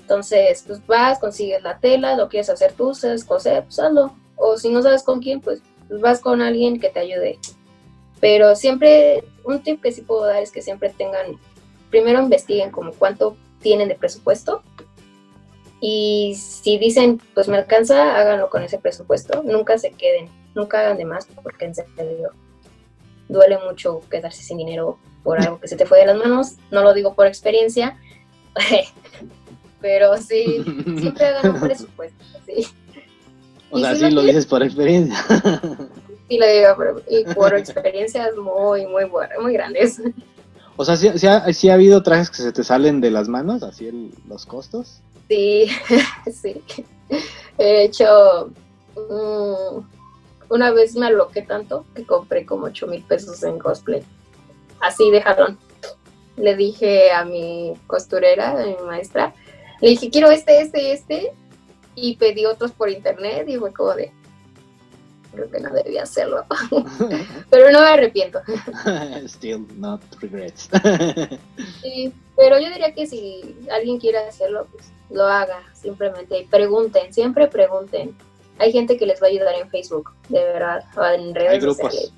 Entonces, 0.00 0.64
pues 0.66 0.84
vas, 0.86 1.18
consigues 1.18 1.62
la 1.62 1.78
tela, 1.78 2.16
lo 2.16 2.28
quieres 2.28 2.50
hacer 2.50 2.72
tú, 2.72 2.94
sabes 2.94 3.24
coser, 3.24 3.64
pues 3.64 3.78
hazlo. 3.78 4.14
O 4.36 4.56
si 4.56 4.70
no 4.70 4.82
sabes 4.82 5.02
con 5.02 5.20
quién, 5.20 5.40
pues, 5.40 5.62
pues 5.88 6.00
vas 6.00 6.20
con 6.20 6.42
alguien 6.42 6.80
que 6.80 6.88
te 6.88 7.00
ayude. 7.00 7.38
Pero 8.20 8.56
siempre, 8.56 9.24
un 9.44 9.62
tip 9.62 9.80
que 9.80 9.92
sí 9.92 10.02
puedo 10.02 10.24
dar 10.24 10.42
es 10.42 10.50
que 10.50 10.62
siempre 10.62 10.90
tengan, 10.90 11.38
primero 11.90 12.20
investiguen 12.20 12.70
como 12.70 12.92
cuánto 12.92 13.36
tienen 13.60 13.88
de 13.88 13.94
presupuesto. 13.94 14.62
Y 15.80 16.34
si 16.36 16.76
dicen, 16.78 17.20
pues 17.34 17.48
me 17.48 17.56
alcanza, 17.56 18.18
háganlo 18.18 18.50
con 18.50 18.62
ese 18.62 18.78
presupuesto. 18.78 19.42
Nunca 19.42 19.78
se 19.78 19.92
queden, 19.92 20.28
nunca 20.54 20.80
hagan 20.80 20.98
de 20.98 21.06
más, 21.06 21.26
porque 21.42 21.66
en 21.66 21.74
serio 21.74 22.32
duele 23.30 23.58
mucho 23.66 24.00
quedarse 24.10 24.42
sin 24.42 24.58
dinero 24.58 24.98
por 25.22 25.40
algo 25.40 25.60
que 25.60 25.68
se 25.68 25.76
te 25.76 25.86
fue 25.86 25.98
de 26.00 26.06
las 26.06 26.16
manos. 26.18 26.54
No 26.70 26.82
lo 26.82 26.92
digo 26.94 27.14
por 27.14 27.26
experiencia, 27.26 27.96
pero 29.80 30.16
sí, 30.18 30.62
siempre 30.98 31.26
hagan 31.26 31.54
un 31.54 31.60
presupuesto. 31.60 32.24
Sí, 32.46 32.66
O 33.70 33.78
Y 33.78 33.82
sea, 33.82 33.94
si 33.94 34.04
sí 34.06 34.10
lo 34.10 34.22
dices 34.22 34.46
por 34.46 34.62
experiencia. 34.62 35.16
sí 36.28 36.38
lo 36.38 36.46
digo, 36.46 36.68
pero- 36.76 37.02
y 37.08 37.24
por 37.34 37.54
experiencias 37.54 38.34
muy, 38.36 38.86
muy 38.86 39.04
buenas, 39.04 39.38
muy 39.40 39.52
grandes. 39.52 40.00
o 40.76 40.84
sea, 40.84 40.96
¿sí, 40.96 41.10
sí 41.16 41.26
ha, 41.26 41.52
sí 41.52 41.68
ha 41.70 41.74
habido 41.74 42.02
trajes 42.02 42.30
que 42.30 42.38
se 42.42 42.52
te 42.52 42.64
salen 42.64 43.00
de 43.00 43.10
las 43.10 43.28
manos, 43.28 43.62
así 43.62 43.86
el- 43.88 44.10
los 44.28 44.44
costos. 44.46 45.00
Sí, 45.28 45.68
sí. 46.32 46.62
He 47.58 47.84
hecho. 47.84 48.50
mm, 48.96 49.99
una 50.50 50.72
vez 50.72 50.96
me 50.96 51.06
aloqué 51.06 51.42
tanto 51.42 51.86
que 51.94 52.04
compré 52.04 52.44
como 52.44 52.66
8 52.66 52.86
mil 52.88 53.02
pesos 53.02 53.42
en 53.44 53.58
cosplay. 53.58 54.02
Así 54.80 55.10
de 55.10 55.22
jalón. 55.22 55.58
Le 56.36 56.56
dije 56.56 57.10
a 57.12 57.24
mi 57.24 57.74
costurera, 57.86 58.50
a 58.50 58.66
mi 58.66 58.76
maestra, 58.84 59.32
le 59.80 59.90
dije, 59.90 60.10
quiero 60.10 60.30
este, 60.30 60.60
este 60.60 60.92
este. 60.92 61.32
Y 61.94 62.16
pedí 62.16 62.46
otros 62.46 62.72
por 62.72 62.88
internet 62.88 63.48
y 63.48 63.56
fue 63.56 63.72
como 63.72 63.94
de. 63.94 64.12
Creo 65.32 65.50
que 65.50 65.60
no 65.60 65.70
debía 65.70 66.02
hacerlo. 66.02 66.44
Pero 67.50 67.70
no 67.70 67.80
me 67.80 67.86
arrepiento. 67.86 68.40
Still 69.26 69.66
not 69.76 70.02
regrets. 70.20 70.68
Sí, 71.82 72.12
pero 72.36 72.58
yo 72.58 72.70
diría 72.70 72.94
que 72.94 73.06
si 73.06 73.56
alguien 73.70 73.98
quiere 73.98 74.18
hacerlo, 74.18 74.66
pues 74.72 74.90
lo 75.10 75.26
haga, 75.26 75.62
simplemente. 75.74 76.38
Y 76.38 76.46
pregunten, 76.46 77.12
siempre 77.12 77.48
pregunten. 77.48 78.16
Hay 78.60 78.72
gente 78.72 78.96
que 78.96 79.06
les 79.06 79.20
va 79.22 79.26
a 79.26 79.30
ayudar 79.30 79.54
en 79.54 79.70
Facebook, 79.70 80.10
de 80.28 80.38
verdad, 80.44 80.84
o 80.96 81.04
en 81.04 81.34
redes 81.34 81.50
Hay 81.50 81.60
grupos. 81.60 81.78
sociales. 81.78 82.12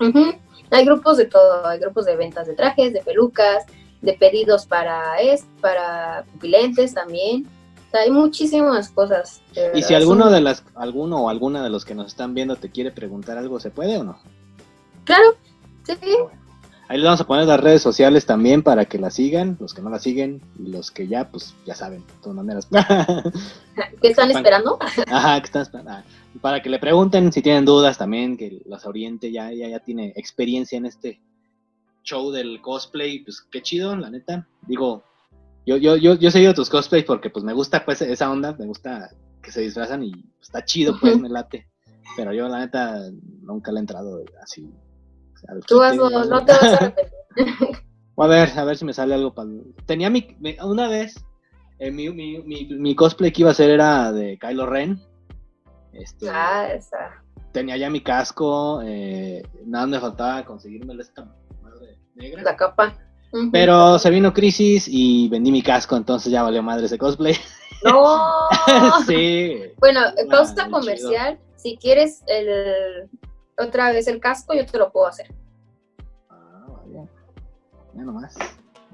Ujú. 0.00 0.34
Hay 0.70 0.84
grupos 0.84 1.16
de 1.16 1.26
todo, 1.26 1.66
hay 1.66 1.78
grupos 1.78 2.06
de 2.06 2.16
ventas 2.16 2.46
de 2.48 2.54
trajes, 2.54 2.92
de 2.92 3.02
pelucas, 3.02 3.64
de 4.00 4.14
pedidos 4.14 4.66
para 4.66 5.20
es, 5.20 5.46
para 5.60 6.24
pupilentes 6.32 6.92
también. 6.92 7.46
O 7.88 7.90
sea, 7.92 8.00
hay 8.00 8.10
muchísimas 8.10 8.90
cosas. 8.90 9.42
de 9.54 9.70
Y 9.78 9.82
si 9.82 9.94
alguno 9.94 10.28
de 10.30 10.40
las, 10.40 10.64
alguno 10.74 11.24
o 11.24 11.28
alguna 11.28 11.62
de 11.62 11.70
los 11.70 11.84
que 11.84 11.94
nos 11.94 12.06
están 12.08 12.34
viendo 12.34 12.56
te 12.56 12.70
quiere 12.70 12.90
preguntar 12.90 13.38
algo, 13.38 13.60
¿se 13.60 13.70
puede 13.70 13.98
o 13.98 14.04
no? 14.04 14.18
Claro, 15.04 15.36
sí, 15.84 15.94
Ahí 16.92 16.98
les 16.98 17.06
vamos 17.06 17.22
a 17.22 17.26
poner 17.26 17.46
las 17.46 17.58
redes 17.58 17.80
sociales 17.80 18.26
también 18.26 18.62
para 18.62 18.84
que 18.84 18.98
la 18.98 19.08
sigan, 19.10 19.56
los 19.58 19.72
que 19.72 19.80
no 19.80 19.88
la 19.88 19.98
siguen 19.98 20.42
y 20.58 20.68
los 20.68 20.90
que 20.90 21.08
ya, 21.08 21.30
pues 21.30 21.54
ya 21.64 21.74
saben, 21.74 22.06
de 22.06 22.12
todas 22.22 22.36
maneras. 22.36 22.68
¿qué 24.02 24.08
están 24.08 24.30
esperando? 24.30 24.76
Ajá, 25.06 25.40
que 25.40 25.46
están 25.46 25.62
esperando. 25.62 25.90
Ah, 25.90 26.04
Para 26.42 26.60
que 26.60 26.68
le 26.68 26.78
pregunten 26.78 27.32
si 27.32 27.40
tienen 27.40 27.64
dudas 27.64 27.96
también, 27.96 28.36
que 28.36 28.60
los 28.66 28.84
oriente, 28.84 29.32
ya, 29.32 29.50
ya, 29.54 29.68
ya 29.68 29.78
tiene 29.80 30.12
experiencia 30.16 30.76
en 30.76 30.84
este 30.84 31.18
show 32.02 32.30
del 32.30 32.60
cosplay, 32.60 33.20
pues 33.20 33.40
qué 33.40 33.62
chido, 33.62 33.96
la 33.96 34.10
neta. 34.10 34.46
Digo, 34.66 35.02
yo, 35.64 35.78
yo, 35.78 35.96
yo, 35.96 36.16
yo 36.16 36.28
he 36.28 36.30
seguido 36.30 36.52
tus 36.52 36.68
cosplays 36.68 37.06
porque 37.06 37.30
pues 37.30 37.42
me 37.42 37.54
gusta 37.54 37.86
pues 37.86 38.02
esa 38.02 38.30
onda, 38.30 38.54
me 38.58 38.66
gusta 38.66 39.08
que 39.42 39.50
se 39.50 39.62
disfrazan 39.62 40.02
y 40.02 40.10
pues, 40.10 40.42
está 40.42 40.62
chido, 40.62 40.98
pues 41.00 41.18
me 41.18 41.30
late. 41.30 41.66
Pero 42.18 42.34
yo 42.34 42.48
la 42.48 42.58
neta 42.58 43.00
nunca 43.40 43.72
le 43.72 43.78
he 43.78 43.80
entrado 43.80 44.22
así. 44.42 44.70
Al 45.48 45.60
Tú 45.66 45.82
hazlo, 45.82 46.08
¿no? 46.10 46.24
no 46.24 46.44
te 46.44 46.52
vas 46.52 46.62
a 46.62 46.76
arrepentir. 46.76 47.12
A 48.18 48.26
ver, 48.28 48.50
a 48.56 48.64
ver 48.64 48.76
si 48.76 48.84
me 48.84 48.92
sale 48.92 49.14
algo 49.14 49.34
para. 49.34 49.48
Tenía 49.86 50.08
mi. 50.08 50.36
Una 50.62 50.86
vez, 50.86 51.24
eh, 51.80 51.90
mi, 51.90 52.08
mi, 52.10 52.38
mi, 52.42 52.66
mi 52.66 52.94
cosplay 52.94 53.32
que 53.32 53.40
iba 53.42 53.48
a 53.48 53.52
hacer 53.52 53.70
era 53.70 54.12
de 54.12 54.38
Kylo 54.38 54.66
Ren. 54.66 55.02
Este, 55.92 56.28
Ah, 56.30 56.68
esa. 56.72 57.22
tenía 57.52 57.76
ya 57.78 57.90
mi 57.90 58.00
casco. 58.00 58.80
Eh, 58.84 59.42
nada 59.64 59.86
me 59.88 59.98
faltaba 59.98 60.44
conseguirme 60.44 60.94
esta 61.02 61.24
madre 61.62 61.98
negra. 62.14 62.42
La 62.42 62.54
capa. 62.56 62.94
Pero 63.50 63.98
se 63.98 64.10
vino 64.10 64.32
crisis 64.32 64.86
y 64.88 65.28
vendí 65.30 65.50
mi 65.50 65.62
casco, 65.62 65.96
entonces 65.96 66.30
ya 66.30 66.42
valió 66.44 66.62
madre 66.62 66.86
ese 66.86 66.98
cosplay. 66.98 67.34
No. 67.84 68.30
sí. 69.08 69.56
Bueno, 69.80 70.00
pausa 70.30 70.68
comercial. 70.70 71.40
Si 71.56 71.76
quieres 71.78 72.22
el 72.28 73.08
otra 73.62 73.90
vez 73.90 74.06
el 74.08 74.20
casco, 74.20 74.54
yo 74.54 74.66
te 74.66 74.78
lo 74.78 74.90
puedo 74.92 75.06
hacer. 75.06 75.32
Ah, 76.30 76.66
vaya. 76.68 77.04
Ya 77.94 78.02
nomás. 78.02 78.34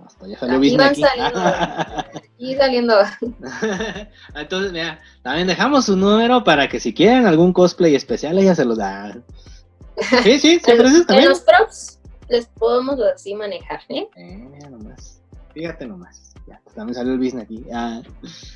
Hasta 0.06 0.26
ya 0.26 0.38
salió 0.38 0.78
van 0.78 0.88
aquí. 0.90 1.02
saliendo. 1.02 1.40
Y 2.40 2.54
saliendo. 2.54 2.94
Entonces, 4.36 4.72
mira, 4.72 5.00
también 5.22 5.48
dejamos 5.48 5.86
su 5.86 5.96
número 5.96 6.44
para 6.44 6.68
que 6.68 6.78
si 6.78 6.94
quieren 6.94 7.26
algún 7.26 7.52
cosplay 7.52 7.96
especial, 7.96 8.38
ella 8.38 8.54
se 8.54 8.64
los 8.64 8.78
da. 8.78 9.18
Sí, 10.22 10.38
sí, 10.38 10.60
se 10.60 10.70
En, 10.72 10.78
ofrece 10.80 10.96
en 10.98 11.06
también. 11.06 11.28
los 11.30 11.40
props 11.40 11.98
les 12.28 12.46
podemos 12.46 13.00
así 13.12 13.34
manejar, 13.34 13.80
¿eh? 13.88 14.06
Eh, 14.16 14.46
mira 14.52 14.70
nomás. 14.70 15.20
Fíjate 15.52 15.86
nomás. 15.86 16.32
Ya, 16.46 16.60
pues, 16.62 16.76
también 16.76 16.94
salió 16.94 17.12
el 17.14 17.18
business 17.18 17.42
aquí. 17.44 17.64
Ah. 17.74 18.00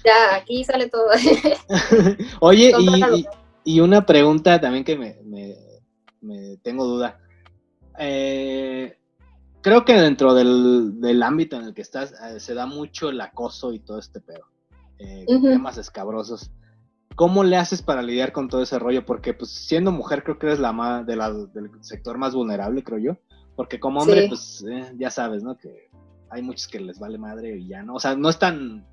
Ya, 0.04 0.36
aquí 0.36 0.62
sale 0.62 0.88
todo. 0.88 1.06
Oye, 2.40 2.72
y, 2.78 3.04
y- 3.16 3.26
y 3.64 3.80
una 3.80 4.06
pregunta 4.06 4.60
también 4.60 4.84
que 4.84 4.96
me, 4.96 5.16
me- 5.24 5.56
me 6.23 6.57
tengo 6.59 6.87
duda. 6.87 7.18
Eh, 7.99 8.97
creo 9.61 9.85
que 9.85 9.95
dentro 9.95 10.35
del, 10.35 11.01
del 11.01 11.23
ámbito 11.23 11.57
en 11.57 11.64
el 11.64 11.75
que 11.75 11.83
estás 11.83 12.12
eh, 12.12 12.41
se 12.41 12.55
da 12.55 12.66
mucho 12.66 13.11
el 13.11 13.20
acoso 13.20 13.73
y 13.73 13.81
todo 13.81 13.99
este 13.99 14.20
pedo. 14.20 14.47
Eh. 14.99 15.27
Temas 15.27 15.79
escabrosos. 15.79 16.51
¿Cómo 17.14 17.45
le 17.45 17.57
haces 17.57 17.83
para 17.83 18.03
lidiar 18.03 18.33
con 18.33 18.49
todo 18.49 18.62
ese 18.62 18.79
rollo? 18.79 19.05
Porque 19.05 19.35
pues 19.35 19.51
siendo 19.51 19.93
mujer 19.93 20.23
creo 20.25 20.39
que 20.39 20.47
eres 20.47 20.61
la 20.61 20.73
más 20.73 21.05
de 21.05 21.16
la, 21.16 21.31
del 21.31 21.70
sector 21.83 22.16
más 22.16 22.35
vulnerable, 22.35 22.83
creo 22.83 22.99
yo. 22.99 23.16
Porque 23.55 23.79
como 23.79 24.01
hombre, 24.01 24.23
Sí. 24.23 24.29
pues 24.29 24.64
eh, 24.70 24.95
ya 24.97 25.11
sabes, 25.11 25.43
¿no? 25.43 25.59
Que 25.59 25.91
hay 26.31 26.41
muchos 26.41 26.68
que 26.68 26.81
les 26.81 26.99
vale 26.99 27.18
madre 27.18 27.59
y 27.59 27.68
ya 27.68 27.83
no. 27.83 27.95
O 27.95 28.01
sea, 28.01 28.16
no 28.16 28.31
es 28.31 28.39
tan 28.39 28.87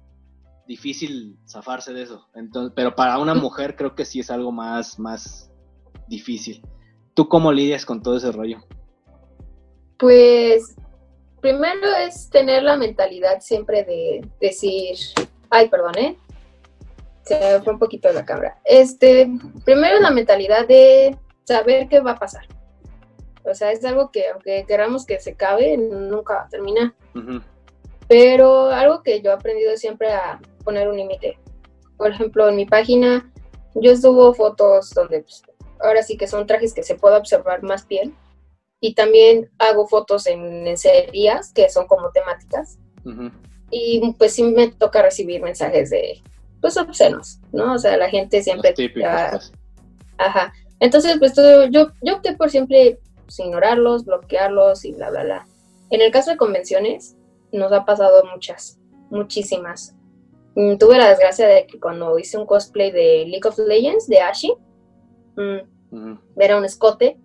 difícil 0.68 1.40
zafarse 1.48 1.94
de 1.94 2.02
eso. 2.04 2.28
Entonces, 2.36 2.74
pero 2.76 2.94
para 2.94 3.18
una 3.20 3.34
mujer 3.36 3.78
creo 3.78 3.96
que 3.96 4.04
sí 4.04 4.20
es 4.20 4.30
algo 4.30 4.52
más, 4.52 5.00
más 5.00 5.50
difícil. 6.10 6.62
¿Tú 7.20 7.28
cómo 7.28 7.51
lidias 7.51 7.86
con 7.86 8.01
todo 8.01 8.15
ese 8.15 8.32
rollo? 8.32 8.59
Pues 9.97 10.74
primero 11.41 11.93
es 11.97 12.30
tener 12.30 12.63
la 12.63 12.78
mentalidad 12.78 13.41
siempre 13.41 13.84
de 13.84 14.26
decir, 14.39 14.95
ay, 15.49 15.67
perdón, 15.67 15.97
¿eh? 15.97 16.17
Se 17.24 17.38
me 17.38 17.61
fue 17.61 17.74
un 17.74 17.80
poquito 17.80 18.09
la 18.13 18.24
cámara. 18.24 18.61
Este, 18.63 19.30
primero 19.65 19.99
la 19.99 20.11
mentalidad 20.11 20.65
de 20.65 21.17
saber 21.43 21.89
qué 21.89 21.99
va 21.99 22.11
a 22.11 22.20
pasar. 22.20 22.47
O 23.43 23.53
sea, 23.53 23.74
es 23.74 23.84
algo 23.84 24.11
que 24.11 24.30
aunque 24.30 24.63
queramos 24.65 25.05
que 25.05 25.20
se 25.20 25.32
acabe, 25.32 25.76
nunca 25.76 26.36
va 26.36 26.41
a 26.43 26.47
terminar. 26.47 26.93
Pero 28.07 28.70
algo 28.70 29.03
que 29.03 29.22
yo 29.22 29.32
he 29.32 29.34
aprendido 29.34 29.76
siempre 29.76 30.13
a 30.13 30.39
poner 30.63 30.88
un 30.88 30.95
límite. 30.95 31.38
Por 31.97 32.11
ejemplo, 32.11 32.47
en 32.47 32.55
mi 32.55 32.65
página 32.65 33.30
yo 33.76 33.93
subo 33.97 34.34
fotos 34.34 34.91
donde 34.91 35.20
pues, 35.20 35.43
ahora 35.80 36.04
sí 36.04 36.18
que 36.18 36.28
son 36.28 36.48
trajes 36.48 36.74
que 36.74 36.84
se 36.84 36.96
puede 36.96 37.18
observar 37.18 37.64
más 37.64 37.86
piel. 37.86 38.14
Y 38.82 38.94
también 38.94 39.50
hago 39.58 39.88
fotos 39.88 40.26
en 40.28 40.64
lencerías 40.64 41.52
que 41.54 41.70
son 41.70 41.86
como 41.88 42.12
temáticas. 42.12 42.80
Y 43.72 44.16
pues 44.18 44.34
sí 44.34 44.44
me 44.44 44.70
toca 44.70 45.02
recibir 45.02 45.42
mensajes 45.42 45.90
de, 45.90 46.22
pues 46.62 46.78
obscenos, 46.78 47.40
¿no? 47.52 47.74
O 47.74 47.78
sea, 47.78 47.98
la 47.98 48.10
gente 48.10 48.42
siempre... 48.42 48.74
Típicos, 48.74 49.10
ah, 49.12 49.28
pues. 49.32 49.52
Ajá. 50.18 50.54
Entonces, 50.80 51.18
pues 51.20 51.34
todo- 51.34 51.66
yo, 51.66 51.90
yo 52.02 52.16
opté 52.16 52.36
por 52.36 52.50
siempre 52.50 53.00
pues, 53.26 53.40
ignorarlos, 53.40 54.06
bloquearlos 54.06 54.86
y 54.86 54.94
bla, 54.94 55.10
bla, 55.10 55.24
bla. 55.24 55.48
En 55.92 56.02
el 56.02 56.12
caso 56.12 56.32
de 56.32 56.38
convenciones, 56.38 57.16
nos 57.52 57.72
ha 57.72 57.84
pasado 57.86 58.24
muchas, 58.34 58.80
muchísimas. 59.10 59.96
Mm, 60.56 60.78
tuve 60.78 60.98
la 60.98 61.10
desgracia 61.10 61.48
de 61.48 61.68
que 61.68 61.80
cuando 61.80 62.18
hice 62.18 62.38
un 62.38 62.46
cosplay 62.46 62.92
de 62.92 63.26
League 63.28 63.48
of 63.48 63.58
Legends, 63.58 64.08
de 64.08 64.20
Ashi, 64.20 64.54
mm, 65.40 66.14
era 66.38 66.58
un 66.58 66.66
escote, 66.66 67.18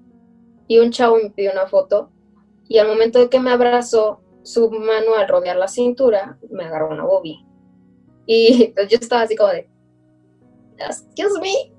y 0.68 0.78
un 0.78 0.90
chavo 0.90 1.16
me 1.16 1.30
pidió 1.30 1.52
una 1.52 1.66
foto, 1.66 2.10
y 2.68 2.78
al 2.78 2.88
momento 2.88 3.18
de 3.18 3.28
que 3.28 3.40
me 3.40 3.50
abrazó, 3.50 4.20
su 4.42 4.70
mano 4.70 5.14
al 5.14 5.26
rodear 5.28 5.56
la 5.56 5.68
cintura, 5.68 6.38
me 6.50 6.64
agarró 6.64 6.90
una 6.90 7.04
boobie. 7.04 7.38
Y 8.26 8.68
pues, 8.74 8.88
yo 8.88 8.98
estaba 9.00 9.22
así 9.22 9.36
como 9.36 9.50
de, 9.50 9.68
excuse 10.78 11.40
me, 11.40 11.72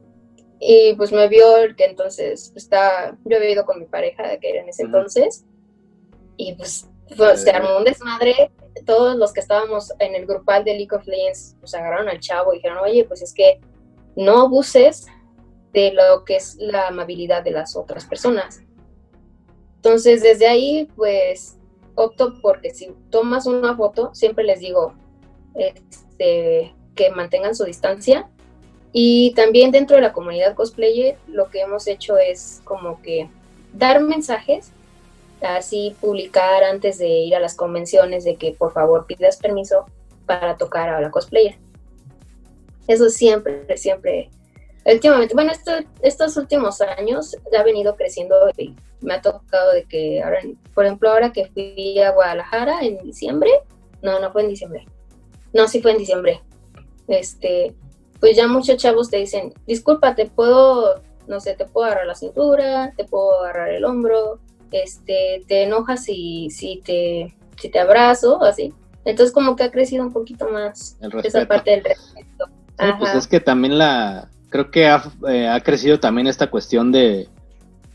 y 0.60 0.94
pues 0.96 1.12
me 1.12 1.28
vio 1.28 1.46
que 1.78 1.86
entonces 1.86 2.52
está, 2.56 3.18
yo 3.26 3.38
había 3.38 3.52
ido 3.52 3.66
con 3.66 3.80
mi 3.80 3.86
pareja 3.86 4.38
que 4.40 4.50
era 4.50 4.62
en 4.62 4.70
ese 4.70 4.84
entonces 4.84 5.46
y 6.38 6.54
pues 6.54 6.90
fue- 7.16 7.38
se 7.38 7.50
armó 7.52 7.78
un 7.78 7.84
desmadre, 7.84 8.52
todos 8.86 9.16
los 9.16 9.34
que 9.34 9.42
estábamos 9.42 9.92
en 10.00 10.16
el 10.16 10.26
grupal 10.26 10.64
de 10.64 10.76
League 10.76 10.96
of 10.96 11.06
Legends 11.06 11.56
pues 11.60 11.76
agarraron 11.76 12.10
al 12.10 12.20
chavo 12.20 12.54
y 12.54 12.58
dijeron, 12.58 12.78
oye, 12.80 13.04
pues 13.04 13.22
es 13.22 13.34
que 13.34 13.60
no 14.16 14.42
abuses 14.44 15.08
de 15.76 15.92
lo 15.92 16.24
que 16.24 16.38
es 16.38 16.56
la 16.56 16.88
amabilidad 16.88 17.44
de 17.44 17.52
las 17.52 17.76
otras 17.76 18.06
personas. 18.06 18.62
Entonces 19.76 20.24
desde 20.24 20.48
ahí 20.48 20.88
pues 20.96 21.58
opto 21.96 22.36
porque 22.42 22.74
si 22.74 22.94
tomas 23.10 23.46
una 23.46 23.76
foto, 23.76 24.16
siempre 24.16 24.46
les 24.46 24.62
digo 24.62 24.94
este, 25.54 26.74
que 26.96 27.10
mantengan 27.12 27.56
su 27.56 27.66
distancia 27.66 28.30
y 28.94 29.34
también 29.36 29.72
dentro 29.72 29.98
de 29.98 30.02
la 30.02 30.14
comunidad 30.14 30.56
cosplayer 30.56 31.18
lo 31.28 31.50
que 31.50 31.60
hemos 31.60 31.88
hecho 31.88 32.18
es 32.18 32.62
como 32.64 33.02
que 33.02 33.30
dar 33.74 34.02
mensajes, 34.02 34.72
así 35.42 35.94
publicar 36.00 36.64
antes 36.64 36.98
de 36.98 37.10
ir 37.10 37.36
a 37.36 37.42
las 37.42 37.56
convenciones 37.56 38.24
de 38.24 38.38
que 38.38 38.54
por 38.54 38.72
favor 38.72 39.06
pidas 39.06 39.36
permiso 39.36 39.86
para 40.26 40.56
tocar 40.56 40.88
a 40.88 41.02
la 41.02 41.12
cosplayer. 41.12 41.58
Eso 42.88 43.10
siempre, 43.10 43.78
siempre, 43.78 44.30
últimamente, 44.86 45.34
bueno, 45.34 45.52
esto- 45.52 45.72
estos 46.02 46.38
últimos 46.38 46.80
años 46.82 47.36
ha 47.58 47.64
venido 47.64 47.96
creciendo 47.96 48.36
y 48.58 48.76
me 49.02 49.16
ha 49.16 49.22
tocado 49.22 49.72
de 49.74 49.84
que 49.86 50.22
ahora, 50.24 50.40
por 50.74 50.86
ejemplo, 50.86 51.10
ahora 51.10 51.32
que 51.34 51.48
fui 51.48 52.00
a 52.00 52.12
Guadalajara 52.12 52.82
en 52.82 52.98
diciembre, 53.00 53.50
no, 54.02 54.20
no 54.20 54.32
fue 54.32 54.44
en 54.44 54.50
diciembre, 54.50 54.86
no, 55.54 55.68
sí 55.68 55.82
fue 55.82 55.92
en 55.92 55.98
diciembre, 55.98 56.42
este, 57.08 57.76
pues 58.20 58.36
ya 58.36 58.48
muchos 58.48 58.78
chavos 58.78 59.10
te 59.10 59.18
dicen, 59.18 59.54
disculpa, 59.68 60.16
te 60.16 60.26
puedo, 60.28 61.02
no 61.28 61.40
sé, 61.40 61.56
te 61.56 61.66
puedo 61.66 61.88
agarrar 61.88 62.08
la 62.08 62.16
cintura, 62.16 62.94
te 62.96 63.06
puedo 63.06 63.42
agarrar 63.42 63.70
el 63.70 63.86
hombro, 63.86 64.40
este, 64.72 65.44
te 65.48 65.64
enojas 65.64 66.04
si, 66.04 66.50
si 66.50 66.82
te, 66.86 67.36
si 67.60 67.70
te 67.70 67.80
abrazo, 67.80 68.44
así. 68.44 68.74
Entonces 69.06 69.34
como 69.34 69.56
que 69.56 69.64
ha 69.64 69.72
crecido 69.72 70.04
un 70.04 70.12
poquito 70.12 70.50
más 70.50 70.98
esa 71.28 71.40
parte 71.48 71.72
del 71.72 71.84
respeto. 71.84 72.46
Sí, 72.80 72.86
pues 73.00 73.16
es 73.16 73.28
que 73.28 73.40
también 73.40 73.78
la. 73.78 74.30
Creo 74.56 74.72
que 74.72 74.88
ha, 74.88 75.04
eh, 75.28 75.50
ha 75.50 75.60
crecido 75.60 76.00
también 76.00 76.28
esta 76.28 76.50
cuestión 76.50 76.90
de, 76.90 77.28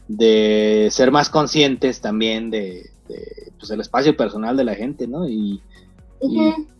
de 0.08 0.88
ser 0.90 1.10
más 1.10 1.30
conscientes 1.30 2.02
también 2.02 2.50
de, 2.50 2.90
de, 3.08 3.50
pues, 3.58 3.70
el 3.70 3.80
espacio 3.80 4.14
personal 4.14 4.58
de 4.58 4.64
la 4.64 4.74
gente, 4.74 5.06
¿no? 5.06 5.26
Y, 5.26 5.62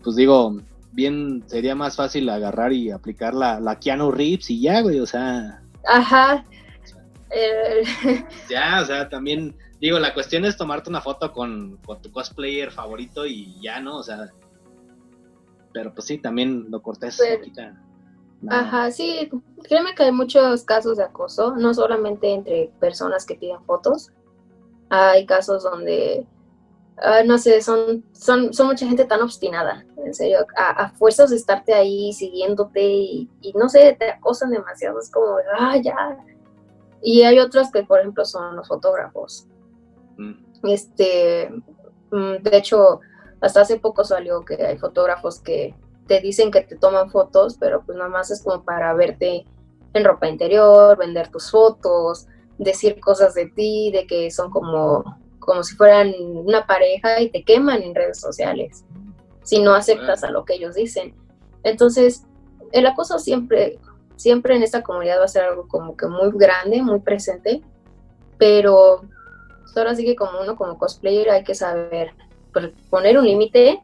pues 0.05 0.17
digo, 0.17 0.61
bien 0.93 1.43
sería 1.47 1.75
más 1.75 1.97
fácil 1.97 2.29
agarrar 2.29 2.75
y 2.75 2.91
aplicar 2.91 3.33
la, 3.33 3.59
la 3.59 3.77
Keanu 3.81 4.11
Reeves 4.11 4.51
y 4.51 4.61
ya, 4.61 4.83
güey, 4.83 5.01
o 5.01 5.07
sea. 5.07 5.63
Ajá. 5.89 6.45
Eh, 7.31 7.83
Ya, 8.51 8.81
o 8.83 8.85
sea, 8.85 9.09
también, 9.09 9.57
digo, 9.81 9.99
la 9.99 10.13
cuestión 10.13 10.45
es 10.45 10.59
tomarte 10.59 10.91
una 10.91 11.01
foto 11.01 11.33
con, 11.33 11.79
con 11.87 12.03
tu 12.03 12.13
cosplayer 12.13 12.71
favorito 12.71 13.25
y 13.25 13.59
ya, 13.63 13.81
¿no? 13.81 13.97
O 13.97 14.03
sea. 14.03 14.29
Pero 15.73 15.95
pues 15.95 16.07
sí, 16.07 16.19
también 16.19 16.67
lo 16.69 16.83
cortés 16.83 17.17
Pero- 17.19 17.39
no 17.39 17.45
quita 17.47 17.63
nada. 17.71 17.87
Ajá, 18.49 18.91
sí, 18.91 19.31
créeme 19.65 19.95
que 19.95 20.05
hay 20.05 20.13
muchos 20.13 20.65
casos 20.65 20.97
de 20.97 21.05
acoso, 21.05 21.57
no 21.57 21.75
solamente 21.75 22.33
entre 22.33 22.73
personas 22.81 23.27
que 23.27 23.35
piden 23.35 23.63
fotos, 23.65 24.11
hay 24.89 25.27
casos 25.27 25.63
donde, 25.63 26.27
ah, 27.03 27.23
no 27.25 27.37
sé, 27.37 27.61
son, 27.61 28.05
son, 28.13 28.53
son 28.55 28.69
mucha 28.69 28.87
gente 28.87 29.05
tan 29.05 29.21
obstinada, 29.21 29.85
en 29.99 30.15
serio, 30.15 30.39
a, 30.57 30.71
a 30.71 30.91
fuerzas 30.93 31.31
de 31.31 31.37
estarte 31.37 31.75
ahí 31.75 32.13
siguiéndote 32.13 32.83
y, 32.83 33.31
y 33.43 33.53
no 33.53 33.69
sé, 33.69 33.95
te 33.99 34.11
acosan 34.11 34.51
demasiado, 34.51 34.99
es 35.01 35.11
como, 35.11 35.37
ah, 35.59 35.77
ya. 35.77 36.17
Y 37.03 37.23
hay 37.23 37.39
otros 37.39 37.71
que, 37.71 37.83
por 37.83 38.01
ejemplo, 38.01 38.25
son 38.25 38.57
los 38.57 38.69
fotógrafos. 38.69 39.47
Mm. 40.17 40.33
Este, 40.65 41.51
mm, 42.11 42.43
de 42.43 42.57
hecho, 42.57 43.01
hasta 43.41 43.63
hace 43.63 43.79
poco 43.79 44.05
salió 44.05 44.45
que 44.45 44.55
hay 44.65 44.79
fotógrafos 44.79 45.41
que 45.41 45.75
te 46.11 46.21
dicen 46.21 46.51
que 46.51 46.63
te 46.63 46.75
toman 46.75 47.09
fotos, 47.09 47.57
pero 47.61 47.85
pues 47.87 47.97
nada 47.97 48.11
más 48.11 48.33
es 48.33 48.43
como 48.43 48.65
para 48.65 48.93
verte 48.95 49.45
en 49.95 50.05
ropa 50.05 50.27
interior, 50.27 50.99
vender 50.99 51.29
tus 51.29 51.53
fotos, 51.53 52.27
decir 52.59 52.99
cosas 52.99 53.33
de 53.35 53.47
ti, 53.47 53.93
de 53.93 54.09
que 54.09 54.29
son 54.33 54.51
como, 54.51 55.05
como 55.39 55.63
si 55.63 55.77
fueran 55.77 56.13
una 56.19 56.67
pareja 56.67 57.21
y 57.21 57.31
te 57.31 57.45
queman 57.45 57.85
en 57.85 57.95
redes 57.95 58.19
sociales 58.21 58.85
si 59.45 59.63
no 59.63 59.73
aceptas 59.73 60.25
a 60.25 60.33
lo 60.33 60.45
que 60.45 60.55
ellos 60.55 60.75
dicen. 60.75 61.15
Entonces, 61.63 62.25
el 62.73 62.87
acoso 62.87 63.21
siempre, 63.21 63.79
siempre 64.17 64.57
en 64.57 64.65
esta 64.65 64.83
comunidad 64.83 65.21
va 65.21 65.27
a 65.27 65.29
ser 65.29 65.45
algo 65.45 65.69
como 65.69 65.97
que 65.97 66.09
muy 66.09 66.33
grande, 66.35 66.83
muy 66.83 66.99
presente, 66.99 67.63
pero 68.37 69.03
ahora 69.77 69.95
sí 69.95 70.05
que 70.05 70.17
como 70.17 70.41
uno 70.41 70.57
como 70.57 70.77
cosplayer 70.77 71.31
hay 71.31 71.45
que 71.45 71.55
saber 71.55 72.15
pues, 72.53 72.71
poner 72.91 73.17
un 73.17 73.27
límite 73.27 73.81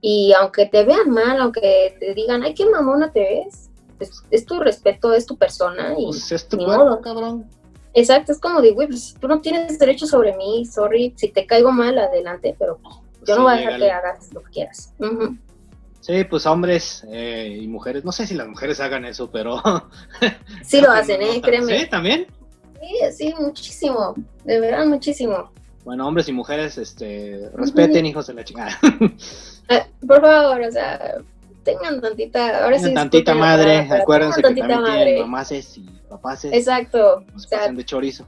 y 0.00 0.32
aunque 0.32 0.66
te 0.66 0.84
vean 0.84 1.10
mal, 1.10 1.40
aunque 1.40 1.96
te 2.00 2.14
digan, 2.14 2.42
ay, 2.42 2.54
qué 2.54 2.64
mamona 2.66 3.12
te 3.12 3.20
ves, 3.20 3.70
es, 3.98 4.22
es 4.30 4.46
tu 4.46 4.58
respeto, 4.60 5.12
es 5.12 5.26
tu 5.26 5.36
persona 5.36 5.94
y 5.98 6.04
Pues 6.06 6.32
es 6.32 6.48
tu 6.48 6.56
ni 6.56 6.64
cuerpo, 6.64 6.84
modo. 6.84 7.00
cabrón. 7.00 7.46
exacto, 7.92 8.32
es 8.32 8.38
como 8.40 8.60
de, 8.62 8.70
güey, 8.72 8.88
pues 8.88 9.14
tú 9.20 9.28
no 9.28 9.40
tienes 9.40 9.78
derecho 9.78 10.06
sobre 10.06 10.36
mí, 10.36 10.64
sorry, 10.64 11.12
si 11.16 11.28
te 11.28 11.44
caigo 11.46 11.70
mal, 11.72 11.98
adelante, 11.98 12.56
pero 12.58 12.78
pues, 12.82 12.94
yo 13.26 13.34
Sí, 13.34 13.38
no 13.38 13.42
voy 13.42 13.52
a 13.52 13.56
dejar 13.56 13.78
que 13.78 13.90
hagas 13.90 14.32
lo 14.32 14.42
que 14.42 14.50
quieras. 14.50 14.94
Sí, 16.00 16.24
pues 16.24 16.46
hombres 16.46 17.04
eh, 17.10 17.58
y 17.60 17.68
mujeres, 17.68 18.02
no 18.04 18.10
sé 18.12 18.26
si 18.26 18.34
las 18.34 18.48
mujeres 18.48 18.80
hagan 18.80 19.04
eso, 19.04 19.30
pero... 19.30 19.62
Sí 20.64 20.80
lo 20.82 20.90
hacen, 20.90 21.20
¿eh? 21.20 21.42
Créeme. 21.42 21.78
Sí, 21.78 21.90
también. 21.90 22.26
Sí, 22.80 22.96
sí, 23.12 23.34
muchísimo, 23.38 24.14
de 24.44 24.60
verdad, 24.60 24.86
muchísimo. 24.86 25.52
Bueno, 25.90 26.06
hombres 26.06 26.28
y 26.28 26.32
mujeres, 26.32 26.78
este, 26.78 27.50
respeten, 27.52 28.06
hijos 28.06 28.28
de 28.28 28.34
la 28.34 28.44
chingada. 28.44 28.78
Eh, 29.68 29.82
por 30.06 30.20
favor, 30.20 30.60
o 30.60 30.70
sea, 30.70 31.16
tengan 31.64 32.00
tantita, 32.00 32.62
ahora 32.64 32.76
sí. 32.78 32.84
Tengan 32.84 33.10
tantita 33.10 33.32
disculpen 33.32 33.40
la 33.40 33.44
madre, 33.56 33.76
palabra, 33.82 34.02
acuérdense 34.02 34.36
que 34.36 34.42
también 34.42 34.68
tantita 34.68 34.94
tienen 34.94 35.20
mamases 35.22 35.78
y 35.78 35.90
papaces. 36.08 36.52
Exacto, 36.52 37.24
No 37.28 37.36
o 37.36 37.38
se 37.40 37.48
sea, 37.48 37.58
pasen 37.58 37.76
de 37.76 37.84
chorizo. 37.84 38.26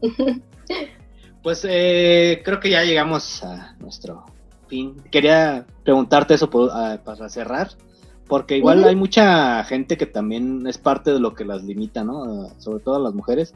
Pues 1.42 1.66
eh, 1.68 2.40
creo 2.44 2.60
que 2.60 2.70
ya 2.70 2.82
llegamos 2.82 3.42
a 3.44 3.74
nuestro 3.78 4.24
fin. 4.68 4.96
Quería 5.10 5.66
preguntarte 5.84 6.32
eso 6.34 6.48
por- 6.48 6.70
ah, 6.72 6.98
para 7.04 7.28
cerrar, 7.28 7.68
porque 8.26 8.56
igual 8.56 8.84
hay 8.84 8.96
mucha 8.96 9.62
gente 9.64 9.98
que 9.98 10.06
también 10.06 10.66
es 10.66 10.78
parte 10.78 11.12
de 11.12 11.20
lo 11.20 11.34
que 11.34 11.44
las 11.44 11.62
limita, 11.62 12.04
¿no? 12.04 12.24
Ah, 12.24 12.54
Sobre 12.58 12.80
todo 12.82 12.98
las 13.02 13.12
mujeres. 13.14 13.54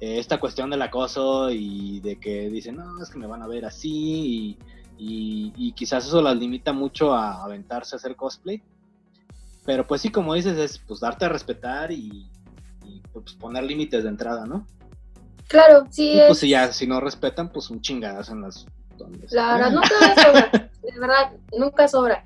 Eh, 0.00 0.18
esta 0.18 0.40
cuestión 0.40 0.70
del 0.70 0.82
acoso 0.82 1.50
y 1.50 2.00
de 2.00 2.18
que 2.18 2.48
dicen, 2.48 2.76
no, 2.76 3.02
es 3.02 3.10
que 3.10 3.18
me 3.18 3.26
van 3.26 3.42
a 3.42 3.46
ver 3.46 3.64
así 3.66 3.90
y, 3.90 4.58
y- 4.98 5.52
y 5.56 5.72
quizás 5.72 6.06
eso 6.06 6.22
las 6.22 6.36
limita 6.36 6.72
mucho 6.72 7.12
a 7.14 7.42
aventarse 7.44 7.94
a 7.94 7.98
hacer 7.98 8.16
cosplay. 8.16 8.62
Pero 9.66 9.86
pues 9.86 10.00
sí, 10.00 10.08
como 10.10 10.34
dices, 10.34 10.56
es 10.58 10.78
pues 10.78 11.00
darte 11.00 11.26
a 11.26 11.28
respetar 11.28 11.92
y, 11.92 12.30
y, 12.86 13.02
pues 13.12 13.34
poner 13.34 13.62
límites 13.64 14.02
de 14.02 14.08
entrada, 14.08 14.46
¿no? 14.46 14.66
claro, 15.48 15.84
sí 15.90 16.10
Y 16.12 16.18
es. 16.20 16.26
pues 16.28 16.38
si 16.38 16.48
ya, 16.48 16.72
si 16.72 16.86
no 16.86 17.00
respetan, 17.00 17.50
pues 17.52 17.68
un 17.70 17.80
chingadazo 17.80 18.32
en 18.32 18.42
las... 18.42 18.66
La 19.30 19.54
verdad, 19.54 19.70
nunca 19.72 20.14
sobra, 20.22 20.70
de 20.82 21.00
verdad, 21.00 21.32
nunca 21.58 21.88
sobra. 21.88 22.24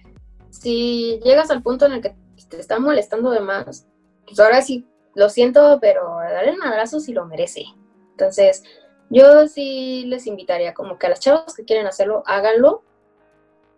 Si 0.51 1.19
llegas 1.25 1.51
al 1.51 1.63
punto 1.63 1.87
en 1.87 1.93
el 1.93 2.01
que 2.03 2.15
te 2.49 2.61
están 2.61 2.83
molestando 2.83 3.31
de 3.31 3.41
más, 3.41 3.87
pues 4.27 4.39
ahora 4.41 4.61
sí, 4.61 4.87
lo 5.15 5.29
siento, 5.29 5.79
pero 5.81 6.17
darle 6.19 6.53
un 6.53 6.63
abrazo 6.63 7.01
si 7.01 7.13
lo 7.13 7.27
merece. 7.27 7.65
Entonces, 8.13 8.63
yo 9.11 9.47
sí 9.49 10.05
les 10.07 10.27
invitaría 10.27 10.75
como 10.75 10.99
que 10.99 11.07
a 11.07 11.11
las 11.11 11.21
chavas 11.21 11.55
que 11.55 11.65
quieren 11.65 11.87
hacerlo, 11.87 12.23
háganlo, 12.27 12.83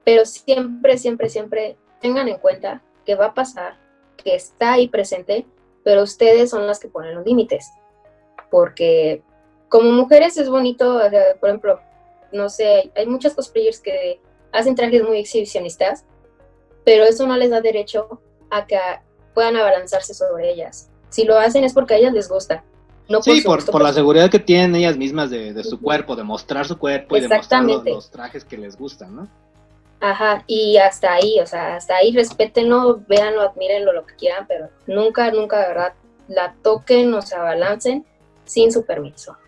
pero 0.05 0.24
siempre, 0.24 0.99
siempre, 0.99 1.28
siempre 1.28 1.76
tengan 2.01 2.28
en 2.28 2.39
cuenta 2.39 2.82
que 3.05 3.14
va 3.14 3.26
a 3.26 3.34
pasar, 3.34 3.78
que 4.16 4.34
está 4.34 4.74
ahí 4.74 4.89
presente, 4.89 5.47
pero 5.84 6.03
ustedes 6.03 6.51
son 6.51 6.66
las 6.66 6.78
que 6.78 6.89
ponen 6.89 7.14
los 7.14 7.24
límites. 7.24 7.72
Porque 8.51 9.22
como 9.68 9.91
mujeres 9.91 10.37
es 10.37 10.49
bonito, 10.49 11.01
por 11.41 11.49
ejemplo, 11.49 11.80
no 12.32 12.49
sé, 12.49 12.91
hay 12.95 13.07
muchas 13.07 13.34
cosplayers 13.34 13.80
que 13.80 14.20
hacen 14.53 14.74
trajes 14.74 15.03
muy 15.03 15.18
exhibicionistas, 15.18 16.05
pero 16.84 17.05
eso 17.05 17.26
no 17.26 17.37
les 17.37 17.51
da 17.51 17.61
derecho 17.61 18.20
a 18.51 18.66
que 18.66 18.78
puedan 19.34 19.57
abalanzarse 19.57 20.14
sobre 20.14 20.51
ellas. 20.51 20.91
Si 21.16 21.24
lo 21.24 21.38
hacen 21.38 21.64
es 21.64 21.72
porque 21.72 21.94
a 21.94 21.96
ellas 21.96 22.12
les 22.12 22.28
gusta. 22.28 22.62
No 23.08 23.22
Sí, 23.22 23.40
por, 23.40 23.56
gusto 23.56 23.72
por 23.72 23.82
la 23.82 23.94
seguridad 23.94 24.28
que 24.30 24.38
tienen 24.38 24.74
ellas 24.76 24.98
mismas 24.98 25.30
de, 25.30 25.54
de 25.54 25.64
su 25.64 25.80
cuerpo, 25.80 26.14
de 26.14 26.24
mostrar 26.24 26.66
su 26.66 26.76
cuerpo 26.76 27.16
y 27.16 27.22
de 27.22 27.28
mostrar 27.28 27.64
los 27.64 28.10
trajes 28.10 28.44
que 28.44 28.58
les 28.58 28.76
gustan, 28.76 29.16
¿no? 29.16 29.28
Ajá, 29.98 30.44
y 30.46 30.76
hasta 30.76 31.14
ahí, 31.14 31.40
o 31.40 31.46
sea, 31.46 31.76
hasta 31.76 31.96
ahí 31.96 32.12
respétenlo, 32.14 33.00
véanlo, 33.08 33.40
admírenlo, 33.40 33.94
lo 33.94 34.04
que 34.04 34.14
quieran, 34.16 34.44
pero 34.46 34.68
nunca, 34.86 35.30
nunca, 35.30 35.58
de 35.62 35.68
verdad, 35.68 35.94
la 36.28 36.54
toquen 36.62 37.14
o 37.14 37.22
se 37.22 37.34
abalancen 37.34 38.04
sin 38.44 38.70
su 38.70 38.84
permiso. 38.84 39.38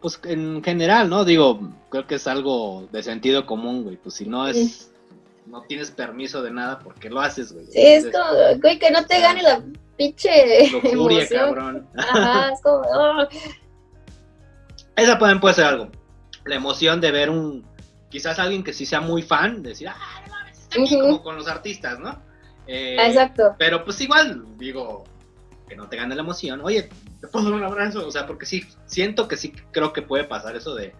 Pues 0.00 0.20
en 0.22 0.62
general, 0.62 1.10
¿no? 1.10 1.24
Digo, 1.24 1.58
creo 1.88 2.06
que 2.06 2.14
es 2.14 2.28
algo 2.28 2.86
de 2.92 3.02
sentido 3.02 3.46
común, 3.46 3.82
güey. 3.82 3.96
Pues 3.96 4.14
si 4.14 4.26
no 4.26 4.46
es... 4.46 4.92
No 5.46 5.62
tienes 5.62 5.90
permiso 5.90 6.42
de 6.42 6.52
nada, 6.52 6.78
¿por 6.78 6.94
qué 6.94 7.08
lo 7.10 7.20
haces, 7.20 7.52
güey? 7.52 7.66
Sí, 7.66 7.80
es 7.80 8.04
Es 8.04 8.12
como, 8.12 8.60
güey, 8.60 8.78
que 8.78 8.90
no 8.92 9.04
te 9.06 9.20
gane 9.20 9.42
la 9.42 9.60
pinche 9.96 10.70
lujuria, 10.70 11.18
emoción. 11.20 11.44
cabrón. 11.46 11.88
Ajá, 11.96 12.52
es 12.52 12.60
como, 12.62 12.80
oh, 12.94 13.28
Esa 14.96 15.18
pueden, 15.18 15.40
puede 15.40 15.54
ser 15.54 15.64
algo. 15.66 15.88
La 16.44 16.56
emoción 16.56 17.00
de 17.00 17.10
ver 17.10 17.30
un. 17.30 17.66
Quizás 18.08 18.38
alguien 18.38 18.62
que 18.62 18.72
sí 18.72 18.86
sea 18.86 19.00
muy 19.00 19.22
fan, 19.22 19.62
decir, 19.62 19.88
ah, 19.88 19.96
no 20.26 20.32
mames, 20.32 20.58
está 20.58 20.80
aquí", 20.80 20.98
como 20.98 21.22
con 21.22 21.36
los 21.36 21.48
artistas, 21.48 21.98
¿no? 21.98 22.22
Eh, 22.66 22.96
exacto. 23.00 23.54
Pero 23.58 23.84
pues 23.84 24.00
igual, 24.00 24.44
digo, 24.56 25.04
que 25.68 25.76
no 25.76 25.88
te 25.88 25.96
gane 25.96 26.14
la 26.14 26.22
emoción. 26.22 26.60
Oye, 26.62 26.88
¿te 27.20 27.28
puedo 27.28 27.46
dar 27.46 27.54
un 27.54 27.64
abrazo? 27.64 28.06
O 28.06 28.10
sea, 28.10 28.26
porque 28.26 28.46
sí, 28.46 28.64
siento 28.86 29.28
que 29.28 29.36
sí 29.36 29.52
creo 29.72 29.92
que 29.92 30.02
puede 30.02 30.24
pasar 30.24 30.56
eso 30.56 30.74
de. 30.74 30.94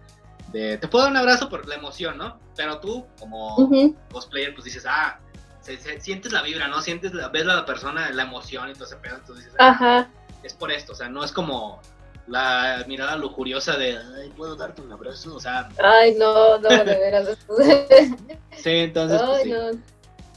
de 0.53 0.79
te 0.79 0.89
puedo 0.89 1.05
dar 1.05 1.13
un 1.13 1.19
abrazo 1.19 1.49
por 1.49 1.67
la 1.69 1.77
emoción, 1.77 2.19
¿no? 2.19 2.39
Pero 2.57 2.81
tú, 2.81 3.07
como 3.19 3.57
Ujú. 3.57 3.95
cosplayer, 4.13 4.53
pues 4.55 4.65
dices, 4.65 4.85
ah, 4.89 5.21
se- 5.67 5.79
se- 5.79 6.01
sientes 6.01 6.33
la 6.33 6.43
vibra, 6.43 6.69
¿no? 6.69 6.81
Sientes, 6.81 7.13
la, 7.13 7.29
ves 7.29 7.43
a 7.43 7.55
la 7.55 7.67
persona, 7.67 8.11
la 8.11 8.23
emoción 8.23 8.71
y 8.71 8.75
todo 8.75 8.85
ese 8.85 8.97
pedo. 8.97 9.17
Entonces 9.17 9.47
dices, 9.47 9.61
Ajá, 9.61 10.09
es 10.45 10.55
por 10.55 10.71
esto, 10.71 10.93
o 10.93 10.95
sea, 10.95 11.09
no 11.09 11.25
es 11.25 11.33
como 11.33 11.81
la 12.29 12.85
mirada 12.87 13.17
lujuriosa 13.17 13.77
de, 13.77 13.99
ay, 13.99 14.31
puedo 14.37 14.57
darte 14.57 14.83
un 14.83 14.93
abrazo, 14.93 15.35
o 15.35 15.41
sea, 15.41 15.69
ay, 15.83 16.15
no, 16.19 16.59
no, 16.59 16.69
de 16.69 16.85
veras. 16.85 17.29
sí, 18.57 18.71
entonces, 18.71 19.21
pues, 19.23 19.39
ay, 19.39 19.45
sí. 19.45 19.51
no. 19.51 19.81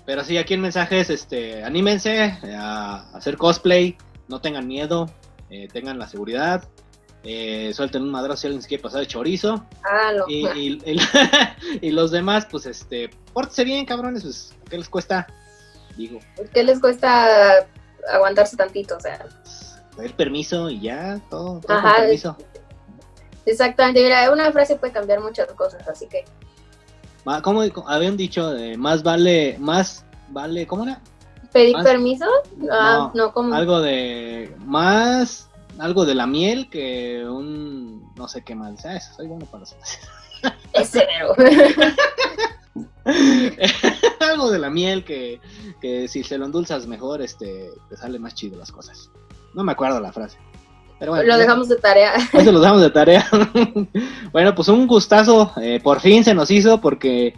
pero 0.05 0.23
sí, 0.23 0.37
aquí 0.37 0.55
en 0.55 0.61
mensajes, 0.61 1.09
este, 1.09 1.63
anímense 1.63 2.37
a 2.55 3.09
hacer 3.13 3.37
cosplay, 3.37 3.97
no 4.27 4.41
tengan 4.41 4.67
miedo, 4.67 5.09
eh, 5.49 5.67
tengan 5.71 5.97
la 5.99 6.07
seguridad, 6.07 6.63
eh, 7.23 7.71
suelten 7.73 8.03
un 8.03 8.11
madrazo 8.11 8.41
si 8.41 8.47
alguien 8.47 8.61
se 8.61 8.67
quiere 8.67 8.81
pasar 8.83 9.01
de 9.01 9.07
chorizo, 9.07 9.65
Ah, 9.83 10.11
no. 10.17 10.25
y, 10.27 10.47
y- 10.47 10.81
y- 10.85 10.99
y 11.87 11.91
los 11.91 12.11
demás, 12.11 12.47
pues, 12.49 12.65
este, 12.65 13.09
pórtense 13.33 13.63
bien, 13.65 13.85
cabrones, 13.85 14.23
pues, 14.23 14.53
¿qué 14.69 14.77
les 14.77 14.89
cuesta? 14.89 15.27
Digo, 15.97 16.19
¿Qué 16.53 16.63
les 16.63 16.79
cuesta 16.79 17.67
aguantarse 18.13 18.55
tantito? 18.55 18.95
O 18.95 18.99
sea, 19.01 19.25
pedir 19.97 20.13
permiso 20.15 20.69
y 20.69 20.79
ya, 20.79 21.19
todo, 21.29 21.59
todo 21.59 21.77
Ajá, 21.77 21.91
con 21.95 22.01
permiso. 22.03 22.37
exactamente. 23.45 24.01
Mira, 24.03 24.31
una 24.31 24.51
frase 24.51 24.75
puede 24.77 24.93
cambiar 24.93 25.19
muchas 25.19 25.51
cosas, 25.53 25.85
así 25.87 26.07
que. 26.07 26.23
¿Cómo 27.43 27.61
habían 27.87 28.15
dicho? 28.17 28.55
eh, 28.55 28.77
más 28.77 29.03
vale, 29.03 29.57
más 29.59 30.05
vale, 30.29 30.65
¿cómo 30.65 30.83
era? 30.83 31.01
¿Pedir 31.51 31.75
Más- 31.75 31.83
permiso? 31.85 32.25
Ah, 32.71 33.11
no, 33.13 33.33
como. 33.33 33.53
Algo 33.53 33.81
de 33.81 34.55
más, 34.59 35.48
algo 35.79 36.05
de 36.05 36.15
la 36.15 36.27
miel 36.27 36.69
que 36.69 37.25
un, 37.27 38.13
no 38.15 38.27
sé 38.27 38.43
qué 38.43 38.55
más. 38.55 38.85
Ah, 38.85 38.95
eso, 38.95 39.13
soy 39.15 39.27
bueno 39.27 39.45
para 39.45 39.61
las 39.61 39.73
frases. 39.73 39.99
Es 40.73 40.89
severo. 40.89 41.35
Algo 44.19 44.51
de 44.51 44.59
la 44.59 44.69
miel 44.69 45.03
que, 45.03 45.39
que 45.81 46.07
si 46.07 46.23
se 46.23 46.37
lo 46.37 46.45
endulzas 46.45 46.87
mejor, 46.87 47.21
este, 47.21 47.69
te 47.89 47.97
sale 47.97 48.19
más 48.19 48.35
chido 48.35 48.57
las 48.57 48.71
cosas. 48.71 49.09
No 49.53 49.63
me 49.63 49.71
acuerdo 49.71 49.99
la 49.99 50.13
frase. 50.13 50.37
Pero 50.99 51.13
bueno, 51.13 51.27
Lo 51.27 51.37
dejamos 51.37 51.69
de 51.69 51.77
tarea. 51.77 52.13
eso 52.33 52.51
lo 52.51 52.59
damos 52.59 52.81
de 52.81 52.89
tarea. 52.89 53.25
bueno, 54.31 54.53
pues 54.53 54.67
un 54.67 54.85
gustazo. 54.85 55.51
eh, 55.61 55.79
por 55.81 56.01
fin 56.01 56.23
se 56.23 56.33
nos 56.33 56.51
hizo 56.51 56.79
porque 56.79 57.33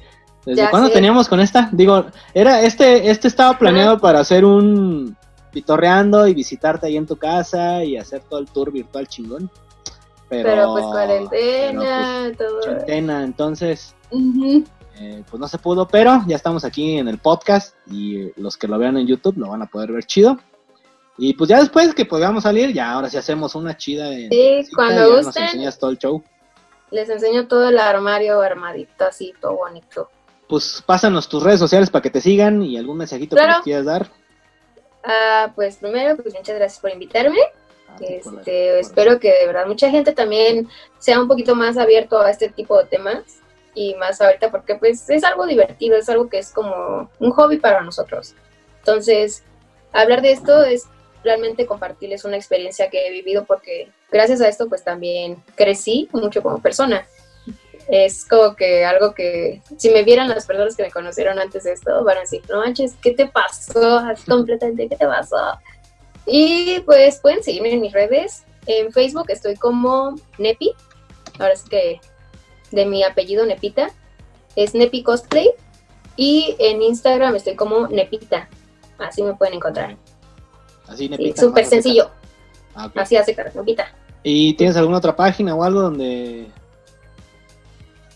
¿desde 0.45 0.63
Ya 0.63 0.69
cuándo 0.69 0.89
teníamos 0.89 1.27
con 1.27 1.39
esta? 1.39 1.69
Digo, 1.71 2.05
era 2.33 2.61
este 2.61 3.09
este 3.09 3.27
estaba 3.27 3.57
planeado 3.57 3.99
para 3.99 4.19
hacer 4.19 4.45
un 4.45 5.15
pitorreando 5.51 6.27
y 6.27 6.33
visitarte 6.33 6.87
ahí 6.87 6.97
en 6.97 7.05
tu 7.07 7.15
casa 7.17 7.83
y 7.83 7.97
hacer 7.97 8.21
todo 8.29 8.39
el 8.39 8.47
tour 8.47 8.71
virtual 8.71 9.07
chingón. 9.07 9.49
Pero, 10.29 10.49
Pero, 10.49 10.71
pues 10.71 10.83
pero, 10.85 10.91
cuarentena, 10.91 12.31
todo. 12.37 12.47
pues, 12.55 12.65
cuarentena, 12.65 13.23
entonces 13.23 13.95
eh, 14.99 15.23
pues 15.29 15.39
no 15.39 15.47
se 15.47 15.57
pudo, 15.57 15.87
pero 15.87 16.21
ya 16.27 16.35
estamos 16.35 16.63
aquí 16.63 16.97
en 16.97 17.07
el 17.07 17.17
podcast 17.17 17.75
y 17.87 18.31
los 18.39 18.55
que 18.57 18.67
lo 18.67 18.77
vean 18.77 18.97
en 18.97 19.07
YouTube 19.07 19.37
lo 19.37 19.49
van 19.49 19.61
a 19.61 19.65
poder 19.65 19.91
ver 19.91 20.05
chido. 20.05 20.37
Y 21.17 21.33
pues 21.33 21.49
ya 21.49 21.59
después 21.59 21.93
que 21.93 22.05
podamos 22.05 22.43
salir, 22.43 22.73
ya 22.73 22.91
ahora 22.93 23.09
sí 23.09 23.17
hacemos 23.17 23.53
una 23.55 23.75
chida 23.75 24.05
de 24.09 24.29
Sí, 24.31 24.63
cita 24.63 24.75
cuando 24.75 24.95
ya 25.09 25.15
nos 25.17 25.25
gusten. 25.25 25.43
enseñas 25.43 25.77
todo 25.77 25.89
el 25.91 25.97
show. 25.97 26.23
Les 26.91 27.09
enseño 27.09 27.47
todo 27.47 27.69
el 27.69 27.77
armario 27.77 28.41
armadito 28.41 29.05
así, 29.05 29.33
todo 29.39 29.57
bonito. 29.57 30.09
Pues 30.47 30.81
pásanos 30.85 31.27
tus 31.29 31.43
redes 31.43 31.59
sociales 31.59 31.89
para 31.89 32.01
que 32.01 32.09
te 32.09 32.21
sigan 32.21 32.61
y 32.63 32.77
algún 32.77 32.97
mensajito 32.97 33.35
que 33.35 33.45
nos 33.47 33.61
quieras 33.61 33.85
dar. 33.85 34.09
Ah, 35.03 35.51
pues 35.55 35.77
primero, 35.77 36.15
pues 36.17 36.33
muchas 36.35 36.55
gracias 36.55 36.79
por 36.79 36.91
invitarme. 36.91 37.39
Ah, 37.89 37.95
sí, 37.97 38.19
por 38.23 38.33
la- 38.33 38.39
Este, 38.39 38.79
espero 38.79 39.19
que 39.19 39.31
de 39.33 39.47
verdad 39.47 39.65
mucha 39.65 39.89
gente 39.89 40.13
también 40.13 40.69
sea 40.99 41.19
un 41.19 41.27
poquito 41.27 41.55
más 41.55 41.77
abierto 41.77 42.19
a 42.21 42.29
este 42.29 42.49
tipo 42.49 42.77
de 42.77 42.85
temas 42.85 43.23
y 43.73 43.95
más 43.95 44.21
ahorita 44.21 44.51
porque 44.51 44.75
pues 44.75 45.09
es 45.09 45.23
algo 45.23 45.45
divertido, 45.45 45.97
es 45.97 46.09
algo 46.09 46.29
que 46.29 46.37
es 46.39 46.51
como 46.51 47.09
un 47.19 47.31
hobby 47.31 47.57
para 47.57 47.81
nosotros. 47.81 48.35
Entonces, 48.79 49.43
hablar 49.93 50.21
de 50.21 50.31
esto 50.31 50.63
es 50.63 50.85
realmente 51.23 51.65
compartirles 51.65 52.25
una 52.25 52.35
experiencia 52.37 52.89
que 52.89 53.07
he 53.07 53.11
vivido 53.11 53.45
porque 53.45 53.89
gracias 54.11 54.41
a 54.41 54.47
esto 54.47 54.67
pues 54.67 54.83
también 54.83 55.41
crecí 55.55 56.09
mucho 56.11 56.41
como 56.41 56.61
persona. 56.61 57.05
Es 57.87 58.25
como 58.25 58.55
que 58.55 58.85
algo 58.85 59.13
que 59.13 59.61
si 59.77 59.89
me 59.89 60.03
vieran 60.03 60.29
las 60.29 60.45
personas 60.45 60.75
que 60.75 60.83
me 60.83 60.91
conocieron 60.91 61.39
antes 61.39 61.63
de 61.63 61.73
esto 61.73 62.03
van 62.03 62.17
a 62.17 62.21
decir, 62.21 62.41
no 62.49 62.59
manches, 62.59 62.95
¿qué 63.01 63.11
te 63.11 63.27
pasó? 63.27 63.97
Así 63.97 64.25
completamente, 64.29 64.87
¿qué 64.87 64.95
te 64.95 65.05
pasó? 65.05 65.59
Y 66.25 66.79
pues 66.81 67.19
pueden 67.19 67.43
seguirme 67.43 67.73
en 67.73 67.81
mis 67.81 67.93
redes. 67.93 68.43
En 68.67 68.91
Facebook 68.91 69.25
estoy 69.29 69.55
como 69.55 70.15
Nepi. 70.37 70.73
Ahora 71.39 71.53
es 71.53 71.63
que 71.63 71.99
de 72.71 72.85
mi 72.85 73.03
apellido 73.03 73.45
Nepita. 73.45 73.89
Es 74.55 74.75
Nepi 74.75 75.03
Cosplay. 75.03 75.49
Y 76.15 76.55
en 76.59 76.81
Instagram 76.81 77.35
estoy 77.35 77.55
como 77.55 77.87
Nepita. 77.87 78.47
Así 78.99 79.23
me 79.23 79.33
pueden 79.33 79.55
encontrar. 79.55 79.97
Así 80.87 81.09
me 81.09 81.17
Sí, 81.17 81.33
Súper 81.35 81.65
sencillo. 81.65 82.11
Ah. 82.75 82.91
Así 82.95 83.15
hace 83.15 83.33
cara, 83.33 83.51
Nepita. 83.55 83.93
¿Y 84.23 84.53
tienes 84.53 84.77
alguna 84.77 84.97
otra 84.97 85.15
página 85.15 85.55
o 85.55 85.63
algo 85.63 85.81
donde 85.81 86.47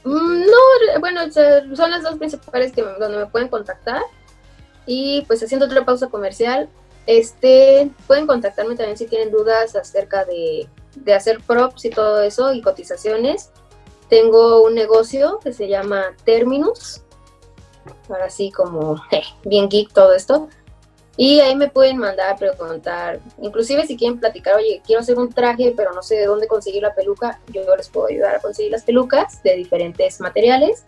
No, 0.05 0.99
bueno, 0.99 1.21
son 1.31 1.89
las 1.89 2.03
dos 2.03 2.17
principales 2.17 2.71
que 2.71 2.83
donde 2.83 3.17
me 3.17 3.25
pueden 3.25 3.47
contactar. 3.47 4.03
Y 4.85 5.23
pues 5.23 5.41
haciendo 5.41 5.65
otra 5.65 5.83
pausa 5.83 6.07
comercial, 6.07 6.69
este, 7.07 7.91
pueden 8.05 8.27
contactarme 8.27 8.75
también 8.75 8.97
si 8.97 9.07
tienen 9.07 9.31
dudas 9.31 9.75
acerca 9.75 10.23
de, 10.25 10.69
de 10.95 11.13
hacer 11.13 11.39
props 11.45 11.85
y 11.85 11.89
todo 11.89 12.21
eso 12.21 12.53
y 12.53 12.61
cotizaciones. 12.61 13.49
Tengo 14.07 14.63
un 14.63 14.75
negocio 14.75 15.39
que 15.43 15.53
se 15.53 15.67
llama 15.67 16.15
Terminus. 16.23 17.01
Ahora 18.07 18.29
sí, 18.29 18.51
como 18.51 19.01
bien 19.43 19.69
geek 19.69 19.91
todo 19.91 20.13
esto. 20.13 20.49
Y 21.17 21.39
ahí 21.39 21.55
me 21.55 21.69
pueden 21.69 21.97
mandar 21.97 22.37
preguntar, 22.37 23.21
inclusive 23.41 23.85
si 23.87 23.95
quieren 23.95 24.19
platicar, 24.19 24.55
oye, 24.55 24.81
quiero 24.85 25.01
hacer 25.01 25.17
un 25.17 25.31
traje, 25.31 25.73
pero 25.75 25.93
no 25.93 26.03
sé 26.03 26.15
de 26.15 26.25
dónde 26.25 26.47
conseguir 26.47 26.81
la 26.83 26.93
peluca, 26.93 27.39
yo 27.53 27.63
les 27.75 27.87
puedo 27.87 28.07
ayudar 28.07 28.35
a 28.35 28.39
conseguir 28.39 28.71
las 28.71 28.83
pelucas 28.83 29.41
de 29.41 29.55
diferentes 29.55 30.19
materiales. 30.19 30.83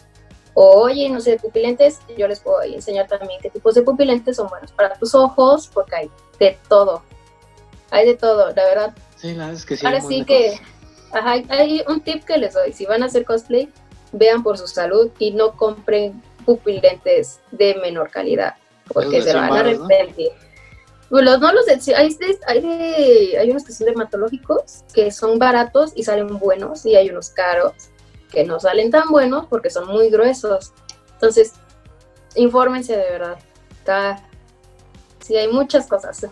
O, 0.54 0.82
oye, 0.82 1.08
no 1.10 1.22
sé, 1.22 1.32
de 1.32 1.38
pupilentes, 1.38 2.00
yo 2.18 2.28
les 2.28 2.40
puedo 2.40 2.62
enseñar 2.64 3.08
también 3.08 3.40
qué 3.42 3.50
tipos 3.50 3.76
de 3.76 3.84
pupilentes 3.84 4.36
son 4.36 4.50
buenos 4.50 4.72
para 4.72 4.96
tus 4.96 5.14
ojos, 5.14 5.70
porque 5.72 5.96
hay 5.96 6.12
de 6.40 6.58
todo. 6.68 7.04
Hay 7.92 8.08
de 8.08 8.16
todo, 8.16 8.48
la 8.48 8.64
verdad. 8.66 8.94
Sí, 9.18 9.34
la 9.34 9.46
verdad 9.46 9.54
es 9.54 9.66
que 9.66 9.78
sí. 9.78 9.86
Ahora 9.86 10.02
sí 10.02 10.26
que, 10.26 10.60
ajá, 11.14 11.36
hay 11.50 11.84
un 11.88 12.02
tip 12.02 12.24
que 12.26 12.38
les 12.38 12.54
doy. 12.54 12.74
Si 12.74 12.86
van 12.86 13.04
a 13.04 13.06
hacer 13.06 13.24
cosplay, 13.24 13.72
vean 14.12 14.44
por 14.44 14.58
su 14.58 14.68
salud 14.68 15.12
y 15.20 15.32
no 15.32 15.56
compren 15.56 16.22
pupilentes 16.46 17.40
de 17.52 17.76
menor 17.76 18.10
calidad, 18.10 18.56
porque 18.94 19.22
se 19.22 19.32
100 19.32 19.36
van 19.36 19.52
a 19.52 19.60
arrepentir. 19.60 20.30
Pues 21.10 21.24
los, 21.24 21.40
no 21.40 21.54
los 21.54 21.68
hay, 21.68 21.78
de- 22.16 22.40
hay, 22.48 22.62
de- 22.62 23.38
hay 23.40 23.50
unos 23.52 23.64
que 23.64 23.72
son 23.72 23.86
dermatológicos, 23.88 24.84
que 24.94 25.10
son 25.12 25.40
baratos 25.40 25.92
y 25.96 26.04
salen 26.04 26.38
buenos, 26.40 26.86
y 26.86 26.96
hay 26.96 27.10
unos 27.10 27.30
caros 27.30 27.74
que 28.32 28.44
no 28.44 28.60
salen 28.60 28.92
tan 28.92 29.10
buenos 29.10 29.46
porque 29.48 29.70
son 29.70 29.88
muy 29.88 30.10
gruesos. 30.10 30.74
Entonces, 31.14 31.54
infórmense 32.36 32.98
de 32.98 33.10
verdad. 33.10 33.38
Está, 33.72 34.22
sí, 35.22 35.38
hay 35.38 35.48
muchas 35.48 35.88
cosas. 35.88 36.26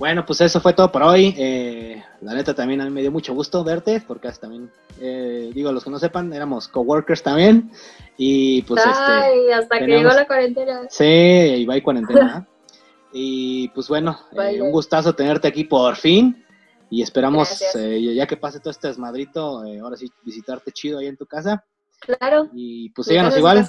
Bueno, 0.00 0.24
pues 0.24 0.40
eso 0.40 0.60
fue 0.62 0.72
todo 0.72 0.90
por 0.90 1.02
hoy. 1.02 1.34
Eh, 1.36 2.02
la 2.22 2.32
neta 2.32 2.54
también 2.54 2.80
a 2.80 2.86
mí 2.86 2.90
me 2.90 3.02
dio 3.02 3.12
mucho 3.12 3.34
gusto 3.34 3.62
verte, 3.62 4.02
porque 4.08 4.28
hasta 4.28 4.40
también, 4.48 4.70
eh, 4.98 5.50
digo, 5.54 5.70
los 5.72 5.84
que 5.84 5.90
no 5.90 5.98
sepan, 5.98 6.32
éramos 6.32 6.68
coworkers 6.68 7.22
también. 7.22 7.70
Y 8.16 8.62
pues 8.62 8.80
este, 8.84 8.98
Ay, 8.98 9.50
hasta 9.52 9.78
que 9.78 9.86
llegó 9.86 10.08
la 10.08 10.26
cuarentena. 10.26 10.80
sí, 10.88 11.04
y 11.04 11.66
va 11.66 11.76
y 11.76 11.82
cuarentena. 11.82 12.48
y 13.12 13.68
pues 13.68 13.88
bueno, 13.88 14.18
eh, 14.32 14.62
un 14.62 14.72
gustazo 14.72 15.14
tenerte 15.14 15.46
aquí 15.48 15.64
por 15.64 15.94
fin. 15.96 16.44
Y 16.88 17.02
esperamos, 17.02 17.62
eh, 17.76 18.14
ya 18.14 18.26
que 18.26 18.38
pase 18.38 18.58
todo 18.58 18.70
este 18.70 18.88
desmadrito, 18.88 19.64
eh, 19.66 19.80
ahora 19.80 19.96
sí 19.98 20.10
visitarte 20.24 20.72
chido 20.72 20.98
ahí 20.98 21.06
en 21.08 21.16
tu 21.18 21.26
casa. 21.26 21.62
Claro. 22.00 22.48
Y 22.54 22.88
pues 22.90 23.06
síganos 23.06 23.36
igual. 23.36 23.64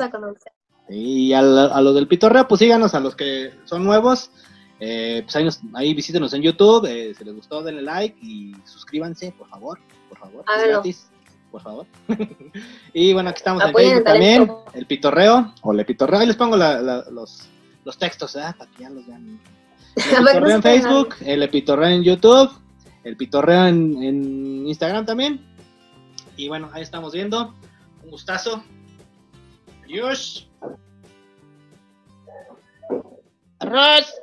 Y 0.89 1.33
a, 1.33 1.41
la- 1.41 1.65
a 1.65 1.81
los 1.81 1.93
del 1.93 2.07
pitorreo, 2.07 2.47
pues 2.47 2.59
síganos, 2.59 2.95
a 2.95 2.99
los 3.01 3.15
que 3.15 3.51
son 3.65 3.83
nuevos, 3.83 4.31
eh, 4.81 5.21
pues 5.23 5.35
ahí, 5.35 5.45
nos- 5.45 5.59
ahí 5.73 5.93
visítenos 5.93 6.33
en 6.33 6.41
YouTube, 6.41 6.85
eh, 6.87 7.13
si 7.17 7.23
les 7.23 7.33
gustó 7.35 7.61
denle 7.63 7.81
like 7.83 8.17
y 8.21 8.53
suscríbanse, 8.65 9.31
por 9.37 9.47
favor, 9.47 9.79
por 10.09 10.17
favor, 10.17 10.43
es 10.57 10.67
gratis, 10.67 11.09
por 11.51 11.61
favor. 11.61 11.85
y 12.93 13.13
bueno, 13.13 13.29
aquí 13.29 13.37
estamos 13.37 13.63
Apoyen 13.63 13.91
en 13.91 13.97
el 13.97 14.03
Facebook 14.03 14.13
también, 14.13 14.51
el 14.73 14.85
pitorreo, 14.87 15.53
o 15.61 15.71
le 15.73 15.85
pitorreo, 15.85 16.19
ahí 16.19 16.27
les 16.27 16.35
pongo 16.35 16.57
la- 16.57 16.81
la- 16.81 17.05
los, 17.11 17.47
los 17.85 17.97
textos, 17.97 18.35
¿eh? 18.35 18.41
para 18.57 18.69
que 18.71 18.83
ya 18.83 18.89
los 18.89 19.05
vean. 19.07 19.39
El 19.95 20.25
pitorreo 20.25 20.55
en. 20.55 20.61
Facebook, 20.63 21.15
el 21.21 21.49
pitorreo 21.49 21.89
en 21.89 22.03
YouTube, 22.03 22.49
el 23.03 23.17
pitorreo 23.17 23.67
en, 23.67 24.01
en 24.01 24.67
Instagram 24.67 25.05
también. 25.05 25.45
Y 26.37 26.47
bueno, 26.47 26.69
ahí 26.73 26.81
estamos 26.81 27.11
viendo. 27.13 27.53
Un 28.03 28.09
gustazo. 28.09 28.63
Adiós. 29.83 30.47
Arroz. 33.59 34.13